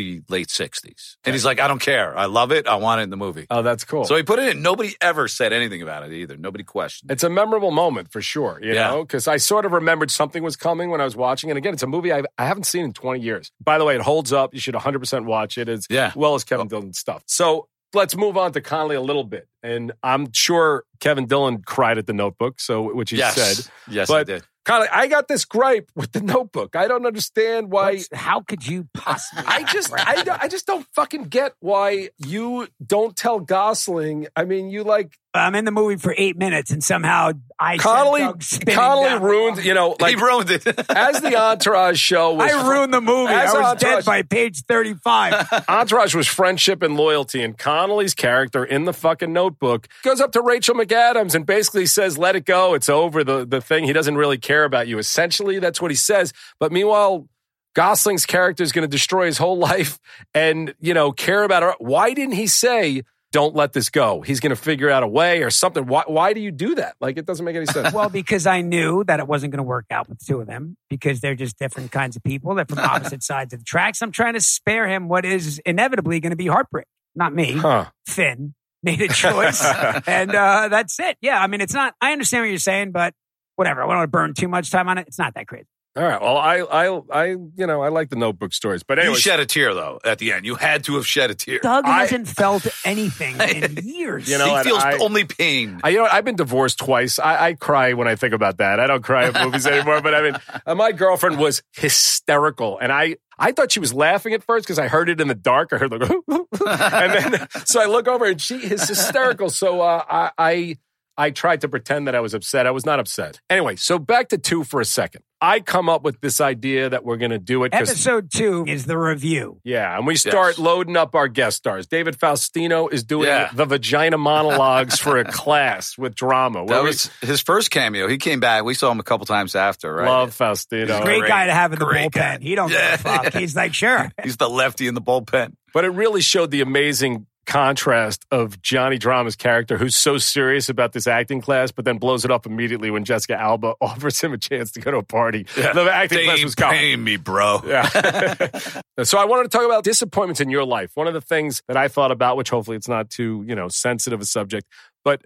the 0.00 0.22
late 0.28 0.48
'60s." 0.48 1.16
And 1.24 1.34
he's 1.34 1.44
like, 1.44 1.60
"I 1.60 1.68
don't 1.68 1.80
care. 1.80 2.16
I 2.16 2.26
love 2.26 2.52
it. 2.52 2.66
I 2.66 2.76
want 2.76 3.00
it 3.00 3.04
in 3.04 3.10
the 3.10 3.16
movie." 3.16 3.46
Oh, 3.50 3.62
that's 3.62 3.84
cool. 3.84 4.04
So 4.04 4.16
he 4.16 4.22
put 4.22 4.38
it 4.38 4.48
in. 4.56 4.62
Nobody 4.62 4.94
ever 5.00 5.28
said 5.28 5.52
anything 5.52 5.82
about 5.82 6.02
it 6.04 6.12
either. 6.12 6.36
Nobody 6.36 6.64
questioned. 6.64 7.10
it. 7.10 7.14
It's 7.14 7.24
a 7.24 7.30
memorable 7.30 7.70
moment 7.70 8.10
for 8.12 8.20
sure, 8.22 8.58
you 8.62 8.72
Yeah. 8.74 8.88
know, 8.88 9.02
because 9.02 9.28
I 9.28 9.36
sort 9.36 9.64
of 9.66 9.72
remembered 9.72 10.10
something 10.10 10.42
was 10.42 10.56
coming 10.56 10.90
when 10.90 11.00
I 11.00 11.04
was 11.04 11.16
watching. 11.16 11.50
And 11.50 11.58
again, 11.58 11.72
it's 11.74 11.82
a 11.82 11.86
movie 11.86 12.12
I, 12.12 12.22
I 12.38 12.46
haven't 12.46 12.64
seen 12.64 12.84
in 12.84 12.92
20 12.92 13.20
years. 13.20 13.50
By 13.62 13.78
the 13.78 13.84
way, 13.84 13.94
it 13.94 14.00
holds 14.02 14.32
up. 14.32 14.54
You 14.54 14.60
should 14.60 14.74
100% 14.74 15.24
watch 15.24 15.58
it 15.58 15.68
as 15.68 15.86
Yeah. 15.90 16.12
well 16.16 16.34
as 16.34 16.44
Kevin 16.44 16.68
Dillon 16.68 16.92
stuff. 16.92 17.22
So 17.26 17.68
let's 17.92 18.16
move 18.16 18.36
on 18.36 18.52
to 18.52 18.60
Connolly 18.60 18.96
a 18.96 19.00
little 19.00 19.24
bit. 19.24 19.48
And 19.62 19.92
I'm 20.02 20.32
sure 20.32 20.84
Kevin 21.00 21.26
Dillon 21.26 21.62
cried 21.62 21.98
at 21.98 22.06
the 22.06 22.12
notebook, 22.14 22.60
so 22.60 22.94
which 22.94 23.10
he 23.10 23.16
yes, 23.18 23.34
said. 23.34 23.70
yes, 23.90 24.08
But- 24.08 24.20
I 24.20 24.24
did. 24.24 24.42
Connolly, 24.70 24.88
I 24.92 25.06
got 25.08 25.28
this 25.28 25.44
gripe 25.44 25.90
with 25.94 26.12
the 26.12 26.20
notebook. 26.20 26.76
I 26.76 26.86
don't 26.88 27.06
understand 27.06 27.70
why. 27.70 27.94
What's- 27.94 28.08
how 28.12 28.40
could 28.42 28.66
you 28.66 28.88
possibly? 28.94 29.44
I 29.46 29.64
just, 29.64 29.92
I, 29.92 30.22
don't- 30.22 30.42
I 30.42 30.48
just 30.48 30.66
don't 30.66 30.86
fucking 30.94 31.24
get 31.24 31.54
why 31.60 32.10
you 32.18 32.68
don't 32.84 33.16
tell 33.16 33.40
Gosling. 33.40 34.26
I 34.36 34.44
mean, 34.44 34.70
you 34.70 34.84
like 34.84 35.16
I'm 35.32 35.54
in 35.54 35.64
the 35.64 35.70
movie 35.70 35.94
for 35.94 36.12
eight 36.18 36.36
minutes, 36.36 36.72
and 36.72 36.82
somehow 36.82 37.30
I 37.58 37.76
sent 37.76 37.82
Connolly. 37.82 38.20
Connolly 38.66 39.08
down 39.10 39.22
ruined, 39.22 39.64
you 39.64 39.74
know, 39.74 39.94
like 40.00 40.16
he 40.16 40.20
ruined 40.22 40.50
it. 40.50 40.66
as 40.90 41.20
the 41.20 41.36
Entourage 41.36 42.00
show 42.00 42.32
was. 42.34 42.50
I 42.50 42.68
ruined 42.68 42.92
the 42.92 43.00
movie. 43.00 43.32
As 43.32 43.54
I 43.54 43.58
was 43.58 43.66
Entourage- 43.74 43.80
dead 43.80 44.04
by 44.04 44.22
page 44.22 44.62
35. 44.64 45.64
Entourage 45.68 46.16
was 46.16 46.26
friendship 46.26 46.82
and 46.82 46.96
loyalty, 46.96 47.42
and 47.44 47.56
Connolly's 47.56 48.12
character 48.14 48.64
in 48.64 48.86
the 48.86 48.92
fucking 48.92 49.32
notebook 49.32 49.86
goes 50.02 50.20
up 50.20 50.32
to 50.32 50.42
Rachel 50.42 50.74
McAdams 50.74 51.36
and 51.36 51.46
basically 51.46 51.86
says, 51.86 52.18
"Let 52.18 52.34
it 52.34 52.44
go, 52.44 52.74
it's 52.74 52.88
over." 52.88 53.22
The 53.22 53.44
the 53.46 53.60
thing 53.60 53.84
he 53.84 53.92
doesn't 53.92 54.16
really 54.16 54.38
care 54.38 54.59
about 54.64 54.88
you. 54.88 54.98
Essentially, 54.98 55.58
that's 55.58 55.80
what 55.80 55.90
he 55.90 55.96
says. 55.96 56.32
But 56.58 56.72
meanwhile, 56.72 57.28
Gosling's 57.74 58.26
character 58.26 58.62
is 58.62 58.72
going 58.72 58.82
to 58.82 58.88
destroy 58.88 59.26
his 59.26 59.38
whole 59.38 59.58
life, 59.70 59.98
and 60.34 60.74
you 60.80 60.94
know, 60.94 61.12
care 61.12 61.42
about 61.42 61.62
her. 61.62 61.74
Why 61.78 62.14
didn't 62.14 62.34
he 62.34 62.46
say? 62.46 63.02
Don't 63.32 63.54
let 63.54 63.72
this 63.72 63.90
go. 63.90 64.22
He's 64.22 64.40
going 64.40 64.50
to 64.50 64.56
figure 64.56 64.90
out 64.90 65.04
a 65.04 65.06
way 65.06 65.44
or 65.44 65.50
something. 65.50 65.86
Why, 65.86 66.02
why 66.08 66.32
do 66.32 66.40
you 66.40 66.50
do 66.50 66.74
that? 66.74 66.96
Like, 67.00 67.16
it 67.16 67.26
doesn't 67.26 67.44
make 67.44 67.54
any 67.54 67.66
sense. 67.66 67.94
well, 67.94 68.08
because 68.08 68.44
I 68.44 68.60
knew 68.60 69.04
that 69.04 69.20
it 69.20 69.28
wasn't 69.28 69.52
going 69.52 69.58
to 69.58 69.62
work 69.62 69.86
out 69.88 70.08
with 70.08 70.18
the 70.18 70.24
two 70.24 70.40
of 70.40 70.48
them 70.48 70.76
because 70.88 71.20
they're 71.20 71.36
just 71.36 71.56
different 71.56 71.92
kinds 71.92 72.16
of 72.16 72.24
people. 72.24 72.56
They're 72.56 72.64
from 72.64 72.78
opposite 72.80 73.22
sides 73.22 73.54
of 73.54 73.60
the 73.60 73.64
tracks. 73.64 74.02
I'm 74.02 74.10
trying 74.10 74.34
to 74.34 74.40
spare 74.40 74.88
him 74.88 75.08
what 75.08 75.24
is 75.24 75.60
inevitably 75.64 76.18
going 76.18 76.30
to 76.30 76.36
be 76.36 76.48
heartbreak. 76.48 76.86
Not 77.14 77.32
me. 77.32 77.52
Huh. 77.52 77.86
Finn 78.04 78.54
made 78.82 79.00
a 79.00 79.06
choice. 79.08 79.64
and 80.08 80.34
uh, 80.34 80.66
that's 80.68 80.98
it. 80.98 81.16
Yeah. 81.20 81.40
I 81.40 81.46
mean, 81.46 81.60
it's 81.60 81.74
not, 81.74 81.94
I 82.00 82.10
understand 82.10 82.42
what 82.42 82.48
you're 82.48 82.58
saying, 82.58 82.90
but 82.90 83.14
whatever. 83.60 83.82
I 83.82 83.84
don't 83.86 83.96
want 83.98 84.02
to 84.04 84.10
burn 84.10 84.34
too 84.34 84.48
much 84.48 84.70
time 84.70 84.88
on 84.88 84.98
it. 84.98 85.06
It's 85.06 85.18
not 85.18 85.34
that 85.34 85.46
crazy. 85.46 85.66
All 85.96 86.04
right. 86.04 86.22
Well, 86.22 86.36
I, 86.38 86.60
I, 86.60 87.00
I, 87.12 87.26
you 87.26 87.66
know, 87.66 87.82
I 87.82 87.88
like 87.88 88.10
the 88.10 88.16
notebook 88.16 88.52
stories, 88.54 88.84
but 88.84 89.02
you 89.02 89.16
shed 89.16 89.40
a 89.40 89.44
tear 89.44 89.74
though 89.74 89.98
at 90.04 90.18
the 90.18 90.32
end. 90.32 90.46
You 90.46 90.54
had 90.54 90.84
to 90.84 90.94
have 90.94 91.06
shed 91.06 91.30
a 91.30 91.34
tear. 91.34 91.58
Doug 91.58 91.84
I- 91.84 92.02
hasn't 92.02 92.28
felt 92.28 92.64
anything 92.84 93.36
in 93.40 93.76
years. 93.84 94.30
You 94.30 94.38
know 94.38 94.56
he 94.56 94.62
feels 94.62 94.82
I- 94.82 94.98
only 94.98 95.24
pain. 95.24 95.80
I, 95.82 95.88
you 95.88 95.98
know, 95.98 96.04
I've 96.10 96.24
been 96.24 96.36
divorced 96.36 96.78
twice. 96.78 97.18
I, 97.18 97.48
I 97.48 97.54
cry 97.54 97.94
when 97.94 98.06
I 98.06 98.14
think 98.14 98.34
about 98.34 98.58
that. 98.58 98.78
I 98.78 98.86
don't 98.86 99.02
cry 99.02 99.24
at 99.24 99.44
movies 99.44 99.66
anymore. 99.66 100.00
But 100.00 100.14
I 100.14 100.22
mean, 100.22 100.36
uh, 100.64 100.74
my 100.76 100.92
girlfriend 100.92 101.38
was 101.38 101.60
hysterical, 101.72 102.78
and 102.78 102.92
I, 102.92 103.16
I 103.36 103.50
thought 103.50 103.72
she 103.72 103.80
was 103.80 103.92
laughing 103.92 104.32
at 104.32 104.44
first 104.44 104.66
because 104.66 104.78
I 104.78 104.86
heard 104.86 105.08
it 105.08 105.20
in 105.20 105.26
the 105.26 105.34
dark. 105.34 105.72
I 105.72 105.78
heard 105.78 105.90
like, 105.90 106.02
and 106.28 107.34
then 107.34 107.48
so 107.64 107.82
I 107.82 107.86
look 107.86 108.06
over 108.06 108.26
and 108.26 108.40
she 108.40 108.56
is 108.58 108.86
hysterical. 108.88 109.50
So 109.50 109.80
uh, 109.80 110.04
I, 110.08 110.30
I, 110.38 110.76
I 111.20 111.30
tried 111.30 111.60
to 111.60 111.68
pretend 111.68 112.06
that 112.08 112.14
I 112.14 112.20
was 112.20 112.32
upset. 112.34 112.66
I 112.66 112.70
was 112.70 112.86
not 112.86 112.98
upset. 112.98 113.40
Anyway, 113.50 113.76
so 113.76 113.98
back 113.98 114.28
to 114.30 114.38
two 114.38 114.64
for 114.64 114.80
a 114.80 114.84
second. 114.84 115.22
I 115.42 115.60
come 115.60 115.88
up 115.88 116.02
with 116.02 116.20
this 116.20 116.40
idea 116.40 116.90
that 116.90 117.02
we're 117.04 117.16
going 117.16 117.30
to 117.30 117.38
do 117.38 117.64
it 117.64 117.72
because 117.72 117.88
Episode 117.90 118.30
two 118.30 118.64
is 118.68 118.84
the 118.84 118.98
review. 118.98 119.58
yeah, 119.64 119.96
and 119.96 120.06
we 120.06 120.14
start 120.16 120.52
Yes. 120.52 120.58
loading 120.58 120.96
up 120.98 121.14
our 121.14 121.28
guest 121.28 121.56
stars. 121.58 121.86
David 121.86 122.18
Faustino 122.18 122.92
is 122.92 123.04
doing 123.04 123.26
Yeah. 123.28 123.48
the 123.52 123.64
vagina 123.64 124.18
monologues 124.18 124.98
for 124.98 125.16
a 125.18 125.24
class 125.32 125.96
with 125.96 126.14
drama. 126.14 126.64
where 126.64 126.76
That 126.76 126.82
we 126.82 126.88
was 126.88 127.10
his 127.22 127.40
first 127.40 127.70
cameo. 127.70 128.06
He 128.06 128.18
came 128.18 128.40
back. 128.40 128.64
We 128.64 128.74
saw 128.74 128.90
him 128.90 129.00
a 129.00 129.02
couple 129.02 129.24
times 129.26 129.54
after, 129.54 129.94
right? 129.94 130.08
love 130.08 130.36
Faustino. 130.36 131.02
Great, 131.02 131.20
Great- 131.20 131.28
guy 131.28 131.46
to 131.46 131.54
have 131.54 131.72
in 131.72 131.78
the 131.78 131.86
bullpen. 131.86 132.12
guy. 132.12 132.38
He 132.40 132.54
don't 132.54 132.70
Yeah. 132.70 132.96
give 132.96 133.06
a 133.06 133.08
fuck. 133.08 133.32
He's 133.34 133.56
like, 133.56 133.72
sure. 133.74 134.10
He's 134.22 134.36
the 134.36 134.48
lefty 134.48 134.88
in 134.88 134.94
the 134.94 135.02
bullpen. 135.02 135.52
But 135.72 135.84
it 135.84 135.90
really 135.90 136.20
showed 136.20 136.50
the 136.50 136.60
amazing 136.60 137.26
contrast 137.50 138.24
of 138.30 138.62
Johnny 138.62 138.96
Drama's 138.96 139.34
character, 139.34 139.76
who's 139.76 139.96
so 139.96 140.18
serious 140.18 140.68
about 140.68 140.92
this 140.92 141.08
acting 141.08 141.40
class, 141.40 141.72
but 141.72 141.84
then 141.84 141.98
blows 141.98 142.24
it 142.24 142.30
up 142.30 142.46
immediately 142.46 142.92
when 142.92 143.04
Jessica 143.04 143.38
Alba 143.38 143.74
offers 143.80 144.20
him 144.20 144.32
a 144.32 144.38
chance 144.38 144.70
to 144.72 144.80
go 144.80 144.92
to 144.92 144.98
a 144.98 145.02
party. 145.02 145.46
Yeah. 145.58 145.72
The 145.72 145.82
acting 145.92 146.18
They 146.18 146.24
class 146.26 146.44
was 146.44 146.54
paying 146.54 147.02
me, 147.02 147.16
bro. 147.16 147.60
Yeah. 147.66 147.88
so 149.02 149.18
I 149.18 149.24
wanted 149.24 149.44
to 149.44 149.48
talk 149.48 149.66
about 149.66 149.82
disappointments 149.82 150.40
in 150.40 150.48
your 150.48 150.64
life. 150.64 150.92
One 150.94 151.08
of 151.08 151.14
the 151.14 151.20
things 151.20 151.60
that 151.66 151.76
I 151.76 151.88
thought 151.88 152.12
about, 152.12 152.36
which 152.36 152.50
hopefully 152.50 152.76
it's 152.76 152.88
not 152.88 153.10
too, 153.10 153.44
you 153.46 153.56
know, 153.56 153.66
sensitive 153.68 154.20
a 154.20 154.24
subject, 154.24 154.68
but 155.04 155.22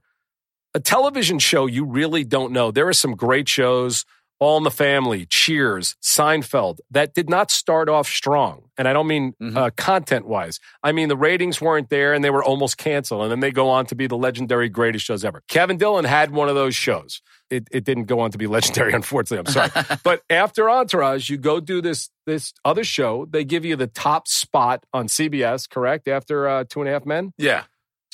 a 0.72 0.80
television 0.80 1.38
show 1.38 1.66
you 1.66 1.84
really 1.84 2.24
don't 2.24 2.52
know. 2.52 2.70
There 2.70 2.88
are 2.88 2.94
some 2.94 3.14
great 3.14 3.50
shows, 3.50 4.06
All 4.40 4.58
in 4.58 4.64
the 4.64 4.70
Family, 4.70 5.26
Cheers, 5.26 5.96
Seinfeld, 6.02 6.78
that 6.90 7.14
did 7.14 7.30
not 7.30 7.50
start 7.50 7.88
off 7.88 8.08
strong. 8.08 8.62
And 8.76 8.88
I 8.88 8.92
don't 8.92 9.06
mean 9.06 9.34
Mhm. 9.40 9.56
uh, 9.56 9.70
content 9.76 10.26
wise. 10.26 10.58
I 10.82 10.92
mean 10.92 11.08
the 11.08 11.16
ratings 11.16 11.60
weren't 11.60 11.88
there 11.88 12.12
and 12.12 12.24
they 12.24 12.30
were 12.30 12.42
almost 12.44 12.76
canceled. 12.76 13.22
And 13.22 13.30
then 13.30 13.40
they 13.40 13.52
go 13.52 13.68
on 13.68 13.86
to 13.86 13.94
be 13.94 14.06
the 14.06 14.16
legendary 14.16 14.68
greatest 14.68 15.04
shows 15.04 15.24
ever. 15.24 15.42
Kevin 15.48 15.76
Dillon 15.78 16.04
had 16.04 16.30
one 16.32 16.48
of 16.48 16.54
those 16.56 16.74
shows. 16.74 17.22
It, 17.50 17.68
it 17.70 17.84
didn't 17.84 18.04
go 18.04 18.20
on 18.20 18.32
to 18.32 18.38
be 18.38 18.46
legendary, 18.58 18.92
unfortunately. 18.92 19.46
I'm 19.46 19.70
sorry. 19.70 19.98
but 20.04 20.22
after 20.28 20.68
Entourage, 20.68 21.30
you 21.30 21.36
go 21.36 21.60
do 21.60 21.80
this 21.80 22.10
this 22.26 22.52
other 22.64 22.84
show. 22.84 23.26
They 23.30 23.44
give 23.44 23.64
you 23.64 23.76
the 23.76 23.86
top 23.86 24.26
spot 24.28 24.84
on 24.94 25.06
CBS, 25.08 25.68
correct? 25.68 26.08
After 26.08 26.48
uh, 26.48 26.64
Two 26.68 26.80
and 26.80 26.88
a 26.88 26.92
Half 26.92 27.04
Men. 27.06 27.32
Yeah. 27.38 27.64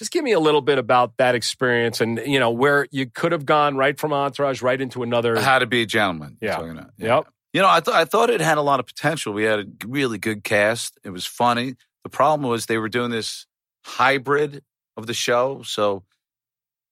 Just 0.00 0.12
give 0.12 0.24
me 0.24 0.32
a 0.32 0.40
little 0.40 0.62
bit 0.62 0.78
about 0.78 1.18
that 1.18 1.34
experience 1.34 2.00
and 2.00 2.18
you 2.24 2.40
know 2.40 2.50
where 2.50 2.86
you 2.90 3.04
could 3.04 3.32
have 3.32 3.44
gone 3.44 3.76
right 3.76 4.00
from 4.00 4.14
Entourage 4.14 4.62
right 4.62 4.80
into 4.80 5.02
another. 5.02 5.38
How 5.38 5.58
to 5.58 5.66
be 5.66 5.82
a 5.82 5.86
gentleman. 5.86 6.38
you're 6.40 6.50
Yeah. 6.50 6.56
talking 6.56 6.70
about. 6.72 6.90
Yep. 6.96 7.26
You 7.52 7.60
know, 7.60 7.68
I, 7.68 7.80
th- 7.80 7.94
I 7.94 8.06
thought 8.06 8.30
it 8.30 8.40
had 8.40 8.56
a 8.56 8.62
lot 8.62 8.80
of 8.80 8.86
potential. 8.86 9.34
We 9.34 9.42
had 9.44 9.58
a 9.58 9.64
really 9.86 10.16
good 10.16 10.42
cast. 10.42 10.98
It 11.04 11.10
was 11.10 11.26
funny. 11.26 11.74
The 12.04 12.08
problem 12.08 12.48
was 12.48 12.64
they 12.64 12.78
were 12.78 12.88
doing 12.88 13.10
this 13.10 13.44
hybrid 13.84 14.62
of 14.96 15.06
the 15.06 15.12
show, 15.12 15.60
so 15.64 16.02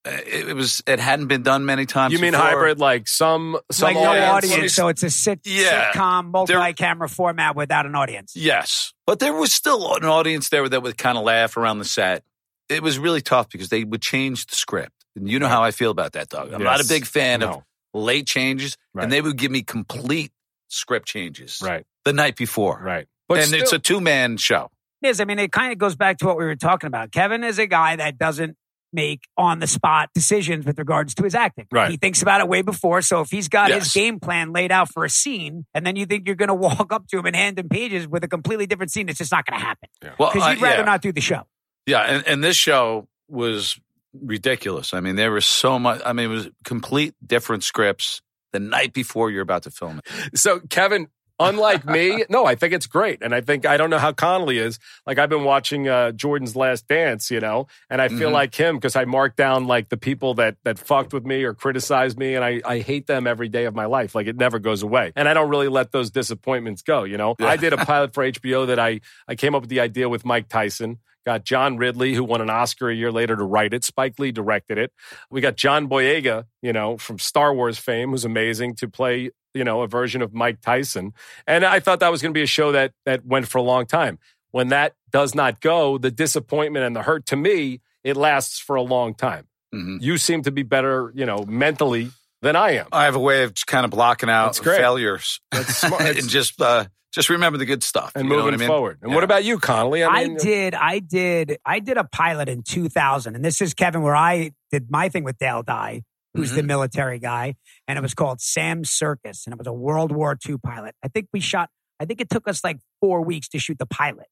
uh, 0.04 0.10
it, 0.26 0.50
it 0.50 0.54
was 0.54 0.82
it 0.86 1.00
hadn't 1.00 1.28
been 1.28 1.42
done 1.42 1.64
many 1.64 1.86
times. 1.86 2.12
You 2.12 2.18
mean 2.18 2.32
before. 2.32 2.46
hybrid, 2.46 2.78
like 2.78 3.08
some 3.08 3.58
some 3.72 3.86
like 3.94 3.96
no 3.96 4.10
audience- 4.10 4.52
audience, 4.52 4.74
so 4.74 4.88
it's 4.88 5.02
a 5.02 5.08
sit- 5.10 5.40
Yeah. 5.44 5.92
sitcom, 5.92 6.30
multi-camera 6.30 7.08
format 7.08 7.56
without 7.56 7.86
an 7.86 7.94
audience. 7.94 8.34
Yes, 8.36 8.92
but 9.06 9.18
there 9.18 9.32
was 9.32 9.52
still 9.54 9.94
an 9.94 10.04
audience 10.04 10.50
there 10.50 10.68
that 10.68 10.82
would 10.82 10.98
kind 10.98 11.16
of 11.16 11.24
laugh 11.24 11.56
around 11.56 11.78
the 11.78 11.84
set. 11.86 12.22
It 12.68 12.82
was 12.82 12.98
really 12.98 13.20
tough 13.20 13.48
because 13.48 13.68
they 13.68 13.84
would 13.84 14.02
change 14.02 14.46
the 14.46 14.54
script, 14.56 14.92
and 15.16 15.28
you 15.28 15.38
know 15.38 15.48
how 15.48 15.62
I 15.62 15.70
feel 15.70 15.90
about 15.90 16.12
that, 16.12 16.28
Doug. 16.28 16.52
I'm 16.52 16.62
not 16.62 16.80
a 16.84 16.88
big 16.88 17.06
fan 17.06 17.42
of 17.42 17.62
late 17.94 18.26
changes, 18.26 18.76
Right. 18.94 19.04
and 19.04 19.12
they 19.12 19.20
would 19.20 19.36
give 19.38 19.50
me 19.50 19.62
complete 19.62 20.30
script 20.68 21.06
changes 21.08 21.60
Right, 21.62 21.86
the 22.04 22.12
night 22.12 22.36
before. 22.36 22.78
right. 22.82 23.06
But 23.28 23.40
and 23.40 23.52
it's 23.54 23.72
a 23.72 23.78
two 23.78 24.00
man 24.00 24.36
show. 24.38 24.70
It 25.02 25.08
is. 25.08 25.20
I 25.20 25.24
mean, 25.24 25.38
it 25.38 25.52
kind 25.52 25.70
of 25.72 25.78
goes 25.78 25.96
back 25.96 26.18
to 26.18 26.26
what 26.26 26.36
we 26.38 26.44
were 26.44 26.56
talking 26.56 26.86
about. 26.88 27.12
Kevin 27.12 27.44
is 27.44 27.58
a 27.58 27.66
guy 27.66 27.96
that 27.96 28.18
doesn't 28.18 28.56
make 28.90 29.20
on 29.36 29.58
the 29.58 29.66
spot 29.66 30.08
decisions 30.14 30.64
with 30.64 30.78
regards 30.78 31.14
to 31.14 31.22
his 31.22 31.34
acting. 31.34 31.66
Right. 31.70 31.90
He 31.90 31.98
thinks 31.98 32.22
about 32.22 32.40
it 32.40 32.48
way 32.48 32.62
before. 32.62 33.02
So 33.02 33.20
if 33.20 33.30
he's 33.30 33.48
got 33.48 33.68
Yes. 33.68 33.84
his 33.84 33.92
game 33.92 34.18
plan 34.18 34.52
laid 34.52 34.72
out 34.72 34.90
for 34.90 35.04
a 35.04 35.10
scene 35.10 35.66
and 35.74 35.84
then 35.86 35.94
you 35.96 36.06
think 36.06 36.26
you're 36.26 36.36
going 36.36 36.48
to 36.48 36.54
walk 36.54 36.90
up 36.92 37.06
to 37.08 37.18
him 37.18 37.26
and 37.26 37.36
hand 37.36 37.58
him 37.58 37.68
pages 37.68 38.08
with 38.08 38.24
a 38.24 38.28
completely 38.28 38.66
different 38.66 38.90
scene, 38.90 39.08
it's 39.10 39.18
just 39.18 39.30
not 39.30 39.44
going 39.46 39.60
to 39.60 39.64
happen. 39.66 39.88
Well, 40.18 40.30
Because 40.32 40.48
uh, 40.48 40.50
you'd 40.52 40.62
rather 40.62 40.78
yeah. 40.78 40.84
not 40.84 41.02
do 41.02 41.12
the 41.12 41.20
show. 41.20 41.42
Yeah, 41.88 42.02
and, 42.02 42.26
and 42.26 42.44
this 42.44 42.56
show 42.56 43.08
was 43.28 43.80
ridiculous. 44.12 44.92
I 44.94 45.00
mean, 45.00 45.16
there 45.16 45.32
was 45.32 45.46
so 45.46 45.78
much. 45.78 46.00
I 46.04 46.12
mean, 46.12 46.26
it 46.26 46.34
was 46.34 46.48
complete 46.64 47.14
different 47.26 47.64
scripts 47.64 48.20
the 48.52 48.60
night 48.60 48.92
before 48.92 49.30
you're 49.30 49.42
about 49.42 49.62
to 49.62 49.70
film 49.70 50.00
it. 50.04 50.38
So, 50.38 50.60
Kevin, 50.68 51.08
unlike 51.38 51.84
me, 51.86 52.24
no, 52.30 52.44
I 52.46 52.56
think 52.56 52.72
it's 52.74 52.86
great. 52.86 53.22
And 53.22 53.34
I 53.34 53.40
think, 53.40 53.64
I 53.66 53.76
don't 53.76 53.90
know 53.90 53.98
how 53.98 54.12
Connolly 54.12 54.58
is. 54.58 54.78
Like, 55.06 55.18
I've 55.18 55.28
been 55.28 55.44
watching 55.44 55.88
uh, 55.88 56.12
Jordan's 56.12 56.56
Last 56.56 56.88
Dance, 56.88 57.30
you 57.30 57.40
know, 57.40 57.68
and 57.88 58.00
I 58.02 58.08
feel 58.08 58.30
Mhm. 58.30 58.32
like 58.32 58.54
him 58.54 58.76
because 58.76 58.96
I 58.96 59.04
mark 59.04 59.36
down 59.36 59.66
like 59.66 59.88
the 59.90 59.96
people 59.98 60.34
that 60.34 60.56
that 60.64 60.78
fucked 60.78 61.12
with 61.12 61.24
me 61.24 61.44
or 61.44 61.54
criticized 61.54 62.18
me, 62.18 62.34
and 62.34 62.44
I, 62.44 62.60
I 62.64 62.78
hate 62.80 63.06
them 63.06 63.26
every 63.26 63.48
day 63.48 63.64
of 63.66 63.74
my 63.74 63.84
life. 63.86 64.14
Like, 64.14 64.26
it 64.26 64.36
never 64.36 64.58
goes 64.58 64.82
away. 64.82 65.12
And 65.16 65.28
I 65.28 65.32
don't 65.34 65.48
really 65.48 65.68
let 65.68 65.92
those 65.92 66.10
disappointments 66.10 66.82
go, 66.82 67.04
you 67.04 67.16
know. 67.16 67.34
Yeah. 67.38 67.46
I 67.48 67.56
did 67.56 67.72
a 67.72 67.76
pilot 67.84 68.12
for 68.14 68.24
HBO 68.24 68.66
that 68.66 68.78
I, 68.78 69.00
I 69.26 69.34
came 69.36 69.54
up 69.54 69.62
with 69.62 69.70
the 69.70 69.80
idea 69.80 70.08
with 70.08 70.24
Mike 70.24 70.48
Tyson. 70.48 70.98
Got 71.28 71.44
John 71.44 71.76
Ridley, 71.76 72.14
who 72.14 72.24
won 72.24 72.40
an 72.40 72.48
Oscar 72.48 72.88
a 72.88 72.94
year 72.94 73.12
later 73.12 73.36
to 73.36 73.44
write 73.44 73.74
it. 73.74 73.84
Spike 73.84 74.18
Lee 74.18 74.32
directed 74.32 74.78
it. 74.78 74.94
We 75.30 75.42
got 75.42 75.56
John 75.56 75.86
Boyega, 75.86 76.46
you 76.62 76.72
know, 76.72 76.96
from 76.96 77.18
Star 77.18 77.52
Wars 77.52 77.76
fame, 77.76 78.12
who's 78.12 78.24
amazing, 78.24 78.76
to 78.76 78.88
play, 78.88 79.28
you 79.52 79.62
know, 79.62 79.82
a 79.82 79.86
version 79.86 80.22
of 80.22 80.32
Mike 80.32 80.62
Tyson. 80.62 81.12
And 81.46 81.66
I 81.66 81.80
thought 81.80 82.00
that 82.00 82.10
was 82.10 82.22
going 82.22 82.32
to 82.32 82.38
be 82.38 82.44
a 82.44 82.46
show 82.46 82.72
that 82.72 82.92
that 83.04 83.26
went 83.26 83.46
for 83.46 83.58
a 83.58 83.62
long 83.62 83.84
time. 83.84 84.18
When 84.52 84.68
that 84.68 84.94
does 85.10 85.34
not 85.34 85.60
go, 85.60 85.98
the 85.98 86.10
disappointment 86.10 86.86
and 86.86 86.96
the 86.96 87.02
hurt 87.02 87.26
to 87.26 87.36
me, 87.36 87.82
it 88.02 88.16
lasts 88.16 88.58
for 88.58 88.76
a 88.76 88.82
long 88.82 89.12
time. 89.12 89.48
Mhm. 89.74 90.00
You 90.00 90.16
seem 90.16 90.44
to 90.44 90.50
be 90.50 90.62
better, 90.62 91.12
you 91.14 91.26
know, 91.26 91.44
mentally 91.46 92.10
than 92.40 92.56
I 92.56 92.76
am. 92.76 92.86
I 92.90 93.04
have 93.04 93.16
a 93.16 93.20
way 93.20 93.42
of 93.42 93.52
just 93.52 93.66
kind 93.66 93.84
of 93.84 93.90
blocking 93.90 94.30
out 94.30 94.54
That's 94.54 94.60
failures 94.60 95.40
That's 95.52 95.76
smart. 95.76 96.00
and 96.16 96.26
just 96.26 96.58
uh, 96.62 96.86
just 97.12 97.30
remember 97.30 97.58
the 97.58 97.64
good 97.64 97.82
stuff 97.82 98.12
and 98.14 98.24
you 98.24 98.30
know 98.30 98.36
moving 98.36 98.44
what 98.46 98.54
I 98.54 98.56
mean? 98.58 98.68
forward. 98.68 98.98
And 99.02 99.10
Yeah. 99.10 99.14
what 99.14 99.24
about 99.24 99.44
you, 99.44 99.58
Connolly? 99.58 100.04
I, 100.04 100.24
mean, 100.26 100.36
did, 100.36 100.74
I 100.74 100.98
did, 100.98 101.58
I 101.64 101.80
did 101.80 101.96
a 101.96 102.04
pilot 102.04 102.48
in 102.48 102.62
2000, 102.62 103.34
and 103.34 103.44
this 103.44 103.60
is 103.60 103.74
Kevin, 103.74 104.02
where 104.02 104.16
I 104.16 104.52
did 104.70 104.90
my 104.90 105.08
thing 105.08 105.24
with 105.24 105.38
Dale 105.38 105.62
Dye, 105.62 106.02
who's 106.34 106.50
the 106.50 106.60
mm-hmm. 106.60 106.68
military 106.68 107.18
guy, 107.18 107.54
and 107.86 107.98
it 107.98 108.02
was 108.02 108.14
called 108.14 108.40
Sam 108.40 108.84
Circus, 108.84 109.46
and 109.46 109.54
it 109.54 109.58
was 109.58 109.66
a 109.66 109.72
World 109.72 110.12
War 110.12 110.36
II 110.46 110.56
pilot. 110.58 110.94
I 111.02 111.08
think 111.08 111.28
we 111.32 111.40
shot. 111.40 111.70
I 112.00 112.04
think 112.04 112.20
it 112.20 112.30
took 112.30 112.46
us 112.46 112.62
like 112.62 112.78
four 113.00 113.24
weeks 113.24 113.48
to 113.48 113.58
shoot 113.58 113.78
the 113.78 113.86
pilot, 113.86 114.26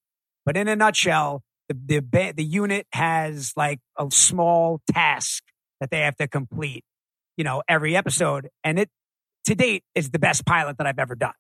but 0.44 0.56
in 0.56 0.68
a 0.68 0.76
nutshell, 0.76 1.42
the 1.68 1.74
the 1.74 2.00
ba- 2.00 2.34
the 2.36 2.44
unit 2.44 2.86
has 2.92 3.52
like 3.56 3.80
a 3.98 4.06
small 4.10 4.80
task 4.92 5.42
that 5.80 5.90
they 5.90 6.00
have 6.00 6.16
to 6.16 6.28
complete, 6.28 6.84
you 7.36 7.44
know, 7.44 7.62
every 7.68 7.96
episode, 7.96 8.48
and 8.62 8.78
it 8.78 8.90
to 9.46 9.54
date 9.54 9.84
is 9.94 10.10
the 10.10 10.18
best 10.18 10.44
pilot 10.44 10.76
that 10.78 10.86
I've 10.86 10.98
ever 10.98 11.14
done, 11.14 11.32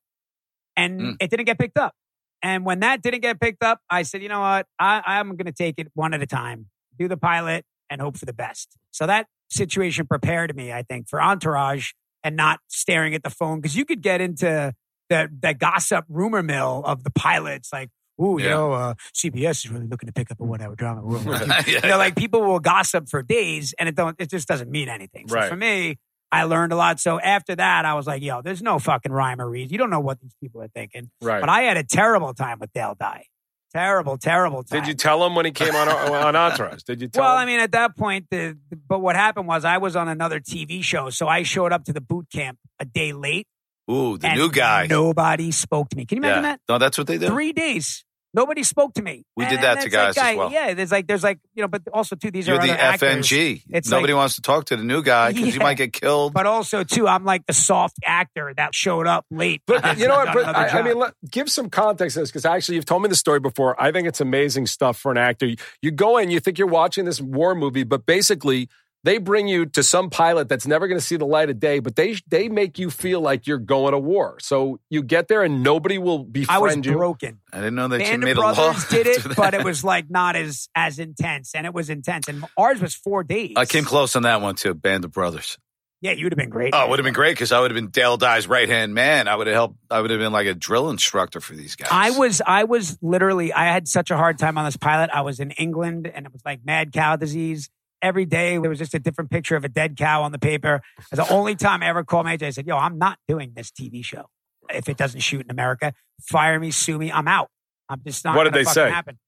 and 0.76 1.00
Mm. 1.00 1.16
it 1.20 1.30
didn't 1.30 1.46
get 1.46 1.58
picked 1.58 1.78
up. 1.78 1.94
And 2.42 2.64
when 2.64 2.80
that 2.80 3.02
didn't 3.02 3.20
get 3.22 3.40
picked 3.40 3.62
up, 3.62 3.80
I 3.90 4.02
said, 4.02 4.22
you 4.22 4.28
know 4.28 4.40
what? 4.40 4.66
I, 4.78 5.02
I'm 5.06 5.30
going 5.36 5.46
to 5.46 5.52
take 5.52 5.76
it 5.78 5.88
one 5.94 6.12
at 6.14 6.22
a 6.22 6.26
time, 6.26 6.66
do 6.98 7.08
the 7.08 7.16
pilot 7.16 7.64
and 7.90 8.00
hope 8.00 8.16
for 8.16 8.26
the 8.26 8.32
best. 8.34 8.76
So 8.90 9.06
that 9.06 9.26
situation 9.48 10.06
prepared 10.06 10.54
me, 10.54 10.72
I 10.72 10.82
think, 10.82 11.08
for 11.08 11.20
Entourage 11.22 11.92
and 12.22 12.36
not 12.36 12.60
staring 12.68 13.14
at 13.14 13.22
the 13.22 13.30
phone 13.30 13.60
because 13.60 13.74
you 13.76 13.84
could 13.84 14.02
get 14.02 14.20
into 14.20 14.74
the, 15.08 15.30
the 15.40 15.54
gossip 15.54 16.04
rumor 16.08 16.42
mill 16.42 16.82
of 16.84 17.04
the 17.04 17.10
pilots 17.10 17.72
like, 17.72 17.88
ooh, 18.20 18.38
you 18.40 18.48
know, 18.48 18.72
uh, 18.72 18.94
CBS 19.14 19.64
is 19.64 19.70
really 19.70 19.86
looking 19.86 20.06
to 20.08 20.12
pick 20.12 20.30
up 20.30 20.40
a 20.40 20.44
one 20.44 20.60
hour 20.60 20.74
drama. 20.74 21.02
Yeah. 21.40 21.62
you 21.66 21.80
know, 21.88 21.96
like 21.98 22.16
people 22.16 22.42
will 22.42 22.60
gossip 22.60 23.08
for 23.08 23.22
days 23.22 23.74
and 23.78 23.88
it 23.88 23.94
don't, 23.94 24.16
it 24.20 24.28
just 24.30 24.46
doesn't 24.48 24.70
mean 24.70 24.88
anything. 24.88 25.28
So 25.28 25.34
Right. 25.36 25.48
for 25.48 25.56
me, 25.56 25.98
I 26.32 26.44
learned 26.44 26.72
a 26.72 26.76
lot. 26.76 27.00
So 27.00 27.20
after 27.20 27.54
that, 27.56 27.84
I 27.84 27.94
was 27.94 28.06
like, 28.06 28.22
yo, 28.22 28.42
there's 28.42 28.62
no 28.62 28.78
fucking 28.78 29.12
rhyme 29.12 29.40
or 29.40 29.48
reason. 29.48 29.72
You 29.72 29.78
don't 29.78 29.90
know 29.90 30.00
what 30.00 30.20
these 30.20 30.34
people 30.40 30.62
are 30.62 30.68
thinking. 30.68 31.10
right. 31.20 31.40
But 31.40 31.48
I 31.48 31.62
had 31.62 31.76
a 31.76 31.84
terrible 31.84 32.34
time 32.34 32.58
with 32.58 32.72
Dale 32.72 32.96
Dye. 32.98 33.26
Terrible, 33.72 34.16
terrible 34.16 34.62
time. 34.62 34.80
Did 34.80 34.88
you 34.88 34.94
tell 34.94 35.24
him 35.26 35.34
when 35.34 35.44
he 35.44 35.52
came 35.52 35.74
on 35.74 35.88
on 35.88 36.34
Entourage? 36.34 36.82
Did 36.84 37.02
you 37.02 37.08
tell 37.08 37.24
well, 37.24 37.34
him? 37.34 37.42
I 37.42 37.46
mean, 37.46 37.60
at 37.60 37.72
that 37.72 37.94
point, 37.94 38.26
the, 38.30 38.56
but 38.88 39.00
what 39.00 39.16
happened 39.16 39.46
was 39.46 39.66
I 39.66 39.76
was 39.78 39.96
on 39.96 40.08
another 40.08 40.40
TV 40.40 40.82
show, 40.82 41.10
so 41.10 41.28
I 41.28 41.42
showed 41.42 41.72
up 41.72 41.84
to 41.84 41.92
the 41.92 42.00
boot 42.00 42.26
camp 42.32 42.58
a 42.80 42.86
day 42.86 43.12
late. 43.12 43.46
Ooh, 43.90 44.16
the 44.16 44.28
and 44.28 44.38
new 44.38 44.50
guy. 44.50 44.86
Nobody 44.88 45.50
spoke 45.50 45.90
to 45.90 45.96
me. 45.96 46.06
Can 46.06 46.16
you 46.16 46.22
imagine 46.22 46.44
yeah. 46.44 46.52
that? 46.52 46.60
No, 46.68 46.78
that's 46.78 46.96
what 46.96 47.06
they 47.06 47.18
do. 47.18 47.28
Three 47.28 47.52
days. 47.52 48.05
Nobody 48.36 48.62
spoke 48.62 48.92
to 48.94 49.02
me. 49.02 49.24
We 49.34 49.46
did 49.46 49.62
that 49.62 49.80
to 49.80 49.88
guys 49.88 50.16
like, 50.16 50.24
as 50.26 50.34
I- 50.34 50.34
well. 50.36 50.52
Yeah, 50.52 50.74
there's 50.74 50.92
like, 50.92 51.06
there's 51.06 51.22
like, 51.24 51.38
you 51.54 51.62
know, 51.62 51.68
but 51.68 51.82
also 51.92 52.14
too, 52.16 52.30
these 52.30 52.46
You're 52.46 52.58
are 52.58 52.66
the 52.66 52.70
other 52.72 52.80
actors. 52.82 53.26
FNG. 53.26 53.62
It's 53.70 53.88
Nobody 53.88 54.12
like- 54.12 54.18
wants 54.20 54.34
to 54.36 54.42
talk 54.42 54.66
to 54.66 54.76
the 54.76 54.84
new 54.84 55.02
guy 55.02 55.32
because 55.32 55.46
you 55.48 55.52
Yeah. 55.54 55.62
might 55.62 55.78
get 55.78 55.94
killed. 55.94 56.34
But 56.34 56.44
also 56.44 56.84
too, 56.84 57.08
I'm 57.08 57.24
like 57.24 57.46
the 57.46 57.54
soft 57.54 57.96
actor 58.04 58.52
that 58.56 58.74
showed 58.74 59.06
up 59.06 59.24
late. 59.30 59.62
But 59.66 59.98
you 59.98 60.06
know 60.06 60.16
what? 60.16 60.34
But 60.34 60.54
I, 60.54 60.68
I 60.80 60.82
mean, 60.82 60.98
let, 60.98 61.14
give 61.30 61.48
some 61.48 61.70
context 61.70 62.14
to 62.14 62.20
this 62.20 62.30
because 62.30 62.44
actually, 62.44 62.74
you've 62.74 62.84
told 62.84 63.02
me 63.02 63.08
the 63.08 63.16
story 63.16 63.40
before. 63.40 63.80
I 63.82 63.90
think 63.90 64.06
it's 64.06 64.20
amazing 64.20 64.66
stuff 64.66 64.98
for 64.98 65.10
an 65.10 65.16
actor. 65.18 65.46
You, 65.46 65.56
you 65.80 65.90
go 65.90 66.18
in, 66.18 66.30
you 66.30 66.38
think 66.38 66.58
you're 66.58 66.68
watching 66.68 67.06
this 67.06 67.20
war 67.20 67.54
movie, 67.54 67.84
but 67.84 68.04
basically, 68.04 68.68
they 69.06 69.18
bring 69.18 69.46
you 69.46 69.66
to 69.66 69.84
some 69.84 70.10
pilot 70.10 70.48
that's 70.48 70.66
never 70.66 70.88
going 70.88 70.98
to 70.98 71.04
see 71.04 71.16
the 71.16 71.26
light 71.26 71.48
of 71.48 71.60
day. 71.60 71.78
But 71.78 71.94
they 71.94 72.16
they 72.28 72.48
make 72.48 72.78
you 72.78 72.90
feel 72.90 73.20
like 73.20 73.46
you're 73.46 73.58
going 73.58 73.92
to 73.92 73.98
war. 73.98 74.36
So 74.40 74.80
you 74.90 75.02
get 75.02 75.28
there, 75.28 75.44
and 75.44 75.62
nobody 75.62 75.96
will 75.96 76.24
befriend 76.24 76.56
I 76.56 76.58
was 76.58 76.76
you. 76.76 76.92
broken. 76.92 77.38
I 77.52 77.58
didn't 77.58 77.76
know 77.76 77.88
that 77.88 78.00
you 78.00 78.06
Band 78.06 78.24
made 78.24 78.32
of 78.32 78.38
a 78.38 78.40
law. 78.40 78.54
Brothers 78.54 78.88
did 78.88 79.06
it, 79.06 79.36
but 79.36 79.54
it 79.54 79.64
was 79.64 79.84
like 79.84 80.10
not 80.10 80.34
as 80.34 80.68
as 80.74 80.98
intense, 80.98 81.54
and 81.54 81.66
it 81.66 81.72
was 81.72 81.88
intense. 81.88 82.28
And 82.28 82.44
ours 82.58 82.82
was 82.82 82.94
four 82.94 83.22
days. 83.22 83.54
I 83.56 83.64
came 83.64 83.84
close 83.84 84.16
on 84.16 84.24
that 84.24 84.42
one 84.42 84.56
too. 84.56 84.74
Band 84.74 85.04
of 85.04 85.12
Brothers. 85.12 85.56
Yeah, 86.02 86.12
you'd 86.12 86.30
have 86.30 86.36
been 86.36 86.50
great. 86.50 86.74
Oh, 86.74 86.84
it 86.84 86.90
would 86.90 86.98
have 86.98 87.04
been 87.04 87.14
great 87.14 87.32
because 87.32 87.52
I 87.52 87.60
would 87.60 87.70
have 87.70 87.74
been 87.74 87.88
Dale 87.88 88.16
Dye's 88.18 88.46
right 88.46 88.68
hand 88.68 88.92
man. 88.92 89.28
I 89.28 89.36
would 89.36 89.46
have 89.46 89.54
helped. 89.54 89.76
I 89.90 90.00
would 90.00 90.10
have 90.10 90.20
been 90.20 90.32
like 90.32 90.46
a 90.46 90.54
drill 90.54 90.90
instructor 90.90 91.40
for 91.40 91.54
these 91.54 91.74
guys. 91.74 91.88
I 91.90 92.10
was 92.10 92.42
I 92.44 92.64
was 92.64 92.98
literally 93.00 93.52
I 93.52 93.66
had 93.66 93.88
such 93.88 94.10
a 94.10 94.16
hard 94.16 94.38
time 94.38 94.58
on 94.58 94.66
this 94.66 94.76
pilot. 94.76 95.10
I 95.12 95.22
was 95.22 95.40
in 95.40 95.52
England 95.52 96.06
and 96.12 96.26
it 96.26 96.32
was 96.32 96.42
like 96.44 96.64
mad 96.64 96.92
cow 96.92 97.16
disease. 97.16 97.70
Every 98.06 98.24
day 98.24 98.56
there 98.58 98.70
was 98.70 98.78
just 98.78 98.94
a 98.94 99.00
different 99.00 99.30
picture 99.30 99.56
of 99.56 99.64
a 99.64 99.68
dead 99.68 99.96
cow 99.96 100.22
on 100.22 100.30
the 100.30 100.38
paper. 100.38 100.80
The 101.10 101.28
only 101.28 101.56
time 101.56 101.82
I 101.82 101.88
ever 101.88 102.04
called 102.04 102.24
my 102.24 102.34
agent, 102.34 102.46
I 102.46 102.50
said, 102.50 102.66
"Yo, 102.68 102.76
I'm 102.76 102.98
not 102.98 103.18
doing 103.26 103.50
this 103.56 103.72
TV 103.72 104.04
show. 104.04 104.26
If 104.70 104.88
it 104.88 104.96
doesn't 104.96 105.20
shoot 105.20 105.40
in 105.44 105.50
America, 105.50 105.92
fire 106.22 106.60
me, 106.60 106.70
sue 106.70 106.98
me, 106.98 107.10
I'm 107.10 107.26
out. 107.26 107.48
I'm 107.88 108.00
just 108.06 108.24
not." 108.24 108.36
What 108.36 108.44
did 108.44 108.52
they 108.54 108.62
say? 108.62 108.88
Happen. 108.88 109.18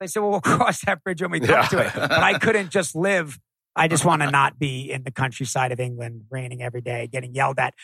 They 0.00 0.08
said, 0.08 0.20
well, 0.22 0.30
we'll 0.32 0.40
cross 0.58 0.80
that 0.86 1.04
bridge 1.04 1.22
when 1.22 1.30
we 1.30 1.38
come 1.38 1.50
Yeah. 1.50 1.68
to 1.68 1.78
it. 1.86 1.92
But 1.94 2.12
I 2.12 2.36
couldn't 2.38 2.70
just 2.70 2.96
live. 2.96 3.38
I 3.76 3.86
just 3.88 4.04
want 4.04 4.22
to 4.22 4.30
not 4.40 4.58
be 4.58 4.90
in 4.90 5.04
the 5.04 5.12
countryside 5.12 5.70
of 5.70 5.78
England, 5.78 6.24
raining 6.30 6.62
every 6.62 6.80
day, 6.80 7.06
getting 7.06 7.32
yelled 7.32 7.58
at. 7.60 7.74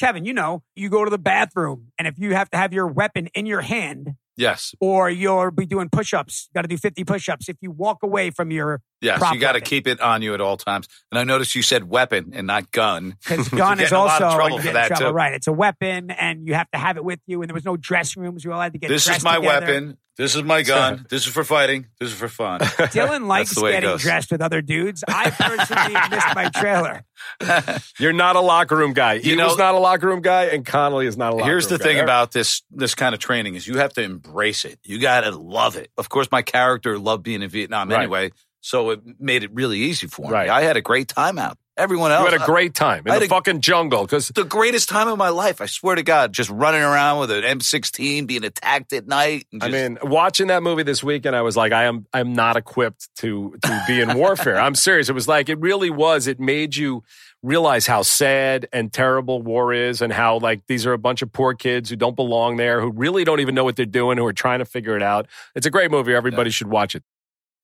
Kevin, 0.00 0.24
you 0.24 0.32
know, 0.32 0.62
you 0.74 0.88
go 0.88 1.04
to 1.04 1.10
the 1.10 1.18
bathroom, 1.18 1.92
and 1.98 2.08
if 2.08 2.18
you 2.18 2.34
have 2.34 2.48
to 2.50 2.56
have 2.56 2.72
your 2.72 2.86
weapon 2.86 3.26
in 3.34 3.44
your 3.44 3.60
hand, 3.60 4.14
Yes. 4.40 4.74
or 4.80 5.10
you'll 5.10 5.50
be 5.50 5.66
doing 5.66 5.88
push-ups, 5.90 6.48
got 6.54 6.62
to 6.62 6.68
do 6.68 6.76
50 6.78 7.04
push-ups. 7.04 7.48
If 7.48 7.56
you 7.60 7.70
walk 7.70 7.98
away 8.02 8.30
from 8.30 8.50
your 8.50 8.80
Yes. 9.02 9.22
you 9.32 9.38
got 9.40 9.52
to 9.52 9.60
keep 9.60 9.86
it 9.86 10.00
on 10.00 10.20
you 10.22 10.34
at 10.34 10.40
all 10.40 10.56
times. 10.58 10.86
And 11.10 11.18
I 11.18 11.24
noticed 11.24 11.54
you 11.54 11.62
said 11.62 11.88
weapon 11.88 12.32
and 12.34 12.46
not 12.46 12.70
gun. 12.70 13.16
Because 13.26 13.48
gun 13.50 13.80
is 13.80 13.88
get 13.90 13.92
in 13.92 13.96
a 13.96 14.00
lot 14.04 14.10
also 14.22 14.26
of 14.26 14.34
trouble 14.34 14.58
for 14.58 14.72
that, 14.72 14.88
trouble, 14.88 15.06
too. 15.10 15.14
right? 15.14 15.32
It's 15.32 15.46
a 15.46 15.52
weapon, 15.52 16.10
and 16.10 16.46
you 16.46 16.52
have 16.54 16.70
to 16.72 16.78
have 16.78 16.96
it 16.98 17.04
with 17.04 17.20
you. 17.26 17.40
And 17.42 17.48
there 17.48 17.54
was 17.54 17.64
no 17.64 17.76
dressing 17.78 18.22
rooms; 18.22 18.44
we 18.44 18.52
all 18.52 18.60
had 18.60 18.72
to 18.74 18.78
get. 18.78 18.88
This 18.88 19.08
is 19.08 19.22
my 19.24 19.36
together. 19.36 19.66
weapon. 19.66 19.98
This 20.18 20.34
is 20.36 20.42
my 20.42 20.60
gun. 20.62 21.06
this 21.08 21.26
is 21.26 21.32
for 21.32 21.44
fighting. 21.44 21.86
This 21.98 22.10
is 22.12 22.14
for 22.18 22.28
fun. 22.28 22.60
Dillon 22.92 23.26
likes 23.28 23.54
the 23.54 23.62
way 23.62 23.76
it 23.76 23.80
getting 23.80 23.96
dressed 23.96 24.30
with 24.30 24.42
other 24.42 24.60
dudes. 24.60 25.02
I 25.08 25.30
personally 25.30 25.94
missed 26.10 26.34
my 26.34 26.50
trailer. 26.50 27.04
You're 27.98 28.12
not 28.12 28.36
a 28.36 28.40
locker 28.40 28.76
room 28.76 28.92
guy. 28.92 29.18
He 29.18 29.30
You 29.30 29.36
know- 29.36 29.46
was 29.48 29.58
not 29.58 29.74
a 29.74 29.78
locker 29.78 30.06
room 30.06 30.20
guy, 30.22 30.44
and 30.44 30.64
Connolly 30.64 31.06
is 31.06 31.16
not 31.16 31.28
a 31.32 31.36
locker 31.36 31.44
room. 31.44 31.48
Here's 31.50 31.68
the 31.68 31.78
guy. 31.78 31.84
thing 31.84 32.00
about 32.00 32.32
this 32.32 32.62
this 32.70 32.94
kind 32.94 33.14
of 33.14 33.20
training 33.20 33.54
is 33.54 33.66
you 33.66 33.78
have 33.78 33.92
to 33.94 34.02
embrace 34.02 34.64
it. 34.64 34.78
You 34.84 35.00
got 35.00 35.22
to 35.22 35.30
love 35.30 35.76
it. 35.76 35.90
Of 35.96 36.08
course, 36.08 36.28
my 36.30 36.42
character 36.42 36.98
loved 36.98 37.22
being 37.22 37.42
in 37.42 37.48
Vietnam 37.50 37.88
Right. 37.88 38.00
anyway, 38.02 38.30
so 38.60 38.90
it 38.90 39.00
made 39.18 39.42
it 39.42 39.50
really 39.54 39.78
easy 39.78 40.06
for 40.06 40.26
me. 40.26 40.32
Right. 40.32 40.48
I 40.50 40.62
had 40.62 40.76
a 40.76 40.82
great 40.82 41.08
time 41.08 41.38
out. 41.38 41.56
Everyone 41.76 42.10
else. 42.10 42.26
You 42.26 42.32
had 42.32 42.42
a 42.42 42.44
great 42.44 42.74
time 42.74 43.04
in 43.06 43.12
I 43.12 43.18
the 43.20 43.24
a- 43.24 43.28
fucking 43.28 43.60
jungle 43.60 44.02
because 44.02 44.28
the 44.28 44.44
greatest 44.44 44.88
time 44.88 45.08
of 45.08 45.16
my 45.16 45.30
life. 45.30 45.60
I 45.60 45.66
swear 45.66 45.94
to 45.94 46.02
God, 46.02 46.32
just 46.32 46.50
running 46.50 46.82
around 46.82 47.20
with 47.20 47.30
an 47.30 47.42
M16, 47.42 48.26
being 48.26 48.44
attacked 48.44 48.92
at 48.92 49.06
night. 49.06 49.46
and 49.52 49.62
I 49.62 49.68
mean, 49.68 49.98
watching 50.02 50.48
that 50.48 50.62
movie 50.62 50.82
this 50.82 51.02
weekend, 51.02 51.34
I 51.34 51.42
was 51.42 51.56
like, 51.56 51.72
I 51.72 51.84
am, 51.84 52.06
I'm 52.12 52.34
not 52.34 52.56
equipped 52.56 53.08
to 53.18 53.56
to 53.62 53.84
be 53.86 54.00
in 54.00 54.14
warfare. 54.14 54.60
I'm 54.60 54.74
serious. 54.74 55.08
It 55.08 55.14
was 55.14 55.28
like, 55.28 55.48
it 55.48 55.58
really 55.58 55.90
was. 55.90 56.26
It 56.26 56.38
made 56.38 56.76
you 56.76 57.02
realize 57.42 57.86
how 57.86 58.02
sad 58.02 58.68
and 58.72 58.92
terrible 58.92 59.40
war 59.40 59.72
is, 59.72 60.02
and 60.02 60.12
how 60.12 60.38
like 60.38 60.66
these 60.66 60.84
are 60.84 60.92
a 60.92 60.98
bunch 60.98 61.22
of 61.22 61.32
poor 61.32 61.54
kids 61.54 61.88
who 61.88 61.96
don't 61.96 62.16
belong 62.16 62.56
there, 62.58 62.82
who 62.82 62.90
really 62.90 63.24
don't 63.24 63.40
even 63.40 63.54
know 63.54 63.64
what 63.64 63.76
they're 63.76 63.86
doing, 63.86 64.18
who 64.18 64.26
are 64.26 64.32
trying 64.34 64.58
to 64.58 64.66
figure 64.66 64.96
it 64.96 65.02
out. 65.02 65.26
It's 65.54 65.64
a 65.66 65.70
great 65.70 65.90
movie. 65.90 66.14
Everybody 66.14 66.50
should 66.50 66.68
watch 66.68 66.94
it. 66.94 67.02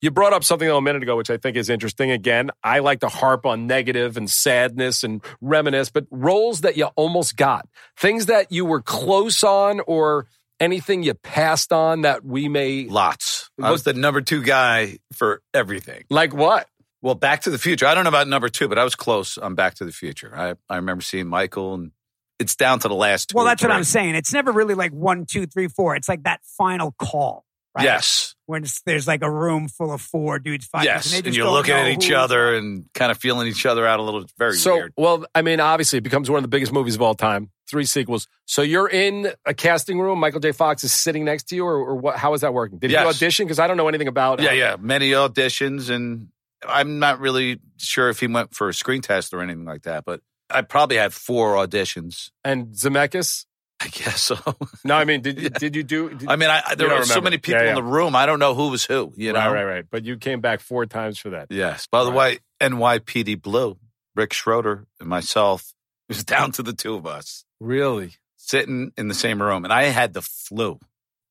You 0.02 0.10
brought 0.10 0.32
up 0.32 0.44
something 0.44 0.68
though 0.68 0.76
a 0.76 0.82
minute 0.82 1.02
ago, 1.02 1.16
which 1.16 1.30
I 1.30 1.38
think 1.38 1.56
is 1.56 1.70
interesting. 1.70 2.10
Again, 2.10 2.50
I 2.62 2.80
like 2.80 3.00
to 3.00 3.08
harp 3.08 3.46
on 3.46 3.66
negative 3.66 4.16
and 4.16 4.30
sadness 4.30 5.02
and 5.04 5.22
reminisce, 5.40 5.90
but 5.90 6.06
roles 6.10 6.60
that 6.60 6.76
you 6.76 6.86
almost 6.96 7.36
got, 7.36 7.66
things 7.96 8.26
that 8.26 8.52
you 8.52 8.64
were 8.66 8.82
close 8.82 9.42
on, 9.42 9.80
or 9.80 10.26
anything 10.60 11.02
you 11.02 11.14
passed 11.14 11.72
on 11.72 12.02
that 12.02 12.24
we 12.24 12.48
may 12.48 12.84
lots. 12.84 13.50
I 13.60 13.70
was 13.70 13.84
the 13.84 13.94
number 13.94 14.20
two 14.20 14.42
guy 14.42 14.98
for 15.12 15.42
everything. 15.54 16.04
like. 16.10 16.34
What? 16.34 16.68
Well, 17.02 17.14
Back 17.14 17.42
to 17.42 17.50
the 17.50 17.58
Future. 17.58 17.86
I 17.86 17.94
don't 17.94 18.04
know 18.04 18.08
about 18.08 18.26
number 18.26 18.48
two, 18.48 18.68
but 18.68 18.78
I 18.78 18.84
was 18.84 18.96
close 18.96 19.38
on 19.38 19.54
Back 19.54 19.74
to 19.74 19.84
the 19.84 19.92
Future. 19.92 20.32
I, 20.34 20.54
I 20.68 20.76
remember 20.76 21.02
seeing 21.02 21.28
Michael, 21.28 21.74
and 21.74 21.92
it's 22.38 22.56
down 22.56 22.80
to 22.80 22.88
the 22.88 22.94
last. 22.94 23.30
two 23.30 23.36
Well, 23.36 23.44
that's 23.44 23.62
what. 23.62 23.70
I'm 23.70 23.84
saying. 23.84 24.14
It's 24.14 24.32
never 24.32 24.52
really 24.52 24.74
like 24.74 24.92
one, 24.92 25.24
two, 25.24 25.46
three, 25.46 25.68
four. 25.68 25.94
It's 25.94 26.08
like 26.08 26.24
that 26.24 26.40
final 26.58 26.94
call. 26.98 27.45
Right? 27.76 27.84
Yes, 27.84 28.34
When 28.46 28.62
it's, 28.62 28.80
there's 28.86 29.06
like 29.06 29.22
a 29.22 29.30
room 29.30 29.68
full 29.68 29.92
of 29.92 30.00
four 30.00 30.38
dudes 30.38 30.64
fighting. 30.66 30.86
yes, 30.86 31.04
And, 31.06 31.12
they 31.12 31.16
and, 31.18 31.24
just 31.26 31.36
you're 31.36 31.50
looking 31.50 31.74
at 31.74 31.86
each 31.88 32.08
who- 32.08 32.14
other 32.16 32.54
and 32.56 32.86
kind 32.94 33.10
of 33.12 33.18
feeling 33.18 33.46
each 33.48 33.66
other 33.66 33.86
out 33.86 34.00
a 34.00 34.02
little. 34.02 34.22
It's 34.22 34.32
very 34.38 34.54
So, 34.56 34.74
weird. 34.76 34.92
well, 34.96 35.26
I 35.34 35.42
mean, 35.42 35.60
obviously, 35.60 35.98
it 35.98 36.02
becomes 36.02 36.30
one 36.30 36.38
of 36.38 36.42
the 36.42 36.48
biggest 36.48 36.72
movies 36.72 36.94
of 36.94 37.02
all 37.02 37.14
time. 37.14 37.50
Three 37.68 37.84
sequels. 37.84 38.28
So 38.46 38.62
you're 38.62 38.88
in 38.88 39.30
a 39.44 39.52
casting 39.52 40.00
room. 40.00 40.20
Michael 40.20 40.40
J. 40.40 40.52
Fox 40.52 40.84
is 40.84 40.92
sitting 40.92 41.24
next 41.24 41.48
to 41.50 41.56
you, 41.56 41.66
or, 41.66 41.74
or 41.76 41.96
what? 41.96 42.16
How 42.16 42.32
is 42.32 42.40
that 42.40 42.54
working? 42.54 42.78
Did 42.78 42.90
you 42.92 42.96
Yes. 42.96 43.16
audition? 43.16 43.44
Because 43.44 43.58
I 43.58 43.66
don't 43.66 43.76
know 43.76 43.88
anything 43.88 44.08
about. 44.08 44.40
Yeah, 44.40 44.50
uh, 44.50 44.52
yeah, 44.52 44.76
many 44.78 45.10
auditions, 45.10 45.90
and 45.90 46.28
I'm 46.66 46.98
not 46.98 47.18
really 47.20 47.60
sure 47.76 48.08
if 48.08 48.20
he 48.20 48.26
went 48.28 48.54
for 48.54 48.68
a 48.70 48.74
screen 48.74 49.02
test 49.02 49.34
or 49.34 49.42
anything 49.42 49.64
like 49.66 49.82
that, 49.82 50.04
but 50.06 50.20
I 50.48 50.62
probably 50.62 50.96
had 50.96 51.12
four 51.12 51.56
auditions. 51.56 52.30
And 52.44 52.68
Zemeckis. 52.68 53.44
I 53.80 53.88
guess 53.88 54.22
so. 54.22 54.36
No, 54.84 54.94
I 54.96 55.04
mean, 55.04 55.20
did 55.20 55.40
you 55.40 55.48
did 55.64 55.76
you 55.76 55.82
do? 55.82 56.10
Did, 56.10 56.28
I 56.28 56.36
mean, 56.36 56.48
I, 56.50 56.62
I- 56.68 56.74
there 56.76 56.88
were 56.88 57.04
so 57.04 57.20
many 57.20 57.38
people 57.38 57.62
Yeah, 57.62 57.70
in 57.70 57.74
the 57.74 57.82
room. 57.82 58.16
I 58.16 58.24
don't 58.26 58.38
know 58.38 58.54
who 58.54 58.68
was 58.70 58.84
who. 58.84 59.12
You 59.16 59.32
know, 59.32 59.38
right, 59.40 59.52
right, 59.52 59.64
right. 59.64 59.84
But 59.90 60.04
you 60.04 60.16
came 60.16 60.40
back 60.40 60.60
four 60.60 60.86
times 60.86 61.18
for 61.18 61.30
that. 61.30 61.48
Yes. 61.50 61.86
By 61.86 62.04
the 62.04 62.10
Right. 62.12 62.40
way, 62.60 62.68
NYPD 62.68 63.42
Blue, 63.42 63.76
Rick 64.14 64.32
Schroder 64.32 64.86
and 65.00 65.08
myself, 65.08 65.74
it 66.08 66.14
was 66.16 66.24
down 66.24 66.52
to 66.52 66.62
the 66.62 66.72
two 66.72 66.94
of 66.94 67.06
us 67.06 67.44
Really? 67.60 68.14
sitting 68.36 68.92
in 68.96 69.08
the 69.08 69.14
same 69.14 69.42
room, 69.42 69.64
and 69.64 69.72
I 69.72 69.84
had 69.84 70.14
the 70.14 70.22
flu, 70.22 70.78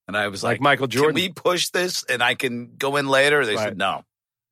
and 0.07 0.15
I 0.15 0.27
was 0.27 0.43
Like 0.43 0.55
like, 0.55 0.61
Michael 0.61 0.87
"Can 0.87 0.99
Jordan. 0.99 1.15
we 1.15 1.29
push 1.29 1.69
this, 1.69 2.03
and 2.03 2.21
I 2.21 2.35
can 2.35 2.75
go 2.77 2.95
in 2.97 3.07
later?" 3.07 3.43
They 3.45 3.55
Right. 3.55 3.69
said, 3.69 3.77
"No, 3.77 4.03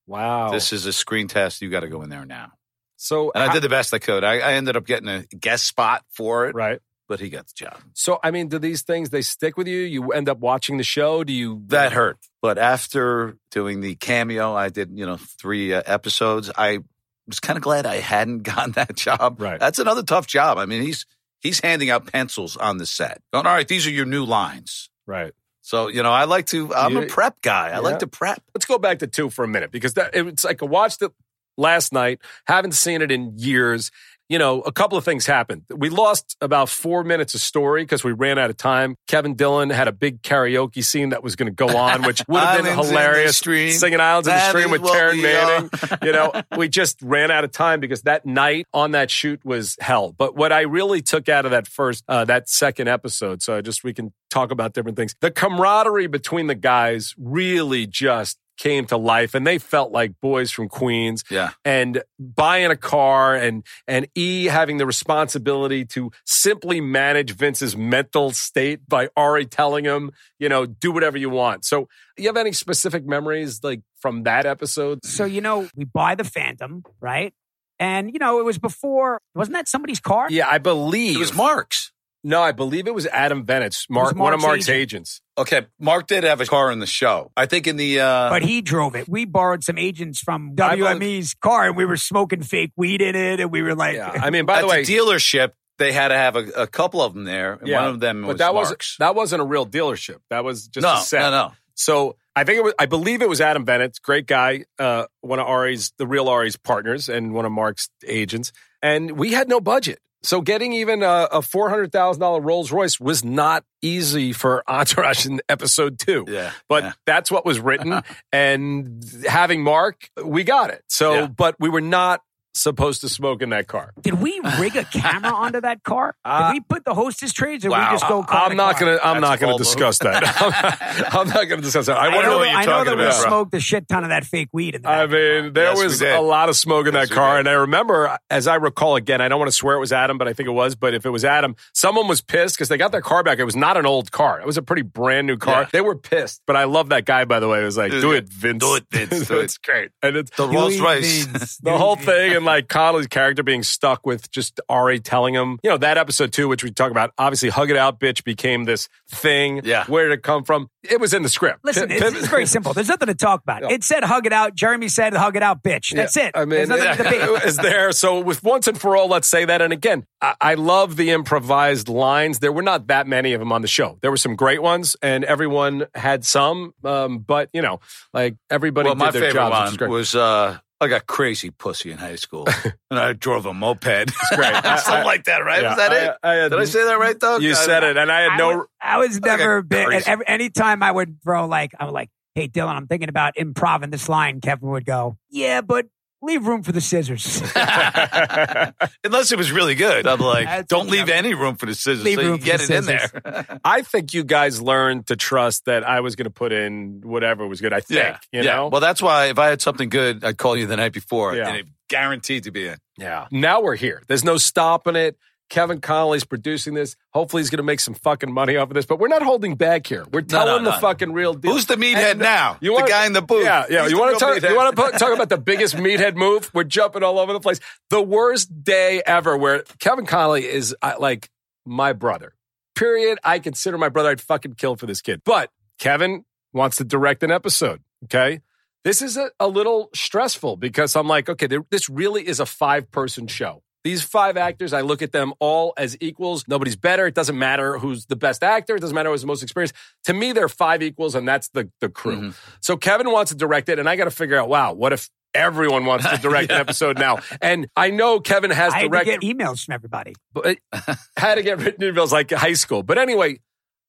Wow. 0.07 0.49
this 0.51 0.73
is 0.73 0.85
a 0.87 0.93
screen 0.93 1.27
test. 1.27 1.61
You 1.61 1.69
got 1.69 1.81
to 1.81 1.89
go 1.89 2.01
in 2.01 2.09
there 2.09 2.25
now." 2.25 2.53
so 2.95 3.31
And 3.35 3.43
I 3.43 3.47
how- 3.47 3.53
did 3.53 3.63
the 3.63 3.69
best 3.69 3.93
I 3.93 3.99
could. 3.99 4.23
I, 4.23 4.39
I 4.39 4.53
ended 4.53 4.77
up 4.77 4.85
getting 4.85 5.09
a 5.09 5.23
guest 5.37 5.67
spot 5.67 6.03
for 6.09 6.47
it, 6.47 6.55
right. 6.55 6.79
But 7.07 7.19
he 7.19 7.29
got 7.29 7.47
the 7.47 7.53
job. 7.55 7.77
So 7.93 8.19
I 8.23 8.31
mean, 8.31 8.47
do 8.47 8.59
these 8.59 8.81
things 8.83 9.09
they 9.09 9.21
stick 9.21 9.57
with 9.57 9.67
you? 9.67 9.79
You 9.79 10.11
end 10.11 10.29
up 10.29 10.39
watching 10.39 10.77
the 10.77 10.83
show. 10.83 11.23
Do 11.23 11.33
you? 11.33 11.63
That 11.67 11.91
hurt. 11.93 12.17
But 12.41 12.57
after 12.57 13.37
doing 13.51 13.81
the 13.81 13.95
cameo, 13.95 14.53
I 14.53 14.69
did, 14.69 14.91
you 14.97 15.05
know, 15.05 15.17
three 15.17 15.73
uh, 15.73 15.81
episodes. 15.85 16.51
I 16.57 16.79
was 17.27 17.39
kind 17.39 17.57
of 17.57 17.63
glad 17.63 17.85
I 17.85 17.97
hadn't 17.97 18.43
gotten 18.43 18.73
that 18.73 18.95
job. 18.95 19.39
Right. 19.41 19.59
That's 19.59 19.79
another 19.79 20.03
tough 20.03 20.27
job. 20.27 20.57
I 20.57 20.65
mean, 20.65 20.81
he's 20.81 21.05
he's 21.41 21.59
handing 21.59 21.89
out 21.89 22.11
pencils 22.11 22.57
on 22.57 22.77
the 22.77 22.85
set. 22.85 23.21
Going, 23.33 23.45
all 23.45 23.53
right, 23.53 23.67
these 23.67 23.85
are 23.87 23.91
your 23.91 24.05
new 24.05 24.25
lines. 24.25 24.89
Right. 25.05 25.33
So, 25.65 25.87
you 25.87 26.03
know, 26.03 26.11
I 26.11 26.25
like 26.25 26.47
to, 26.47 26.73
I'm 26.75 26.91
You- 26.91 27.01
a 27.03 27.05
prep 27.05 27.41
guy. 27.41 27.67
I 27.69 27.71
Yeah. 27.73 27.79
like 27.79 27.99
to 27.99 28.07
prep. 28.07 28.43
Let's 28.53 28.65
go 28.65 28.77
back 28.77 28.99
to 28.99 29.07
two 29.07 29.29
for 29.29 29.45
a 29.45 29.47
minute 29.47 29.71
because 29.71 29.93
that 29.93 30.11
it's 30.13 30.43
like 30.43 30.61
I 30.61 30.65
watched 30.65 31.01
it 31.01 31.11
last 31.57 31.93
night. 31.93 32.19
Haven't 32.47 32.73
seen 32.73 33.01
it 33.01 33.11
in 33.11 33.37
years. 33.37 33.89
You 34.29 34.39
know, 34.39 34.61
a 34.61 34.71
couple 34.71 34.97
of 34.97 35.03
things 35.03 35.25
happened. 35.25 35.63
We 35.69 35.89
lost 35.89 36.37
about 36.41 36.69
four 36.69 37.03
minutes 37.03 37.35
of 37.35 37.41
story 37.41 37.83
because 37.83 38.03
we 38.03 38.13
ran 38.13 38.39
out 38.39 38.49
of 38.49 38.57
time. 38.57 38.95
Kevin 39.07 39.35
Dillon 39.35 39.69
had 39.69 39.87
a 39.87 39.91
big 39.91 40.21
karaoke 40.21 40.83
scene 40.83 41.09
that 41.09 41.21
was 41.21 41.35
going 41.35 41.47
to 41.47 41.55
go 41.55 41.77
on, 41.77 42.03
which 42.03 42.23
would 42.27 42.39
have 42.39 42.63
been 42.63 42.73
hilarious. 42.73 43.37
Singing 43.37 43.99
Islands 43.99 44.27
in 44.27 44.33
the 44.33 44.49
Stream 44.49 44.71
with 44.71 44.81
we 44.81 45.21
Manning. 45.21 45.69
you 46.01 46.11
know, 46.13 46.31
we 46.57 46.69
just 46.69 47.01
ran 47.01 47.31
out 47.31 47.43
of 47.43 47.51
time 47.51 47.79
because 47.79 48.03
that 48.03 48.25
night 48.25 48.65
on 48.73 48.91
that 48.91 49.11
shoot 49.11 49.43
was 49.43 49.77
hell. 49.79 50.13
But 50.13 50.35
what 50.35 50.51
I 50.51 50.61
really 50.61 51.01
took 51.01 51.27
out 51.29 51.45
of 51.45 51.51
that 51.51 51.67
first, 51.67 52.03
uh, 52.07 52.25
that 52.25 52.49
second 52.49 52.87
episode, 52.87 53.41
so 53.41 53.57
I 53.57 53.61
just 53.61 53.83
we 53.83 53.93
can 53.93 54.13
talk 54.29 54.51
about 54.51 54.73
different 54.73 54.97
things. 54.97 55.15
The 55.19 55.31
camaraderie 55.31 56.07
between 56.07 56.47
the 56.47 56.55
guys 56.55 57.13
really 57.17 57.85
just 57.85 58.39
came 58.57 58.85
to 58.87 58.97
life, 58.97 59.33
and 59.33 59.45
they 59.45 59.57
felt 59.57 59.91
like 59.91 60.19
boys 60.21 60.51
from 60.51 60.69
Queens. 60.69 61.23
Yeah. 61.29 61.51
And 61.65 62.03
buying 62.19 62.71
a 62.71 62.77
car, 62.77 63.35
and 63.35 63.65
and 63.87 64.07
E 64.15 64.45
having 64.45 64.77
the 64.77 64.85
responsibility 64.85 65.85
to 65.85 66.11
simply 66.25 66.81
manage 66.81 67.35
Vince's 67.35 67.75
mental 67.75 68.31
state 68.31 68.87
by 68.87 69.09
Ari 69.15 69.45
telling 69.45 69.85
him, 69.85 70.11
you 70.39 70.49
know, 70.49 70.65
do 70.65 70.91
whatever 70.91 71.17
you 71.17 71.29
want. 71.29 71.65
So, 71.65 71.87
you 72.17 72.27
have 72.27 72.37
any 72.37 72.51
specific 72.51 73.05
memories 73.05 73.63
like 73.63 73.81
from 73.99 74.23
that 74.23 74.45
episode? 74.45 74.99
So, 75.03 75.25
you 75.25 75.41
know, 75.41 75.67
we 75.75 75.85
buy 75.85 76.15
the 76.15 76.23
Phantom, 76.23 76.83
right? 76.99 77.33
And, 77.79 78.13
you 78.13 78.19
know, 78.19 78.39
it 78.39 78.45
was 78.45 78.59
before, 78.59 79.19
wasn't 79.33 79.55
that 79.55 79.67
somebody's 79.67 79.99
car? 79.99 80.27
Yeah, 80.29 80.47
I 80.49 80.57
believe 80.59 81.15
It 81.15 81.19
was 81.19 81.33
Mark's. 81.33 81.91
No, 82.23 82.41
I 82.41 82.53
believe 82.53 82.87
it 82.87 82.95
was 82.95 83.05
Adam 83.07 83.45
Venit's, 83.45 83.85
Mark, 83.89 84.13
was 84.13 84.15
one 84.15 84.33
of 84.33 84.39
Mark's 84.41 84.67
Mark's 84.67 84.69
agents. 84.69 85.21
Okay. 85.37 85.67
Mark 85.79 86.07
did 86.07 86.23
have 86.23 86.39
a 86.39 86.45
car 86.45 86.71
in 86.71 86.79
the 86.79 86.85
show. 86.85 87.31
I 87.35 87.45
think 87.47 87.67
in 87.67 87.75
the, 87.75 87.99
uh, 87.99 88.29
But 88.29 88.43
he 88.43 88.61
drove 88.61 88.95
it. 88.95 89.09
We 89.09 89.25
borrowed 89.25 89.63
some 89.63 89.77
agents 89.77 90.19
from 90.19 90.55
I 90.59 90.75
believe- 90.75 90.85
WME's 91.01 91.33
car 91.33 91.67
and 91.67 91.75
we 91.75 91.85
were 91.85 91.97
smoking 91.97 92.41
fake 92.41 92.71
weed 92.77 93.01
in 93.01 93.15
it. 93.15 93.39
And 93.41 93.51
we 93.51 93.61
were 93.61 93.75
like, 93.75 93.95
Yeah, 93.95 94.09
I 94.09 94.29
mean, 94.29 94.45
by 94.45 94.55
at 94.57 94.61
the 94.61 94.67
way, 94.67 94.83
dealership, 94.83 95.51
they 95.79 95.91
had 95.91 96.09
to 96.09 96.15
have 96.17 96.35
a, 96.35 96.47
a 96.55 96.67
couple 96.67 97.01
of 97.01 97.13
them 97.13 97.25
there. 97.25 97.53
And 97.53 97.67
Yeah, 97.67 97.81
one 97.81 97.89
of 97.89 97.99
them 97.99 98.21
was 98.21 98.35
but 98.35 98.37
that 98.37 98.53
Mark's. 98.53 98.69
wasn't 98.69 98.83
that 98.99 99.15
wasn't 99.15 99.41
a 99.41 99.45
real 99.45 99.65
dealership. 99.65 100.19
That 100.29 100.43
was 100.43 100.67
just 100.67 100.83
no, 100.83 100.93
a 100.93 100.97
set. 101.01 101.19
no, 101.21 101.29
no. 101.31 101.51
So 101.75 102.15
I 102.35 102.43
think 102.43 102.59
it 102.59 102.63
was. 102.63 102.73
I 102.79 102.85
believe 102.85 103.21
it 103.21 103.27
was 103.29 103.41
Adam 103.41 103.65
Venit, 103.65 103.99
great 104.01 104.27
guy, 104.27 104.65
uh, 104.79 105.05
one 105.21 105.39
of 105.39 105.47
Ari's, 105.47 105.91
the 105.97 106.05
real 106.07 106.29
Ari's 106.29 106.55
partners, 106.55 107.09
and 107.09 107.33
one 107.33 107.45
of 107.45 107.51
Mark's 107.51 107.89
agents. 108.07 108.51
And 108.81 109.11
we 109.17 109.33
had 109.33 109.49
no 109.49 109.59
budget, 109.59 109.99
so 110.23 110.41
getting 110.41 110.73
even 110.73 111.03
a, 111.03 111.27
a 111.31 111.41
four 111.41 111.69
hundred 111.69 111.91
thousand 111.91 112.21
dollar 112.21 112.41
Rolls 112.41 112.71
Royce 112.71 112.99
was 112.99 113.23
not 113.23 113.63
easy 113.81 114.33
for 114.33 114.63
Entourage 114.69 115.25
in 115.25 115.41
episode 115.49 115.99
two. 115.99 116.25
Yeah. 116.27 116.51
But 116.69 116.83
yeah. 116.83 116.91
that's 117.05 117.29
what 117.29 117.45
was 117.45 117.59
written, 117.59 118.01
and 118.31 119.03
having 119.27 119.63
Mark, 119.63 120.09
we 120.23 120.43
got 120.43 120.69
it. 120.69 120.83
So, 120.87 121.13
Yeah. 121.13 121.27
but 121.27 121.55
we 121.59 121.69
were 121.69 121.81
not 121.81 122.21
supposed 122.53 123.01
to 123.01 123.09
smoke 123.09 123.41
in 123.41 123.49
that 123.49 123.67
car. 123.67 123.93
Did 124.01 124.15
we 124.21 124.39
rig 124.59 124.75
a 124.75 124.83
camera 124.85 125.31
onto 125.35 125.61
that 125.61 125.83
car? 125.83 126.15
Uh, 126.23 126.47
Did 126.49 126.53
we 126.53 126.59
put 126.61 126.85
the 126.85 126.93
hostess 126.93 127.33
trades, 127.33 127.65
or 127.65 127.69
wow. 127.71 127.89
we 127.91 127.95
just 127.95 128.07
go? 128.07 128.23
Car 128.23 128.43
I'm 128.43 128.49
to 128.51 128.55
not 128.55 128.77
car? 128.77 128.85
gonna. 128.87 128.99
I'm 129.03 129.21
That's 129.21 129.31
not 129.31 129.39
gonna 129.39 129.57
discuss 129.57 129.97
that. 129.99 130.23
I'm 131.13 131.27
not 131.29 131.45
gonna 131.45 131.61
discuss 131.61 131.87
that. 131.87 131.97
I 131.97 132.07
I 132.07 132.15
wonder 132.15 132.29
know, 132.31 132.37
what 132.37 132.49
you're 132.49 132.57
I 132.59 132.65
know 132.65 132.71
talking 132.71 132.85
that 132.91 132.97
we 132.97 133.03
about, 133.05 133.21
bro. 133.21 133.29
smoked 133.29 133.53
a 133.55 133.59
shit 133.59 133.87
ton 133.87 134.03
of 134.03 134.09
that 134.09 134.23
fake 134.25 134.49
weed 134.53 134.75
in 134.75 134.81
the 134.83 134.89
I 134.89 134.91
back 134.97 135.03
of 135.05 135.11
the 135.11 135.17
car. 135.17 135.41
mean, 135.43 135.53
there 135.53 135.73
Yes, 135.73 135.83
was 135.83 136.01
a 136.01 136.19
lot 136.19 136.49
of 136.49 136.55
smoke 136.55 136.87
in 136.87 136.93
Yes, 136.93 137.09
that 137.09 137.15
car, 137.15 137.39
and 137.39 137.47
I 137.49 137.53
remember, 137.53 138.17
as 138.29 138.47
I 138.47 138.55
recall 138.55 138.95
again, 138.95 139.21
I 139.21 139.27
don't 139.29 139.39
want 139.39 139.49
to 139.49 139.55
swear 139.55 139.75
it 139.75 139.79
was 139.79 139.91
Adam, 139.91 140.17
but 140.17 140.27
I 140.27 140.33
think 140.33 140.47
it 140.47 140.51
was. 140.53 140.75
But 140.75 140.93
if 140.93 141.05
it 141.05 141.09
was 141.09 141.25
Adam, 141.25 141.55
someone 141.73 142.07
was 142.07 142.21
pissed 142.21 142.55
because 142.55 142.69
they 142.69 142.77
got 142.77 142.91
their 142.91 143.01
car 143.01 143.23
back. 143.23 143.39
It 143.39 143.45
was 143.45 143.55
not 143.55 143.77
an 143.77 143.85
old 143.85 144.11
car; 144.11 144.39
it 144.39 144.45
was 144.45 144.57
a 144.57 144.61
pretty 144.61 144.83
brand 144.83 145.27
new 145.27 145.37
car. 145.37 145.61
Yeah. 145.63 145.69
They 145.71 145.81
were 145.81 145.95
pissed, 145.95 146.41
but 146.45 146.55
I 146.55 146.65
love 146.65 146.89
that 146.89 147.05
guy. 147.05 147.25
By 147.25 147.39
the 147.39 147.47
way, 147.47 147.61
it 147.61 147.65
was 147.65 147.77
like, 147.77 147.91
Dude, 147.91 148.01
"Do 148.01 148.11
it, 148.11 148.29
Vince. 148.29 148.63
Do 148.63 148.75
it, 148.75 148.85
Vince. 148.91 149.27
Do 149.27 149.39
it. 149.39 149.43
it's 149.45 149.57
great, 149.57 149.91
and 150.01 150.15
it's 150.15 150.31
The 150.35 150.47
Rolls 150.47 150.79
Royce. 150.79 151.57
The 151.57 151.77
whole 151.77 151.95
thing 151.95 152.42
and 152.43 152.45
like 152.45 152.67
Connolly's 152.67 153.07
character 153.07 153.41
being 153.43 153.63
stuck 153.63 154.05
with 154.05 154.29
just 154.31 154.59
Ari 154.67 154.99
telling 154.99 155.33
him, 155.33 155.59
you 155.63 155.69
know, 155.69 155.77
that 155.77 155.97
episode 155.97 156.33
too, 156.33 156.47
which 156.47 156.63
we 156.63 156.71
talk 156.71 156.91
about. 156.91 157.11
Obviously, 157.17 157.49
hug 157.49 157.69
it 157.69 157.77
out, 157.77 157.99
bitch, 157.99 158.23
became 158.23 158.65
this 158.65 158.89
thing. 159.09 159.61
Yeah. 159.63 159.85
Where 159.85 160.09
did 160.09 160.19
it 160.19 160.23
come 160.23 160.43
from? 160.43 160.69
It 160.83 160.99
was 160.99 161.13
in 161.13 161.23
the 161.23 161.29
script. 161.29 161.59
Listen, 161.63 161.87
Pip- 161.87 162.01
it's, 162.01 162.17
it's 162.17 162.27
very 162.27 162.45
simple. 162.45 162.73
There's 162.73 162.89
nothing 162.89 163.07
to 163.07 163.15
talk 163.15 163.41
about. 163.41 163.61
Yeah. 163.61 163.71
It 163.71 163.83
said 163.85 164.03
"hug 164.03 164.25
it 164.25 164.33
out." 164.33 164.53
Jeremy 164.53 164.89
said 164.89 165.13
"hug 165.13 165.37
it 165.37 165.43
out, 165.43 165.63
bitch." 165.63 165.95
That's 165.95 166.15
Yeah, 166.15 166.27
it. 166.27 166.31
I 166.35 166.39
mean, 166.41 166.67
There's 166.67 166.69
nothing 166.69 167.05
to 167.05 167.23
it 167.23 167.45
was 167.45 167.55
there. 167.55 167.91
So 167.93 168.19
with 168.19 168.43
once 168.43 168.67
and 168.67 168.79
for 168.79 168.97
all, 168.97 169.07
let's 169.07 169.29
say 169.29 169.45
that. 169.45 169.61
And 169.61 169.71
again, 169.71 170.05
I, 170.21 170.35
I 170.41 170.53
love 170.55 170.97
the 170.97 171.11
improvised 171.11 171.87
lines. 171.87 172.39
There 172.39 172.51
were 172.51 172.61
not 172.61 172.87
that 172.87 173.07
many 173.07 173.31
of 173.33 173.39
them 173.39 173.53
on 173.53 173.61
the 173.61 173.67
show. 173.69 173.97
There 174.01 174.11
were 174.11 174.17
some 174.17 174.35
great 174.35 174.61
ones, 174.61 174.97
and 175.01 175.23
everyone 175.23 175.85
had 175.95 176.25
some. 176.25 176.73
Um, 176.83 177.19
but 177.19 177.49
you 177.53 177.61
know, 177.61 177.79
like 178.13 178.35
everybody 178.49 178.87
well, 178.87 178.95
did 178.95 178.99
my 178.99 179.11
their 179.11 179.21
favorite 179.21 179.33
jobs, 179.33 179.53
which 179.53 179.59
one 179.59 179.67
is 179.69 179.77
great. 179.77 179.89
was 179.89 180.15
uh, 180.15 180.57
I 180.83 180.87
got 180.87 181.07
crazy 181.07 181.49
pussy 181.49 181.91
in 181.91 181.97
high 181.97 182.15
school, 182.17 182.47
and 182.91 182.99
I 182.99 183.13
drove 183.13 183.45
a 183.45 183.53
moped. 183.53 183.81
great. 183.83 184.11
Something 184.29 184.93
I- 184.93 185.03
like 185.03 185.23
that, 185.25 185.39
right? 185.39 185.61
Yeah, 185.61 185.69
was 185.69 185.77
that 185.77 185.91
I- 185.91 186.05
it? 186.05 186.17
I 186.23 186.33
had- 186.35 186.49
Did 186.51 186.59
I 186.59 186.65
say 186.65 186.85
that 186.85 186.99
right, 186.99 187.19
though? 187.19 187.37
You 187.39 187.55
said 187.55 187.83
it, 187.83 187.97
and 187.97 188.11
I 188.11 188.21
had 188.21 188.31
I 188.33 188.37
no. 188.37 188.57
was, 188.57 188.67
I 188.81 188.97
was 188.97 189.19
never 189.21 189.61
been. 189.61 189.87
crazy. 189.87 190.05
Every, 190.07 190.27
anytime 190.27 190.83
I 190.83 190.91
would 190.91 191.21
throw 191.23 191.47
like, 191.47 191.71
I'm 191.79 191.91
like, 191.91 192.09
"Hey, 192.35 192.47
Dillon, 192.47 192.75
I'm 192.75 192.87
thinking 192.87 193.09
about 193.09 193.35
improv 193.35 193.83
in 193.83 193.89
this 193.89 194.07
line." 194.09 194.41
Kevin 194.41 194.69
would 194.69 194.85
go, 194.85 195.17
"Yeah, 195.29 195.61
but 195.61 195.87
leave 196.23 196.47
room 196.47 196.63
for 196.63 196.71
the 196.71 196.81
scissors." 196.81 197.41
Unless 199.03 199.31
it 199.31 199.37
was 199.37 199.51
really 199.51 199.75
good. 199.75 200.07
I'm 200.07 200.19
like, 200.19 200.45
That's 200.45 200.67
don't 200.67 200.87
it, 200.87 200.91
leave 200.91 201.09
yeah. 201.09 201.15
any 201.15 201.33
room 201.33 201.55
for 201.55 201.65
the 201.65 201.75
scissors 201.75 202.03
Leave 202.03 202.15
so 202.15 202.21
you 202.21 202.29
room 202.29 202.37
can 202.39 202.45
get 202.45 202.61
for 202.61 202.63
it 202.63 202.67
the 202.67 202.77
in 202.77 202.85
there. 202.85 203.59
I 203.63 203.81
think 203.81 204.13
you 204.13 204.23
guys 204.23 204.61
learned 204.61 205.07
to 205.07 205.15
trust 205.15 205.65
that 205.65 205.83
I 205.87 205.99
was 205.99 206.15
going 206.15 206.25
to 206.25 206.31
put 206.31 206.51
in 206.51 207.01
whatever 207.03 207.47
was 207.47 207.61
good. 207.61 207.73
I 207.73 207.81
think, 207.81 207.99
yeah. 207.99 208.17
you 208.31 208.43
yeah. 208.43 208.55
know? 208.55 208.67
Well, 208.69 208.81
that's 208.81 209.01
why 209.01 209.25
if 209.27 209.39
I 209.39 209.47
had 209.47 209.61
something 209.61 209.89
good, 209.89 210.23
I'd 210.23 210.37
call 210.37 210.55
you 210.57 210.65
the 210.67 210.77
night 210.77 210.93
before, 210.93 211.35
Yeah. 211.35 211.49
and 211.49 211.57
it 211.57 211.65
guaranteed 211.89 212.43
to 212.45 212.51
be 212.51 212.67
in. 212.67 212.77
yeah. 212.97 213.27
Now 213.31 213.61
we're 213.61 213.75
here. 213.75 214.01
There's 214.07 214.23
no 214.23 214.37
stopping 214.37 214.95
it. 214.95 215.17
Kevin 215.53 215.81
Connolly's 215.81 216.23
producing 216.23 216.73
this. 216.73 216.95
Hopefully, 217.11 217.43
he's 217.43 217.51
going 217.51 217.57
to 217.57 217.63
make 217.63 217.79
some 217.79 217.93
fucking 217.93 218.33
money 218.33 218.57
off 218.57 218.71
of 218.71 218.73
this. 218.73 218.87
But 218.87 218.97
we're 218.97 219.07
not 219.07 219.21
holding 219.21 219.53
back 219.55 219.85
here. 219.85 220.03
We're 220.11 220.21
No, 220.21 220.39
no, 220.39 220.45
telling 220.45 220.63
the 220.63 220.71
no. 220.71 220.79
fucking 220.79 221.13
real 221.13 221.35
deal. 221.35 221.53
Who's 221.53 221.67
the 221.67 221.75
meathead 221.75 222.11
And, 222.13 222.19
now? 222.19 222.57
You 222.59 222.71
the 222.71 222.73
wanna- 222.73 222.87
guy 222.89 223.05
in 223.05 223.13
the 223.13 223.21
booth. 223.21 223.43
Yeah, 223.45 223.65
yeah. 223.69 223.83
Who's 223.83 223.91
you 223.91 223.99
want 223.99 224.17
to 224.17 224.19
talk? 224.19 224.35
meathead? 224.37 224.49
You 224.49 224.55
want 224.55 224.75
to 224.75 224.97
talk 224.97 225.13
about 225.13 225.29
the 225.29 225.37
biggest 225.37 225.75
meathead 225.75 226.15
move? 226.15 226.49
We're 226.55 226.63
jumping 226.63 227.03
all 227.03 227.19
over 227.19 227.31
the 227.33 227.39
place. 227.39 227.59
The 227.91 228.01
worst 228.01 228.63
day 228.63 229.03
ever, 229.05 229.37
where 229.37 229.61
Kevin 229.79 230.05
Connolly 230.07 230.45
is 230.45 230.75
uh, 230.81 230.95
like 230.99 231.29
my 231.65 231.93
brother. 231.93 232.33
Period. 232.75 233.19
I 233.23 233.37
consider 233.39 233.77
my 233.77 233.89
brother. 233.89 234.09
I'd 234.09 234.21
fucking 234.21 234.55
kill 234.55 234.75
for 234.75 234.87
this 234.87 235.01
kid. 235.01 235.21
But 235.23 235.51
Kevin 235.79 236.25
wants 236.51 236.77
to 236.77 236.83
direct 236.83 237.23
an 237.23 237.31
episode. 237.31 237.81
Okay. 238.05 238.41
This 238.83 239.01
is 239.01 239.15
a, 239.15 239.29
a 239.39 239.47
little 239.47 239.89
stressful 239.95 240.57
because 240.57 240.95
I'm 240.97 241.07
like, 241.07 241.29
okay, 241.29 241.47
there, 241.47 241.63
this 241.71 241.87
really 241.89 242.27
is 242.27 242.41
a 242.41 242.45
five 242.45 242.91
person 242.91 243.27
show. 243.27 243.62
These 243.83 244.01
five 244.03 244.37
actors, 244.37 244.71
I 244.71 244.81
look 244.81 245.01
at 245.01 245.11
them 245.11 245.33
all 245.39 245.73
as 245.75 245.97
equals. 245.99 246.45
Nobody's 246.47 246.75
better. 246.77 247.05
It 247.05 247.15
doesn't 247.15 247.37
matter 247.37 247.77
who's 247.77 248.05
the 248.05 248.15
best 248.15 248.41
actor. 248.43 248.75
It 248.75 248.79
doesn't 248.79 248.95
matter 248.95 249.09
who's 249.09 249.21
the 249.21 249.27
most 249.27 249.43
experienced. 249.43 249.75
To 250.05 250.13
me, 250.13 250.31
they're 250.31 250.47
five 250.49 250.81
equals, 250.81 251.15
and 251.15 251.27
that's 251.27 251.49
the, 251.49 251.69
the 251.81 251.89
crew. 251.89 252.29
Mhm. 252.31 252.35
So 252.61 252.77
Kevin 252.77 253.11
wants 253.11 253.31
to 253.31 253.37
direct 253.37 253.67
it, 253.69 253.79
and 253.79 253.89
I 253.89 253.95
got 253.97 254.05
to 254.05 254.11
figure 254.11 254.37
out, 254.39 254.47
wow, 254.47 254.71
what 254.73 254.93
if 254.93 255.09
everyone 255.33 255.83
wants 255.85 256.09
to 256.09 256.17
direct 256.21 256.49
an 256.51 256.59
episode 256.61 256.97
now? 256.97 257.19
And 257.41 257.67
I 257.75 257.89
know 257.89 258.19
Kevin 258.21 258.51
has 258.51 258.73
I 258.73 258.79
had 258.83 258.91
directed 258.91 259.19
get 259.21 259.37
emails 259.37 259.65
from 259.65 259.73
everybody. 259.73 260.13
but 260.31 260.57
had 261.17 261.35
to 261.35 261.43
get 261.43 261.59
written 261.59 261.81
emails 261.93 262.11
like 262.11 262.31
high 262.31 262.53
school. 262.53 262.83
But 262.83 262.97
anyway, 262.97 263.39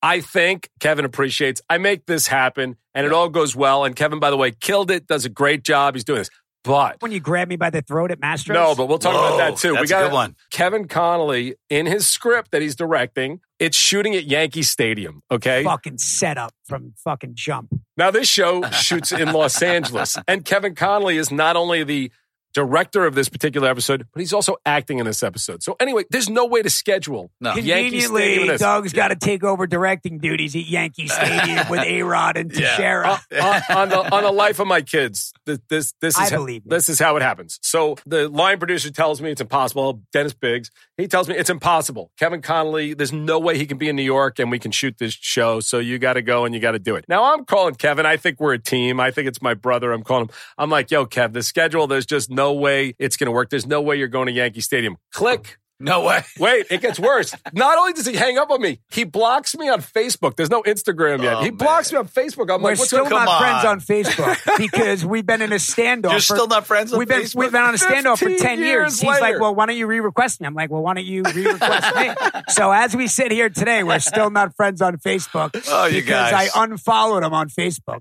I 0.02 0.20
think 0.20 0.68
Kevin 0.80 1.04
appreciates. 1.04 1.62
I 1.70 1.78
make 1.78 2.04
this 2.06 2.26
happen, 2.26 2.76
and 2.94 3.06
it 3.06 3.12
all 3.12 3.28
goes 3.28 3.54
well. 3.56 3.84
And 3.84 3.94
Kevin, 3.94 4.18
by 4.18 4.30
the 4.30 4.36
way, 4.36 4.50
killed 4.50 4.90
it. 4.90 5.06
Does 5.06 5.24
a 5.24 5.30
great 5.30 5.62
job. 5.62 5.94
He's 5.94 6.04
doing 6.04 6.18
this. 6.18 6.30
But 6.64 6.96
When 7.00 7.12
you 7.12 7.20
grab 7.20 7.48
me 7.48 7.56
by 7.56 7.70
the 7.70 7.82
throat 7.82 8.10
at 8.10 8.18
Masters, 8.20 8.54
no, 8.54 8.74
but 8.74 8.88
we'll 8.88 8.98
talk 8.98 9.14
Whoa, 9.14 9.36
about 9.36 9.36
that 9.36 9.56
too. 9.58 9.72
we 9.72 9.76
that's 9.78 9.90
a 9.90 9.94
got 9.94 10.02
good 10.04 10.12
one. 10.12 10.34
Kevin 10.50 10.88
Connolly 10.88 11.54
in 11.68 11.84
his 11.86 12.06
script 12.06 12.50
that 12.52 12.62
he's 12.62 12.74
directing. 12.74 13.40
It's 13.58 13.76
shooting 13.76 14.16
at 14.16 14.24
Yankee 14.24 14.62
Stadium. 14.62 15.22
Okay. 15.30 15.62
fucking 15.62 15.98
setup 15.98 16.52
from 16.64 16.94
fucking 16.96 17.32
jump. 17.34 17.72
Now, 17.96 18.10
this 18.10 18.28
show 18.28 18.62
shoots 18.70 19.12
in 19.12 19.32
Los 19.32 19.62
Angeles, 19.62 20.18
and 20.28 20.44
Kevin 20.44 20.74
Connolly 20.74 21.18
is 21.18 21.30
not 21.30 21.54
only 21.56 21.84
the 21.84 22.10
director 22.54 23.04
of 23.04 23.14
this 23.14 23.28
particular 23.28 23.68
episode, 23.68 24.06
but 24.12 24.20
he's 24.20 24.32
also 24.32 24.56
acting 24.64 24.98
in 25.00 25.06
this 25.06 25.22
episode. 25.22 25.62
So, 25.62 25.76
anyway, 25.80 26.04
there's 26.10 26.30
no 26.30 26.46
way 26.46 26.62
to 26.62 26.70
schedule 26.70 27.30
No. 27.40 27.54
Conveniently, 27.54 28.40
in 28.42 28.46
this. 28.46 28.60
Doug's 28.60 28.92
got 28.92 29.08
to 29.08 29.16
take 29.16 29.44
over 29.44 29.66
directing 29.66 30.18
duties 30.18 30.54
at 30.56 30.62
Yankee 30.62 31.08
Stadium 31.08 31.68
with 31.68 31.80
A 31.84 32.02
Rod 32.02 32.36
and 32.36 32.52
Yeah. 32.52 32.70
Teixeira. 32.76 33.20
on, 33.40 33.62
on 33.76 33.88
the 33.88 34.14
on 34.14 34.22
the 34.22 34.32
life 34.32 34.60
of 34.60 34.66
my 34.66 34.80
kids. 34.82 35.32
This 35.46 35.58
this, 35.68 35.94
this 36.00 36.16
I 36.16 36.24
is 36.24 36.30
how, 36.30 36.36
believe 36.38 36.62
you. 36.64 36.70
this 36.70 36.88
is 36.88 36.98
how 36.98 37.16
it 37.16 37.22
happens. 37.22 37.58
So 37.62 37.96
the 38.06 38.28
line 38.28 38.58
producer 38.58 38.90
tells 38.90 39.20
me 39.20 39.30
it's 39.30 39.40
impossible. 39.40 40.02
Dennis 40.12 40.32
Biggs, 40.34 40.70
he 40.96 41.08
tells 41.08 41.28
me 41.28 41.34
it's 41.34 41.50
impossible. 41.50 42.10
Kevin 42.18 42.40
Connolly, 42.40 42.94
there's 42.94 43.12
no 43.12 43.38
way 43.38 43.58
he 43.58 43.66
can 43.66 43.78
be 43.78 43.88
in 43.88 43.96
New 43.96 44.02
York 44.02 44.38
and 44.38 44.50
we 44.50 44.58
can 44.58 44.70
shoot 44.70 44.98
this 44.98 45.12
show. 45.12 45.60
So 45.60 45.78
you 45.78 45.98
got 45.98 46.14
to 46.14 46.22
go 46.22 46.44
and 46.44 46.54
you 46.54 46.60
got 46.60 46.72
to 46.72 46.78
do 46.78 46.94
it. 46.96 47.04
Now 47.08 47.34
I'm 47.34 47.44
calling 47.44 47.74
Kevin. 47.74 48.06
I 48.06 48.16
think 48.16 48.40
we're 48.40 48.54
a 48.54 48.58
team. 48.58 49.00
I 49.00 49.10
think 49.10 49.26
it's 49.26 49.42
my 49.42 49.54
brother. 49.54 49.92
I'm 49.92 50.02
calling 50.02 50.24
him. 50.24 50.30
I'm 50.56 50.70
like, 50.70 50.90
yo, 50.90 51.06
Kev, 51.06 51.32
the 51.32 51.42
schedule. 51.42 51.86
There's 51.86 52.06
just 52.06 52.30
no 52.30 52.52
way 52.52 52.94
it's 52.98 53.16
going 53.16 53.26
to 53.26 53.32
work. 53.32 53.50
There's 53.50 53.66
no 53.66 53.82
way 53.82 53.96
you're 53.96 54.08
going 54.08 54.26
to 54.26 54.32
Yankee 54.32 54.60
Stadium. 54.60 54.96
Click. 55.12 55.58
No 55.84 56.02
way. 56.04 56.22
Wait, 56.38 56.66
it 56.70 56.80
gets 56.80 56.98
worse. 56.98 57.34
Not 57.52 57.78
only 57.78 57.92
does 57.92 58.06
he 58.06 58.14
hang 58.16 58.38
up 58.38 58.50
on 58.50 58.60
me, 58.60 58.80
he 58.90 59.04
blocks 59.04 59.56
me 59.56 59.68
on 59.68 59.80
Facebook. 59.80 60.36
There's 60.36 60.50
no 60.50 60.62
Instagram 60.62 61.22
yet. 61.22 61.34
Oh, 61.34 61.42
he 61.42 61.50
blocks 61.50 61.92
me 61.92 61.98
on 61.98 62.08
Facebook. 62.08 62.52
I'm 62.52 62.62
We're 62.62 62.70
like, 62.70 62.78
what's 62.78 62.86
still 62.88 63.08
going 63.08 63.24
not 63.24 63.28
come 63.28 63.38
friends 63.38 63.64
on. 63.64 63.70
on 63.72 63.80
Facebook 63.80 64.56
because 64.58 65.04
we've 65.04 65.26
been 65.26 65.42
in 65.42 65.52
a 65.52 65.56
standoff. 65.56 66.10
You're 66.10 66.14
for- 66.20 66.36
still 66.36 66.46
not 66.48 66.66
friends 66.66 66.92
on 66.92 66.98
We've 66.98 67.08
been 67.08 67.22
Facebook? 67.22 67.34
we've 67.36 67.52
been 67.52 67.62
on 67.62 67.74
a 67.74 67.78
standoff 67.78 68.18
for 68.18 68.30
ten 68.36 68.58
years. 68.58 69.00
years 69.00 69.00
He's 69.00 69.20
like, 69.20 69.38
"Well, 69.40 69.54
why 69.54 69.66
don't 69.66 69.76
you 69.76 69.86
re-request 69.86 70.40
me?" 70.40 70.46
I'm 70.46 70.54
like, 70.54 70.70
"Well, 70.70 70.82
why 70.82 70.94
don't 70.94 71.04
you 71.06 71.22
re-request 71.22 71.96
me?" 71.96 72.10
So 72.48 72.72
as 72.72 72.96
we 72.96 73.06
sit 73.06 73.30
here 73.32 73.50
today, 73.50 73.82
we're 73.82 73.98
still 74.00 74.30
not 74.30 74.54
friends 74.56 74.80
on 74.82 74.96
Facebook 74.98 75.50
Oh, 75.68 75.86
you 75.86 76.00
because 76.00 76.30
guys. 76.30 76.50
I 76.54 76.64
unfollowed 76.64 77.22
him 77.24 77.32
on 77.34 77.48
Facebook. 77.48 78.00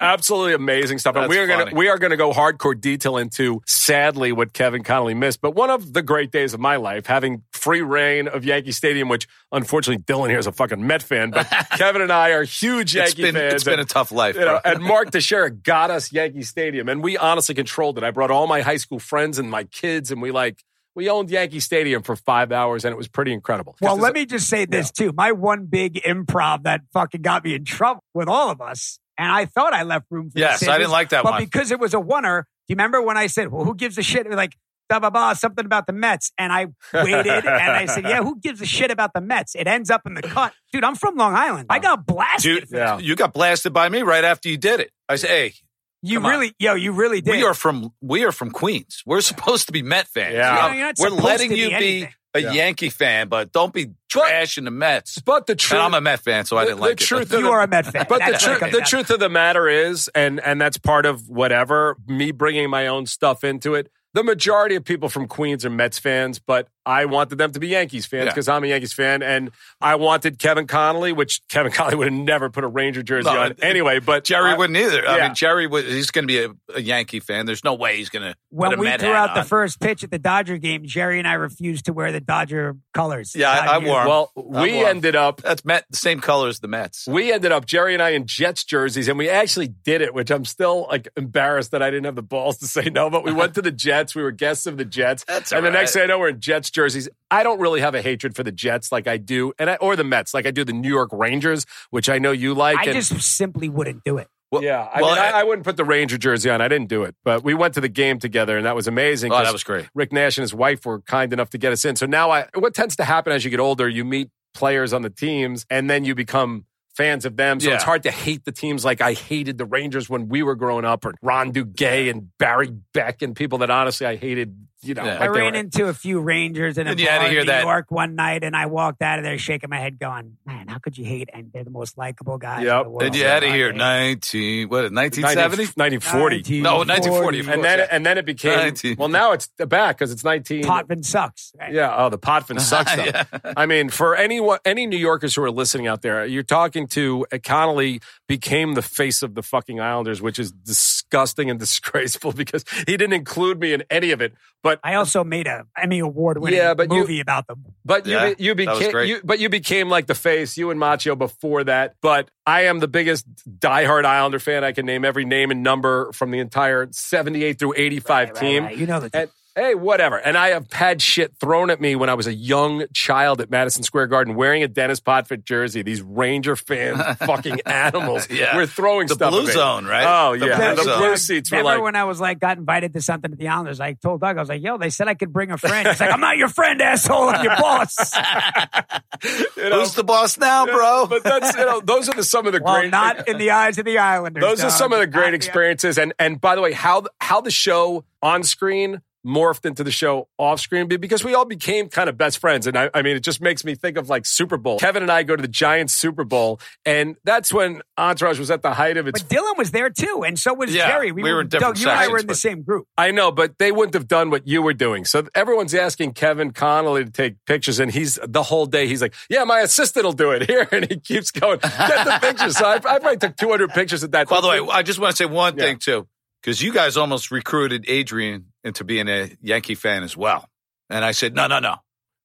Absolutely 0.00 0.54
amazing 0.54 0.98
stuff. 0.98 1.16
And 1.16 1.28
we 1.28 1.38
are 1.38 1.46
going 1.46 1.68
to 1.68 1.74
we 1.74 1.88
are 1.88 1.98
going 1.98 2.10
to 2.12 2.16
go 2.16 2.32
hardcore 2.32 2.80
detail 2.80 3.16
into 3.16 3.60
sadly 3.66 4.30
what 4.32 4.52
Kevin 4.52 4.84
Connolly 4.84 5.14
missed. 5.14 5.40
But 5.40 5.56
one 5.56 5.70
of 5.70 5.92
the 5.92 6.02
great 6.02 6.30
days 6.30 6.54
of 6.54 6.60
my 6.60 6.76
life, 6.76 7.06
having 7.06 7.42
free 7.52 7.82
reign 7.82 8.28
of 8.28 8.44
Yankee 8.44 8.70
Stadium, 8.72 9.08
which 9.08 9.26
unfortunately 9.50 10.02
Dillon 10.06 10.30
here 10.30 10.38
is 10.38 10.46
a 10.46 10.52
fucking 10.52 10.86
Met 10.86 11.02
fan, 11.02 11.30
but 11.30 11.48
Kevin 11.76 12.00
and 12.02 12.12
I 12.12 12.30
are 12.30 12.44
huge 12.44 12.94
It's 12.94 13.16
Yankee 13.16 13.22
been, 13.22 13.34
fans. 13.34 13.54
it's 13.54 13.64
been 13.64 13.80
a 13.80 13.84
tough 13.84 14.12
life. 14.12 14.36
you 14.36 14.42
know, 14.44 14.60
and 14.64 14.80
Mark 14.82 15.10
Teixeira 15.12 15.50
got 15.50 15.90
us 15.90 16.12
Yankee 16.12 16.42
Stadium, 16.42 16.88
and 16.88 17.02
we 17.02 17.16
honestly 17.18 17.54
controlled 17.56 17.98
it. 17.98 18.04
I 18.04 18.12
brought 18.12 18.30
all 18.30 18.46
my 18.46 18.60
high 18.60 18.76
school 18.76 19.00
friends 19.00 19.38
and 19.38 19.50
my 19.50 19.64
kids, 19.64 20.12
and 20.12 20.22
we 20.22 20.30
like 20.30 20.62
we 20.94 21.08
owned 21.10 21.30
Yankee 21.30 21.60
Stadium 21.60 22.02
for 22.02 22.14
five 22.16 22.50
hours, 22.52 22.84
and 22.84 22.92
it 22.92 22.96
was 22.96 23.08
pretty 23.08 23.32
incredible. 23.32 23.76
Well, 23.80 23.96
let 23.96 24.14
me 24.14 24.26
just 24.26 24.48
say 24.48 24.64
this 24.64 24.90
too. 24.92 25.12
My 25.12 25.32
one 25.32 25.66
big 25.66 25.94
improv 26.04 26.62
that 26.64 26.82
fucking 26.92 27.22
got 27.22 27.44
me 27.44 27.54
in 27.54 27.64
trouble 27.64 28.02
with 28.14 28.28
all 28.28 28.50
of 28.50 28.60
us, 28.60 28.98
and 29.18 29.30
I 29.30 29.44
thought 29.44 29.72
I 29.74 29.82
left 29.82 30.06
room 30.10 30.30
for 30.30 30.34
the 30.34 30.40
Yes, 30.40 30.66
I 30.66 30.78
didn't 30.78 30.92
like 30.92 31.10
that 31.10 31.24
but 31.24 31.32
one. 31.32 31.44
because 31.44 31.70
it 31.70 31.78
was 31.80 31.92
a 31.92 31.98
oneer. 31.98 32.42
Do 32.42 32.72
you 32.72 32.74
remember 32.76 33.02
when 33.02 33.16
I 33.16 33.26
said, 33.26 33.48
"Well, 33.52 33.64
who 33.64 33.74
gives 33.74 33.98
a 33.98 34.02
shit?" 34.02 34.30
Like 34.30 34.56
blah 34.88 35.00
blah 35.00 35.10
blah, 35.10 35.34
something 35.34 35.64
about 35.66 35.86
the 35.86 35.92
Mets, 35.92 36.32
and 36.38 36.52
I 36.52 36.68
waited 36.94 37.26
and 37.26 37.48
I 37.48 37.86
said, 37.86 38.04
"Yeah, 38.04 38.22
who 38.22 38.38
gives 38.40 38.60
a 38.62 38.66
shit 38.66 38.90
about 38.90 39.12
the 39.14 39.20
Mets?" 39.20 39.54
It 39.54 39.66
ends 39.66 39.90
up 39.90 40.02
in 40.06 40.14
the 40.14 40.22
cut, 40.22 40.54
dude. 40.72 40.84
I'm 40.84 40.94
from 40.94 41.16
Long 41.16 41.34
Island. 41.34 41.66
I 41.68 41.78
got 41.78 42.06
blasted. 42.06 42.68
Dude, 42.68 42.70
Yeah. 42.70 42.98
you 42.98 43.16
got 43.16 43.32
blasted 43.34 43.72
by 43.72 43.88
me 43.88 44.02
right 44.02 44.24
after 44.24 44.48
you 44.48 44.56
did 44.56 44.80
it. 44.80 44.90
I 45.08 45.16
said, 45.16 45.30
"Hey, 45.30 45.54
you 46.02 46.18
come 46.18 46.26
on. 46.26 46.30
really, 46.32 46.54
yo, 46.58 46.74
you 46.74 46.92
really 46.92 47.20
did. 47.20 47.32
we 47.32 47.42
are 47.44 47.54
from 47.54 47.92
we 48.00 48.24
are 48.24 48.32
from 48.32 48.50
Queens. 48.50 49.02
We're 49.04 49.20
supposed 49.20 49.66
to 49.66 49.72
be 49.72 49.82
Met 49.82 50.06
fans. 50.08 50.34
Yeah. 50.34 50.54
You 50.54 50.68
know, 50.70 50.74
you're 50.76 50.86
not 50.86 50.94
we're 50.98 51.08
letting 51.22 51.50
to 51.50 51.56
you 51.56 51.68
be 51.70 51.70
be 51.70 51.74
anything. 51.74 52.14
A 52.34 52.40
Yeah. 52.40 52.52
Yankee 52.52 52.90
fan, 52.90 53.28
but 53.28 53.52
don't 53.52 53.72
be 53.72 53.90
trashing 54.12 54.64
the 54.64 54.70
Mets." 54.70 55.18
but 55.20 55.46
the 55.46 55.54
truth, 55.54 55.72
And 55.78 55.82
I'm 55.82 55.94
a 55.94 56.00
Met 56.00 56.20
fan, 56.20 56.44
so 56.44 56.56
I 56.56 56.64
didn't 56.64 56.76
the 56.80 56.82
like 56.86 56.98
truth 56.98 57.32
it. 57.32 57.36
of 57.36 57.40
you 57.40 57.50
are 57.50 57.62
a 57.62 57.68
Met 57.68 57.86
fan. 57.86 58.06
But 58.08 58.18
the 58.24 58.32
That's 58.32 58.44
truth, 58.44 58.62
okay. 58.62 58.70
the 58.70 58.80
truth 58.82 59.10
of 59.10 59.20
the 59.20 59.28
matter 59.28 59.68
is, 59.68 60.08
and 60.14 60.40
and 60.40 60.60
that's 60.60 60.78
part 60.78 61.06
of 61.06 61.28
whatever 61.28 61.96
me 62.06 62.30
bringing 62.32 62.68
my 62.70 62.86
own 62.86 63.06
stuff 63.06 63.44
into 63.44 63.74
it. 63.74 63.90
The 64.14 64.24
majority 64.24 64.74
of 64.74 64.84
people 64.84 65.08
from 65.08 65.28
Queens 65.28 65.64
are 65.66 65.70
Mets 65.70 65.98
fans, 65.98 66.38
but 66.38 66.68
I 66.88 67.04
wanted 67.04 67.36
them 67.36 67.52
to 67.52 67.60
be 67.60 67.68
Yankees 67.68 68.06
fans 68.06 68.24
Yeah. 68.24 68.30
because 68.30 68.48
I'm 68.48 68.64
a 68.64 68.68
Yankees 68.68 68.94
fan, 68.94 69.22
and 69.22 69.50
I 69.80 69.96
wanted 69.96 70.38
Kevin 70.38 70.66
Connolly, 70.66 71.12
which 71.12 71.42
Kevin 71.48 71.70
Connolly 71.78 71.96
would 71.96 72.06
have 72.06 72.14
never 72.20 72.48
put 72.48 72.64
a 72.64 72.66
Ranger 72.66 73.02
jersey 73.02 73.28
No, 73.30 73.38
on 73.40 73.54
anyway. 73.60 73.98
But 73.98 74.24
Jerry 74.24 74.52
I- 74.52 74.56
wouldn't 74.56 74.76
either. 74.78 75.06
I 75.06 75.20
mean, 75.26 75.34
Jerry 75.34 75.66
would, 75.66 75.84
he's 75.84 76.10
going 76.10 76.26
to 76.26 76.26
be 76.26 76.38
a, 76.42 76.50
a 76.76 76.80
Yankee 76.80 77.20
fan. 77.20 77.44
There's 77.46 77.62
no 77.62 77.74
way 77.74 77.96
he's 77.98 78.08
going 78.08 78.22
to 78.22 78.34
When 78.50 78.70
put 78.70 78.78
a 78.78 78.80
we 78.80 78.86
Met 78.86 79.00
threw 79.00 79.10
hat 79.10 79.30
out 79.30 79.34
the 79.34 79.44
first 79.44 79.80
pitch 79.80 80.02
at 80.02 80.10
the 80.10 80.18
Dodger 80.18 80.56
game, 80.56 80.84
Jerry 80.86 81.18
and 81.18 81.28
I 81.28 81.34
refused 81.34 81.84
to 81.84 81.92
wear 81.92 82.10
the 82.10 82.20
Dodger 82.20 82.76
colors. 82.94 83.34
Yeah, 83.36 83.50
I- 83.50 83.58
I 83.58 83.66
Dodger 83.66 83.86
wore 83.86 84.00
'em. 84.00 84.06
Well, 84.08 84.32
I'm 84.36 84.62
we 84.62 84.72
warm. 84.74 84.86
ended 84.88 85.14
up 85.16 85.42
That's 85.42 85.64
Met, 85.64 85.84
the 85.90 85.96
same 85.98 86.20
color 86.20 86.48
as 86.48 86.60
the 86.60 86.68
Mets. 86.68 87.06
we 87.06 87.32
ended 87.32 87.52
up 87.52 87.66
Jerry 87.66 87.92
and 87.92 88.02
I 88.02 88.10
in 88.10 88.26
Jets 88.26 88.64
jerseys, 88.64 89.08
and 89.08 89.18
we 89.18 89.28
actually 89.28 89.68
did 89.68 90.00
it, 90.00 90.14
which 90.14 90.30
I'm 90.30 90.46
still 90.46 90.86
like 90.90 91.08
embarrassed 91.16 91.72
that 91.72 91.82
I 91.82 91.90
didn't 91.90 92.04
have 92.06 92.16
the 92.16 92.22
balls 92.22 92.56
to 92.58 92.66
say 92.66 92.84
no. 92.90 93.10
But 93.10 93.24
we 93.24 93.32
went 93.32 93.54
to 93.56 93.62
the 93.62 93.70
Jets. 93.72 94.14
We 94.14 94.22
were 94.22 94.32
guests 94.32 94.66
of 94.66 94.78
the 94.78 94.84
Jets, 94.86 95.24
That's 95.28 95.52
and 95.52 95.64
the 95.64 95.68
all 95.68 95.72
next 95.74 95.94
right. 95.94 96.02
thing 96.02 96.10
I 96.10 96.14
know, 96.14 96.18
we're 96.18 96.28
in 96.30 96.40
Jets 96.40 96.70
jerseys. 96.78 97.08
I 97.30 97.42
don't 97.42 97.60
really 97.60 97.80
have 97.80 97.94
a 97.94 98.02
hatred 98.02 98.36
for 98.36 98.42
the 98.42 98.52
Jets 98.52 98.92
like 98.92 99.06
I 99.08 99.16
do, 99.16 99.52
and 99.58 99.68
I, 99.70 99.74
or 99.76 99.96
the 99.96 100.04
Mets 100.04 100.32
like 100.34 100.46
I 100.46 100.50
do 100.52 100.64
the 100.64 100.72
New 100.72 100.88
York 100.88 101.10
Rangers, 101.12 101.66
which 101.90 102.08
I 102.08 102.18
know 102.18 102.30
you 102.32 102.54
like. 102.54 102.78
I 102.78 102.84
and- 102.84 102.92
just 102.94 103.20
simply 103.20 103.68
wouldn't 103.68 104.04
do 104.04 104.18
it. 104.18 104.28
Well, 104.50 104.62
yeah, 104.62 104.88
I, 104.90 105.02
well, 105.02 105.10
mean, 105.10 105.18
I, 105.18 105.26
I- 105.30 105.40
I 105.40 105.44
wouldn't 105.44 105.64
put 105.66 105.76
the 105.76 105.84
Ranger 105.84 106.16
jersey 106.16 106.48
on. 106.48 106.60
I 106.62 106.68
didn't 106.68 106.88
do 106.88 107.02
it, 107.02 107.14
but 107.24 107.44
we 107.44 107.52
went 107.52 107.74
to 107.74 107.82
the 107.82 107.88
game 107.90 108.18
together, 108.18 108.56
and 108.56 108.64
that 108.64 108.74
was 108.74 108.86
amazing. 108.88 109.30
Oh, 109.30 109.36
'cause 109.36 109.46
that 109.46 109.52
was 109.52 109.64
great. 109.64 109.86
Rick 109.94 110.12
Nash 110.12 110.38
and 110.38 110.42
his 110.42 110.54
wife 110.54 110.86
were 110.86 111.00
kind 111.02 111.32
enough 111.34 111.50
to 111.50 111.58
get 111.58 111.72
us 111.72 111.84
in. 111.84 111.96
So 111.96 112.06
now 112.06 112.30
I 112.30 112.46
what 112.54 112.74
tends 112.74 112.96
to 112.96 113.04
happen 113.04 113.32
as 113.32 113.44
you 113.44 113.50
get 113.50 113.60
older, 113.60 113.86
you 113.88 114.04
meet 114.06 114.30
players 114.54 114.92
on 114.94 115.02
the 115.02 115.10
teams 115.10 115.66
and 115.68 115.90
then 115.90 116.04
you 116.06 116.14
become 116.14 116.64
fans 116.96 117.24
of 117.26 117.36
them. 117.36 117.60
So 117.60 117.68
Yeah. 117.68 117.74
it's 117.76 117.84
hard 117.84 118.02
to 118.04 118.10
hate 118.10 118.44
the 118.44 118.50
teams 118.52 118.84
like 118.84 119.00
I 119.02 119.12
hated 119.12 119.58
the 119.58 119.66
Rangers 119.66 120.08
when 120.08 120.28
we 120.28 120.42
were 120.42 120.56
growing 120.56 120.84
up 120.86 121.04
or 121.04 121.14
Ron 121.22 121.52
Duguay 121.52 122.10
and 122.10 122.30
Barry 122.38 122.70
Beck 122.94 123.20
and 123.22 123.36
people 123.36 123.58
that 123.58 123.70
honestly 123.70 124.06
I 124.06 124.16
hated, 124.16 124.66
you 124.82 124.94
know. 124.94 125.04
Yeah. 125.04 125.12
like 125.14 125.20
I 125.22 125.26
ran 125.28 125.52
were- 125.54 125.58
into 125.58 125.86
a 125.88 125.94
few 125.94 126.20
Rangers 126.20 126.78
in 126.78 126.86
a 126.86 126.90
And 126.92 127.00
you 127.00 127.06
bar 127.06 127.14
had 127.14 127.22
to 127.22 127.28
in 127.30 127.34
New 127.38 127.44
that- 127.46 127.64
York 127.64 127.90
one 127.90 128.14
night, 128.14 128.44
and 128.44 128.54
I 128.56 128.66
walked 128.66 129.02
out 129.02 129.18
of 129.18 129.24
there 129.24 129.38
shaking 129.38 129.70
my 129.70 129.78
head, 129.78 129.98
going, 129.98 130.36
"Man, 130.46 130.68
how 130.68 130.78
could 130.78 130.96
you 130.96 131.04
hate?" 131.04 131.28
And 131.32 131.50
they're 131.52 131.64
the 131.64 131.70
most 131.70 131.96
likable 131.98 132.38
guys. 132.38 132.64
Yep. 132.64 132.76
in 132.78 132.82
the 132.84 132.90
world. 132.90 133.02
And 133.02 133.14
you 133.16 133.24
had 133.24 133.40
to 133.40 133.48
I 133.48 133.52
hear 133.52 133.72
19, 133.72 134.68
what, 134.68 134.92
1970? 134.92 135.64
1940. 135.76 136.60
No, 136.62 136.78
1940, 136.84 137.40
And 137.52 137.64
then, 137.64 137.78
yeah. 137.80 137.86
and 137.90 138.06
then 138.06 138.18
it 138.18 138.24
became, 138.26 138.56
19. 138.58 138.96
well, 138.98 139.08
now 139.08 139.32
it's 139.32 139.48
back 139.68 139.96
because 139.98 140.12
it's 140.12 140.24
19. 140.24 140.64
Potvin 140.64 141.02
sucks. 141.02 141.52
Right? 141.58 141.72
Yeah. 141.72 141.94
Oh, 141.96 142.08
the 142.08 142.18
Potvin 142.18 142.58
sucks. 142.60 142.94
though. 142.94 143.04
Yeah. 143.04 143.24
I 143.56 143.66
mean, 143.66 143.88
for 143.88 144.16
anyone, 144.16 144.58
any 144.64 144.86
New 144.86 144.96
Yorkers 144.98 145.34
who 145.34 145.42
are 145.42 145.50
listening 145.50 145.86
out 145.86 146.02
there, 146.02 146.24
you're 146.26 146.42
talking 146.42 146.86
to 146.88 147.26
uh, 147.32 147.38
Connolly 147.42 148.00
became 148.26 148.74
the 148.74 148.82
face 148.82 149.22
of 149.22 149.34
the 149.34 149.42
fucking 149.42 149.80
Islanders, 149.80 150.20
which 150.20 150.38
is 150.38 150.52
disgusting 150.52 151.50
and 151.50 151.58
disgraceful 151.66 152.32
because 152.32 152.64
he 152.86 152.96
didn't 152.96 153.12
include 153.14 153.60
me 153.60 153.72
in 153.72 153.82
any 153.90 154.10
of 154.10 154.20
it. 154.20 154.34
But 154.62 154.80
I 154.82 154.94
also 154.94 155.22
made 155.22 155.46
a 155.46 155.64
Emmy 155.80 156.00
award 156.00 156.38
winning 156.38 156.58
Yeah, 156.58 156.74
but 156.74 156.90
you- 156.92 156.98
movie 157.00 157.20
about 157.20 157.46
them. 157.46 157.64
but 157.84 158.06
Yeah, 158.06 158.34
you 158.38 158.54
be- 158.56 158.64
you 158.64 158.76
became 158.76 159.06
you 159.06 159.20
but 159.22 159.38
you 159.38 159.48
became 159.48 159.88
like 159.88 160.06
the 160.06 160.14
face. 160.16 160.56
You 160.56 160.70
and 160.70 160.80
Macho 160.80 161.14
before 161.14 161.64
that. 161.64 161.94
But 162.02 162.28
I 162.44 162.62
am 162.62 162.80
the 162.80 162.88
biggest 162.88 163.24
diehard 163.48 164.04
Islander 164.04 164.38
fan. 164.40 164.64
I 164.64 164.72
can 164.72 164.84
name 164.84 165.04
every 165.04 165.24
name 165.24 165.50
and 165.50 165.62
number 165.62 166.10
from 166.12 166.30
the 166.32 166.40
entire 166.40 166.88
78 166.90 167.58
through 167.58 167.74
85 167.76 168.08
Right, 168.30 168.34
right, 168.34 168.40
team. 168.40 168.64
right. 168.64 168.76
You 168.76 168.86
know 168.86 169.00
the 169.00 169.10
And 169.16 169.30
hey, 169.58 169.74
whatever. 169.74 170.16
And 170.16 170.36
I 170.38 170.48
have 170.50 170.72
had 170.72 171.02
shit 171.02 171.34
thrown 171.40 171.70
at 171.70 171.80
me 171.80 171.96
when 171.96 172.08
I 172.08 172.14
was 172.14 172.26
a 172.26 172.34
young 172.34 172.84
child 172.94 173.40
at 173.40 173.50
Madison 173.50 173.82
Square 173.82 174.06
Garden 174.08 174.34
wearing 174.34 174.62
a 174.62 174.68
Denis 174.68 175.00
Potvin 175.00 175.42
jersey. 175.44 175.82
These 175.82 176.02
Ranger 176.02 176.56
fan 176.56 176.96
fucking 177.16 177.60
animals 177.66 178.28
Yeah. 178.38 178.56
were 178.56 178.66
throwing 178.66 179.08
The 179.08 179.14
stuff. 179.14 179.30
blue 179.30 179.40
at 179.42 179.46
me. 179.46 179.52
zone, 179.52 179.84
right? 179.86 180.04
Oh 180.28 180.38
The 180.38 180.46
yeah, 180.46 180.56
blue 180.74 180.76
the 180.76 180.82
zone. 180.90 180.98
blue 181.00 181.16
seats 181.16 181.50
were 181.50 181.58
Remember 181.58 181.76
like. 181.78 181.84
when 181.84 181.96
I 181.96 182.04
was 182.04 182.20
like 182.20 182.38
got 182.40 182.58
invited 182.58 182.92
to 182.94 183.00
something 183.00 183.32
at 183.32 183.38
the 183.38 183.48
Islanders? 183.48 183.80
I 183.80 183.94
told 183.94 184.20
Doug 184.20 184.36
I 184.36 184.40
was 184.40 184.48
like, 184.48 184.62
"Yo, 184.62 184.78
they 184.78 184.90
said 184.90 185.08
I 185.08 185.14
could 185.14 185.32
bring 185.32 185.50
a 185.50 185.58
friend." 185.58 185.88
He's 185.88 186.00
like, 186.00 186.12
"I'm 186.12 186.20
not 186.20 186.36
your 186.36 186.48
friend, 186.48 186.80
asshole. 186.80 187.28
I'm 187.28 187.44
your 187.44 187.56
boss." 187.56 188.14
you 189.56 189.68
know, 189.68 189.80
Who's 189.80 189.94
the 189.94 190.04
boss 190.04 190.38
now, 190.38 190.66
bro? 190.66 191.06
But 191.08 191.24
that's 191.24 191.56
you 191.56 191.64
know 191.64 191.80
those 191.80 192.08
are 192.08 192.14
the, 192.14 192.22
some 192.22 192.46
of 192.46 192.52
the 192.52 192.60
well, 192.62 192.80
great. 192.80 192.90
not 192.90 193.28
in 193.28 193.38
the 193.38 193.50
eyes 193.50 193.78
of 193.78 193.84
the 193.84 193.98
Islanders. 193.98 194.42
those 194.42 194.62
are 194.62 194.70
some 194.70 194.92
of 194.92 194.98
the 195.00 195.06
Not 195.06 195.12
great 195.12 195.30
the- 195.30 195.36
experiences. 195.36 195.98
And 195.98 196.12
and 196.18 196.40
by 196.40 196.54
the 196.54 196.60
way, 196.60 196.72
how 196.72 197.04
how 197.20 197.40
the 197.40 197.50
show 197.50 198.04
on 198.22 198.42
screen 198.42 199.00
morphed 199.26 199.66
into 199.66 199.82
the 199.84 199.90
show 199.90 200.28
off 200.38 200.60
screen 200.60 200.86
because 200.86 201.24
we 201.24 201.34
all 201.34 201.44
became 201.44 201.88
kind 201.88 202.08
of 202.08 202.16
best 202.16 202.38
friends. 202.38 202.66
And 202.66 202.76
I, 202.78 202.88
I 202.94 203.02
mean, 203.02 203.16
it 203.16 203.20
just 203.24 203.40
makes 203.40 203.64
me 203.64 203.74
think 203.74 203.96
of 203.98 204.08
like 204.08 204.24
Super 204.24 204.56
Bowl. 204.56 204.78
Kevin 204.78 205.02
and 205.02 205.10
I 205.10 205.22
go 205.24 205.34
to 205.36 205.42
the 205.42 205.48
Giants 205.48 205.94
Super 205.94 206.24
Bowl, 206.24 206.60
and 206.86 207.16
that's 207.24 207.52
when 207.52 207.82
Entourage 207.96 208.38
was 208.38 208.50
at 208.50 208.62
the 208.62 208.72
height 208.72 208.96
of 208.96 209.06
its. 209.08 209.20
But 209.22 209.28
Dillon 209.28 209.54
was 209.58 209.70
there 209.72 209.90
too, 209.90 210.22
and 210.26 210.38
so 210.38 210.54
was 210.54 210.72
Yeah, 210.74 210.88
Jerry. 210.88 211.12
we 211.12 211.22
were 211.22 211.40
in 211.40 211.48
different 211.48 211.76
Doug, 211.76 211.82
you 211.84 211.90
and 211.90 211.98
I 211.98 212.08
were 212.08 212.18
in 212.18 212.26
the 212.26 212.34
same 212.34 212.62
group. 212.62 212.86
I 212.96 213.10
know, 213.10 213.30
but 213.32 213.58
they 213.58 213.72
wouldn't 213.72 213.94
have 213.94 214.08
done 214.08 214.30
what 214.30 214.46
you 214.46 214.62
were 214.62 214.72
doing. 214.74 215.04
So 215.04 215.26
everyone's 215.34 215.74
asking 215.74 216.12
Kevin 216.14 216.52
Connolly 216.52 217.04
to 217.04 217.10
take 217.10 217.34
pictures, 217.46 217.80
and 217.80 217.90
he's 217.90 218.18
the 218.26 218.42
whole 218.44 218.66
day. 218.66 218.86
He's 218.86 219.02
like, 219.02 219.14
"Yeah, 219.28 219.44
my 219.44 219.60
assistant 219.60 220.04
will 220.04 220.12
do 220.12 220.30
it 220.30 220.46
here," 220.48 220.68
and 220.72 220.86
he 220.88 220.98
keeps 221.00 221.30
going, 221.32 221.58
"Get 221.58 222.04
the 222.04 222.18
pictures." 222.22 222.56
So 222.56 222.64
I, 222.66 222.74
I 222.74 222.78
probably 222.78 223.16
took 223.16 223.36
200 223.36 223.70
pictures 223.70 224.04
at 224.04 224.12
that. 224.12 224.28
By 224.28 224.40
the 224.40 224.48
way, 224.48 224.60
I 224.70 224.82
just 224.82 224.98
want 224.98 225.10
to 225.10 225.16
say 225.16 225.26
one 225.26 225.56
Yeah. 225.56 225.64
thing 225.64 225.78
too, 225.78 226.06
because 226.42 226.62
you 226.62 226.72
guys 226.72 226.96
almost 226.96 227.30
recruited 227.30 227.84
Adrian 227.88 228.46
into 228.68 228.84
being 228.84 229.08
a 229.08 229.30
Yankee 229.42 229.74
fan 229.74 230.02
as 230.04 230.16
well. 230.16 230.48
And 230.88 231.04
I 231.04 231.10
said, 231.12 231.34
no, 231.34 231.46
no, 231.48 231.58
no. 231.58 231.76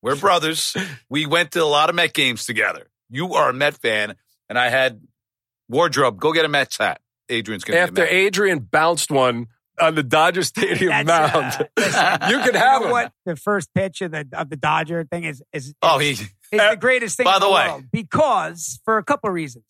We're 0.02 0.16
brothers. 0.16 0.76
we 1.10 1.26
went 1.26 1.52
to 1.54 1.64
a 1.64 1.66
lot 1.66 1.90
of 1.90 1.96
Met 1.96 2.14
games 2.14 2.46
together. 2.46 2.88
You 3.10 3.34
are 3.34 3.50
a 3.50 3.54
Met 3.54 3.76
fan, 3.76 4.16
and 4.50 4.60
I 4.60 4.70
had 4.70 5.02
wardrobe. 5.70 6.20
Go 6.20 6.34
get 6.34 6.46
a 6.46 6.48
Mets 6.50 6.78
hat. 6.78 7.00
Adrian's 7.30 7.64
going 7.64 7.78
to 7.78 7.82
after 7.82 8.06
Adrian 8.06 8.60
bounced 8.60 9.10
one 9.10 9.48
on 9.80 9.96
the 9.96 10.04
Dodger 10.04 10.44
Stadium 10.44 10.90
That's, 10.90 11.08
mound, 11.08 11.46
uh, 11.46 11.64
listen, 11.78 12.30
you 12.30 12.40
could 12.44 12.54
you 12.54 12.60
have 12.60 12.82
know 12.84 12.92
what? 12.92 13.12
The 13.26 13.36
first 13.36 13.74
pitch 13.74 14.02
of 14.02 14.12
the 14.12 14.28
of 14.34 14.50
the 14.50 14.56
Dodger 14.58 15.06
thing 15.10 15.24
is 15.24 15.42
is 15.54 15.74
Oh, 15.82 16.00
is, 16.00 16.20
he. 16.20 16.26
is 16.52 16.70
the 16.70 16.78
greatest 16.80 17.18
thing 17.18 17.24
By 17.24 17.36
in 17.36 17.40
the 17.40 17.48
the, 17.48 17.54
way- 17.54 17.68
world 17.68 17.84
because 17.92 18.80
for 18.86 18.98
a 18.98 19.04
couple 19.04 19.30
of 19.30 19.34
reasons. 19.34 19.64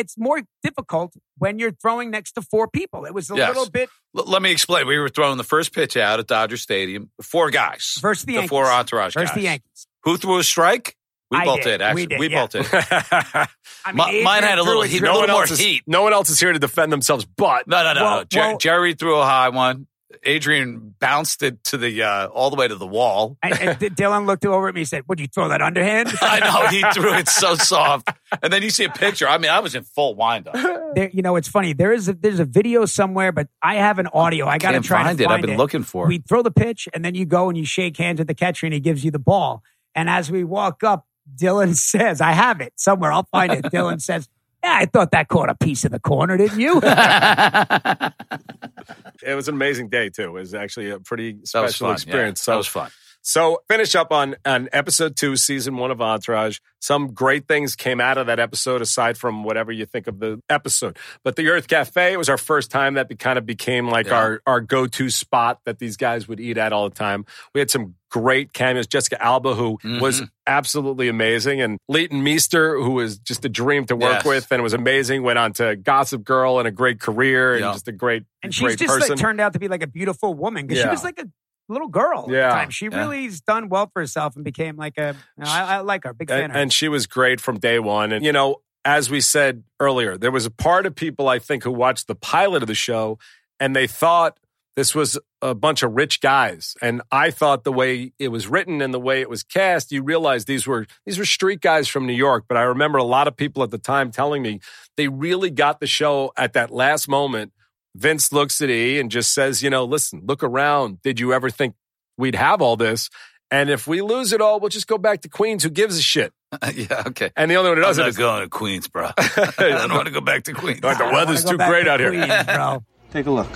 It's 0.00 0.16
more 0.18 0.40
difficult 0.62 1.12
when 1.38 1.58
you're 1.58 1.72
throwing 1.72 2.10
next 2.10 2.32
to 2.32 2.42
four 2.42 2.66
people. 2.68 3.04
It 3.04 3.14
was 3.14 3.30
a 3.30 3.36
Yes. 3.36 3.48
little 3.48 3.70
bit 3.70 3.88
L- 4.16 4.24
let 4.26 4.42
me 4.42 4.50
explain. 4.50 4.86
We 4.88 4.98
were 4.98 5.08
throwing 5.08 5.36
the 5.36 5.44
first 5.44 5.72
pitch 5.72 5.96
out 5.96 6.18
at 6.18 6.26
Dodger 6.26 6.56
Stadium. 6.56 7.10
Four 7.22 7.50
guys. 7.50 7.98
versus 8.00 8.24
the 8.24 8.32
the 8.32 8.32
Yankees. 8.34 8.48
four 8.50 8.66
entourage 8.66 9.14
versus 9.14 9.28
guys. 9.30 9.34
the 9.36 9.42
Yankees. 9.42 9.86
Who 10.04 10.16
threw 10.16 10.38
a 10.38 10.44
strike? 10.44 10.96
We 11.30 11.38
I 11.38 11.44
both 11.44 11.62
did. 11.62 11.80
Actually, 11.80 12.06
We 12.18 12.28
did, 12.28 12.32
yeah. 12.32 12.40
both 12.46 12.50
did. 12.50 12.66
I 13.84 13.92
mean, 13.92 14.00
Adrian 14.08 14.24
mine 14.24 14.42
had 14.42 14.58
a 14.58 14.64
little 14.64 14.82
heat, 14.82 14.98
drill- 14.98 15.12
a 15.12 15.14
no 15.14 15.20
little 15.20 15.28
one 15.28 15.34
more 15.36 15.42
else 15.42 15.50
is 15.52 15.58
heat. 15.60 15.82
no 15.86 16.02
one 16.02 16.12
else 16.12 16.28
is 16.30 16.40
here 16.40 16.52
to 16.52 16.58
defend 16.58 16.90
themselves, 16.92 17.24
but 17.24 17.68
No, 17.68 17.84
no, 17.84 17.92
no. 17.92 18.02
Well, 18.02 18.16
no. 18.18 18.24
Jer- 18.24 18.40
well- 18.40 18.58
Jerry 18.58 18.94
threw 18.94 19.16
a 19.18 19.24
high 19.24 19.50
one. 19.50 19.86
Adrian 20.24 20.94
bounced 20.98 21.42
it 21.42 21.62
to 21.64 21.76
the 21.76 22.02
uh, 22.02 22.26
all 22.28 22.50
the 22.50 22.56
way 22.56 22.68
to 22.68 22.74
the 22.74 22.86
wall. 22.86 23.36
And, 23.50 23.80
and 23.82 23.96
Dillon 23.96 24.26
looked 24.26 24.44
over 24.44 24.68
at 24.68 24.74
me 24.74 24.82
and 24.82 24.88
said, 24.88 25.04
Would 25.08 25.18
you 25.18 25.26
throw 25.26 25.48
that 25.48 25.62
underhand? 25.62 26.08
I 26.22 26.40
know 26.40 26.68
he 26.68 26.82
threw 26.92 27.14
it 27.14 27.28
so 27.28 27.54
soft, 27.54 28.10
and 28.42 28.52
then 28.52 28.62
you 28.62 28.70
see 28.70 28.84
a 28.84 28.90
picture. 28.90 29.26
I 29.26 29.38
mean, 29.38 29.50
I 29.50 29.60
was 29.60 29.74
in 29.74 29.82
full 29.84 30.14
windup. 30.14 30.54
There, 30.92 31.08
you 31.10 31.22
know, 31.22 31.36
it's 31.36 31.46
funny. 31.46 31.72
There 31.72 31.92
is 31.92 32.08
a, 32.08 32.14
there's 32.14 32.40
a 32.40 32.44
video 32.44 32.84
somewhere, 32.84 33.30
but 33.30 33.46
I 33.62 33.76
have 33.76 34.00
an 34.00 34.08
audio. 34.08 34.48
I 34.48 34.58
got 34.58 34.72
to 34.72 34.80
try 34.80 35.04
find 35.04 35.16
to 35.16 35.22
it. 35.22 35.26
find 35.28 35.38
I've 35.38 35.46
been 35.46 35.56
looking 35.56 35.84
for 35.84 36.06
it. 36.06 36.08
We 36.08 36.18
throw 36.18 36.42
the 36.42 36.50
pitch, 36.50 36.88
and 36.92 37.04
then 37.04 37.14
you 37.14 37.24
go 37.26 37.48
and 37.48 37.56
you 37.56 37.64
shake 37.64 37.96
hands 37.96 38.18
with 38.18 38.26
the 38.26 38.34
catcher, 38.34 38.66
and 38.66 38.74
he 38.74 38.80
gives 38.80 39.04
you 39.04 39.12
the 39.12 39.20
ball. 39.20 39.62
And 39.94 40.10
as 40.10 40.32
we 40.32 40.42
walk 40.42 40.82
up, 40.82 41.06
Dillon 41.32 41.74
says, 41.74 42.20
"I 42.20 42.32
have 42.32 42.60
it 42.60 42.72
somewhere. 42.74 43.12
I'll 43.12 43.28
find 43.30 43.52
it." 43.52 43.70
Dillon 43.70 44.00
says, 44.00 44.28
"Yeah, 44.62 44.76
I 44.80 44.86
thought 44.86 45.12
that 45.12 45.28
caught 45.28 45.48
a 45.48 45.54
piece 45.54 45.84
of 45.84 45.92
the 45.92 46.00
corner, 46.00 46.36
didn't 46.36 46.60
you?" 46.60 46.80
it 49.22 49.34
was 49.34 49.48
an 49.48 49.54
amazing 49.54 49.88
day 49.88 50.10
too. 50.10 50.24
It 50.24 50.32
was 50.32 50.54
actually 50.54 50.90
a 50.90 51.00
pretty 51.00 51.32
That 51.32 51.40
was 51.40 51.50
special 51.50 51.86
fun. 51.88 51.94
experience. 51.94 52.40
Yeah, 52.40 52.44
so 52.44 52.50
that 52.52 52.56
was 52.58 52.66
fun. 52.66 52.90
So 53.22 53.62
finish 53.68 53.94
up 53.94 54.12
on 54.12 54.36
on 54.44 54.68
episode 54.72 55.16
two, 55.16 55.36
season 55.36 55.76
one 55.76 55.90
of 55.90 56.00
Entourage. 56.00 56.58
Some 56.80 57.12
great 57.12 57.46
things 57.46 57.76
came 57.76 58.00
out 58.00 58.16
of 58.16 58.26
that 58.28 58.40
episode, 58.40 58.80
aside 58.80 59.18
from 59.18 59.44
whatever 59.44 59.70
you 59.70 59.84
think 59.84 60.06
of 60.06 60.18
the 60.18 60.40
episode. 60.48 60.96
But 61.22 61.36
the 61.36 61.42
Urth 61.46 61.66
Caffé 61.66 62.12
it 62.12 62.16
was 62.16 62.30
our 62.30 62.38
first 62.38 62.70
time 62.70 62.94
that 62.94 63.08
be, 63.08 63.16
kind 63.16 63.38
of 63.38 63.44
became 63.44 63.88
like 63.88 64.06
Yeah. 64.06 64.14
our 64.16 64.42
our 64.46 64.60
go 64.60 64.86
to 64.86 65.10
spot 65.10 65.60
that 65.66 65.78
these 65.78 65.96
guys 65.96 66.26
would 66.28 66.40
eat 66.40 66.56
at 66.56 66.72
all 66.72 66.88
the 66.88 66.94
time. 66.94 67.26
We 67.54 67.58
had 67.60 67.70
some 67.70 67.94
great 68.10 68.52
cameos. 68.52 68.86
Jessica 68.88 69.22
Alba, 69.22 69.54
who 69.54 69.78
was 70.00 70.22
Mhm. 70.22 70.28
absolutely 70.46 71.08
amazing, 71.08 71.60
and 71.60 71.78
Leighton 71.88 72.24
Meester, 72.24 72.74
who 72.80 72.92
was 72.92 73.18
just 73.18 73.44
a 73.44 73.48
dream 73.48 73.84
to 73.86 73.94
work 73.94 74.24
Yes. 74.24 74.24
with, 74.24 74.50
and 74.50 74.58
it 74.58 74.62
was 74.64 74.74
amazing. 74.74 75.22
Went 75.22 75.38
on 75.38 75.52
to 75.54 75.76
Gossip 75.76 76.24
Girl 76.24 76.58
and 76.58 76.66
a 76.66 76.72
great 76.72 76.98
career, 76.98 77.52
and 77.52 77.60
Yeah. 77.60 77.72
just 77.72 77.86
a 77.86 77.92
great, 77.92 78.24
and 78.42 78.52
she's 78.52 78.62
great 78.64 78.78
just 78.78 78.92
person. 78.92 79.10
like 79.10 79.18
turned 79.20 79.40
out 79.40 79.52
to 79.52 79.60
be 79.60 79.68
like 79.68 79.82
a 79.82 79.86
beautiful 79.86 80.34
woman 80.34 80.66
because 80.66 80.82
she 80.82 80.88
was 80.88 81.04
like 81.04 81.20
a 81.20 81.26
little 81.72 81.88
girl 81.88 82.24
at 82.28 82.32
Yeah. 82.32 82.48
the 82.48 82.54
time. 82.54 82.70
She 82.70 82.86
Yeah. 82.86 82.96
really's 82.98 83.40
done 83.40 83.68
well 83.68 83.88
for 83.92 84.00
herself 84.02 84.36
and 84.36 84.44
became 84.44 84.76
like 84.76 84.98
a. 84.98 85.14
You 85.38 85.44
know, 85.44 85.50
I, 85.50 85.76
I 85.76 85.80
like 85.80 86.04
her, 86.04 86.12
big 86.12 86.28
fan. 86.28 86.38
and, 86.44 86.52
of 86.52 86.56
her. 86.56 86.62
and 86.62 86.72
she 86.72 86.88
was 86.88 87.06
great 87.06 87.40
from 87.40 87.58
day 87.58 87.78
one. 87.78 88.12
And 88.12 88.24
you 88.24 88.32
know, 88.32 88.56
as 88.84 89.10
we 89.10 89.20
said 89.20 89.64
earlier, 89.78 90.16
there 90.16 90.30
was 90.30 90.46
a 90.46 90.50
part 90.50 90.86
of 90.86 90.94
people 90.94 91.28
I 91.28 91.38
think 91.38 91.64
who 91.64 91.70
watched 91.72 92.06
the 92.06 92.14
pilot 92.14 92.62
of 92.62 92.66
the 92.68 92.74
show 92.74 93.18
and 93.58 93.74
they 93.76 93.86
thought 93.86 94.38
this 94.76 94.94
was 94.94 95.18
a 95.42 95.54
bunch 95.54 95.82
of 95.82 95.92
rich 95.92 96.20
guys. 96.20 96.74
And 96.80 97.02
I 97.10 97.30
thought 97.30 97.64
the 97.64 97.72
way 97.72 98.12
it 98.18 98.28
was 98.28 98.46
written 98.46 98.80
and 98.80 98.94
the 98.94 99.00
way 99.00 99.20
it 99.20 99.28
was 99.28 99.42
cast, 99.42 99.90
you 99.92 100.02
realize 100.02 100.44
these 100.46 100.66
were 100.66 100.86
these 101.04 101.18
were 101.18 101.24
street 101.26 101.60
guys 101.60 101.88
from 101.88 102.06
New 102.06 102.14
York. 102.14 102.44
But 102.48 102.56
I 102.56 102.62
remember 102.62 102.96
a 102.98 103.04
lot 103.04 103.28
of 103.28 103.36
people 103.36 103.62
at 103.62 103.70
the 103.70 103.78
time 103.78 104.10
telling 104.10 104.42
me 104.42 104.60
they 104.96 105.08
really 105.08 105.50
got 105.50 105.80
the 105.80 105.86
show 105.86 106.32
at 106.36 106.52
that 106.54 106.70
last 106.70 107.08
moment. 107.08 107.52
Vince 107.94 108.32
looks 108.32 108.60
at 108.60 108.70
E 108.70 109.00
and 109.00 109.10
just 109.10 109.34
says, 109.34 109.62
you 109.62 109.70
know, 109.70 109.84
listen, 109.84 110.22
look 110.24 110.42
around. 110.42 111.02
Did 111.02 111.18
you 111.20 111.32
ever 111.32 111.50
think 111.50 111.74
we'd 112.16 112.34
have 112.34 112.62
all 112.62 112.76
this? 112.76 113.10
And 113.50 113.68
if 113.68 113.86
we 113.86 114.00
lose 114.00 114.32
it 114.32 114.40
all, 114.40 114.60
we'll 114.60 114.68
just 114.68 114.86
go 114.86 114.96
back 114.96 115.22
to 115.22 115.28
Queens. 115.28 115.64
Who 115.64 115.70
gives 115.70 115.98
a 115.98 116.02
shit? 116.02 116.32
yeah, 116.74 117.02
okay. 117.08 117.30
And 117.36 117.50
the 117.50 117.56
only 117.56 117.70
one 117.70 117.78
who 117.78 117.82
I'm 117.82 117.88
does 117.88 117.98
it 117.98 118.02
not 118.02 118.08
is 118.10 118.16
going 118.16 118.42
to 118.42 118.48
Queens, 118.48 118.86
bro. 118.86 119.10
I 119.18 119.52
don't 119.58 119.92
want 119.92 120.06
to 120.06 120.12
go 120.12 120.20
back 120.20 120.44
to 120.44 120.52
Queens. 120.52 120.82
Like, 120.82 120.98
the 120.98 121.04
weather's 121.06 121.44
too 121.44 121.56
great 121.56 121.84
to 121.84 121.90
out 121.90 122.00
here. 122.00 122.44
Bro. 122.44 122.84
Take 123.10 123.26
a 123.26 123.30
look. 123.30 123.50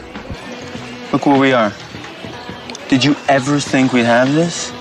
Look 1.13 1.27
where 1.27 1.39
we 1.39 1.53
are. 1.53 1.73
Did 2.89 3.05
you 3.05 3.15
ever 3.29 3.61
think 3.61 3.93
we'd 3.93 4.05
have 4.05 4.33
this? 4.35 4.73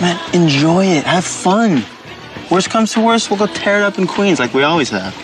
Man, 0.00 0.18
enjoy 0.34 0.84
it. 0.86 1.04
Have 1.04 1.24
fun. 1.24 1.84
Worst 2.50 2.70
comes 2.70 2.92
to 2.92 3.00
worst, 3.00 3.30
we'll 3.30 3.38
go 3.38 3.46
tear 3.46 3.78
it 3.78 3.82
up 3.82 3.98
in 3.98 4.06
Queens 4.06 4.38
like 4.38 4.52
we 4.54 4.62
always 4.62 4.90
have. 4.90 5.14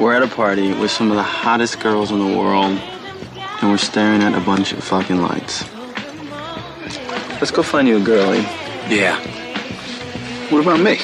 We're 0.00 0.14
at 0.14 0.22
a 0.22 0.28
party 0.28 0.72
with 0.72 0.92
some 0.92 1.10
of 1.10 1.16
the 1.16 1.24
hottest 1.24 1.80
girls 1.80 2.12
in 2.12 2.20
the 2.20 2.38
world, 2.38 2.78
and 3.60 3.70
we're 3.70 3.78
staring 3.78 4.22
at 4.22 4.32
a 4.32 4.40
bunch 4.40 4.72
of 4.72 4.84
fucking 4.84 5.20
lights. 5.20 5.64
Let's 7.40 7.50
go 7.50 7.64
find 7.64 7.88
you 7.88 7.96
a 7.96 8.00
girlie. 8.00 8.46
Yeah. 8.88 9.18
What 10.50 10.62
about 10.62 10.78
me? 10.78 10.98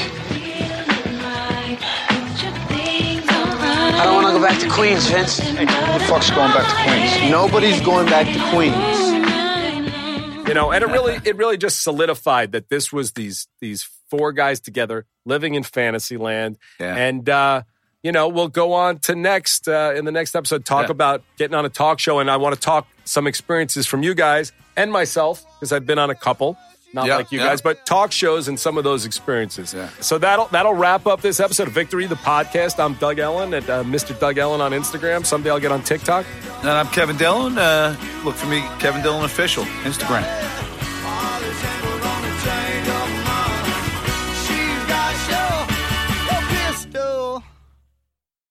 I 3.96 4.04
don't 4.04 4.14
want 4.14 4.26
to 4.28 4.32
go 4.32 4.40
back 4.40 4.60
to 4.60 4.68
Queens, 4.68 5.08
Vince. 5.08 5.38
Hey, 5.38 5.66
who 5.66 5.98
the 5.98 6.04
fuck's 6.06 6.30
going 6.30 6.52
back 6.52 6.68
to 6.68 6.76
Queens? 6.84 7.30
Nobody's 7.32 7.80
going 7.80 8.06
back 8.06 8.26
to 8.26 8.38
Queens. 8.50 10.48
You 10.48 10.54
know, 10.54 10.70
and 10.70 10.84
it 10.84 10.88
really 10.88 11.18
it 11.24 11.36
really 11.36 11.56
just 11.56 11.82
solidified 11.82 12.52
that 12.52 12.68
this 12.68 12.92
was 12.92 13.12
these 13.12 13.48
these 13.60 13.88
four 14.08 14.32
guys 14.32 14.60
together 14.60 15.06
living 15.24 15.54
in 15.54 15.62
fantasy 15.62 16.16
land. 16.16 16.58
Yeah. 16.78 16.94
And 16.94 17.28
uh, 17.28 17.62
you 18.04 18.12
know, 18.12 18.28
we'll 18.28 18.46
go 18.46 18.72
on 18.74 19.00
to 19.00 19.16
next 19.16 19.66
uh, 19.66 19.94
in 19.96 20.04
the 20.04 20.12
next 20.12 20.36
episode 20.36 20.64
talk 20.64 20.86
Yeah. 20.86 20.92
about 20.92 21.22
getting 21.38 21.54
on 21.56 21.64
a 21.64 21.68
talk 21.70 21.98
show 21.98 22.20
and 22.20 22.30
I 22.30 22.36
want 22.36 22.54
to 22.54 22.60
talk 22.60 22.86
some 23.04 23.26
experiences 23.26 23.86
from 23.86 24.04
you 24.04 24.14
guys 24.14 24.52
and 24.76 24.92
myself 24.92 25.44
because 25.56 25.72
I've 25.72 25.86
been 25.86 25.98
on 25.98 26.10
a 26.10 26.14
couple. 26.14 26.56
Not 26.92 27.06
Yeah, 27.08 27.16
like 27.16 27.32
you 27.32 27.40
yeah. 27.40 27.46
guys, 27.48 27.60
but 27.60 27.84
talk 27.84 28.12
shows 28.12 28.46
and 28.46 28.60
some 28.60 28.78
of 28.78 28.84
those 28.84 29.04
experiences. 29.04 29.74
Yeah. 29.74 29.88
So 30.00 30.16
that'll 30.16 30.46
that'll 30.52 30.74
wrap 30.74 31.08
up 31.08 31.22
this 31.22 31.40
episode 31.40 31.66
of 31.66 31.72
Victory, 31.74 32.06
the 32.06 32.14
podcast. 32.14 32.78
I'm 32.78 32.94
Doug 32.94 33.18
Ellin 33.18 33.52
at 33.52 33.68
uh, 33.68 33.82
Mr. 33.82 34.16
Doug 34.20 34.38
Ellin 34.38 34.60
on 34.60 34.70
Instagram. 34.70 35.26
Someday 35.26 35.50
I'll 35.50 35.58
get 35.58 35.72
on 35.72 35.82
TikTok. 35.82 36.24
And 36.60 36.68
I'm 36.70 36.86
Kevin 36.88 37.16
Dillon. 37.16 37.58
Uh, 37.58 37.96
look 38.24 38.36
for 38.36 38.46
me, 38.46 38.60
Kevin 38.78 39.02
Dillon 39.02 39.24
Official, 39.24 39.64
Instagram. 39.82 40.63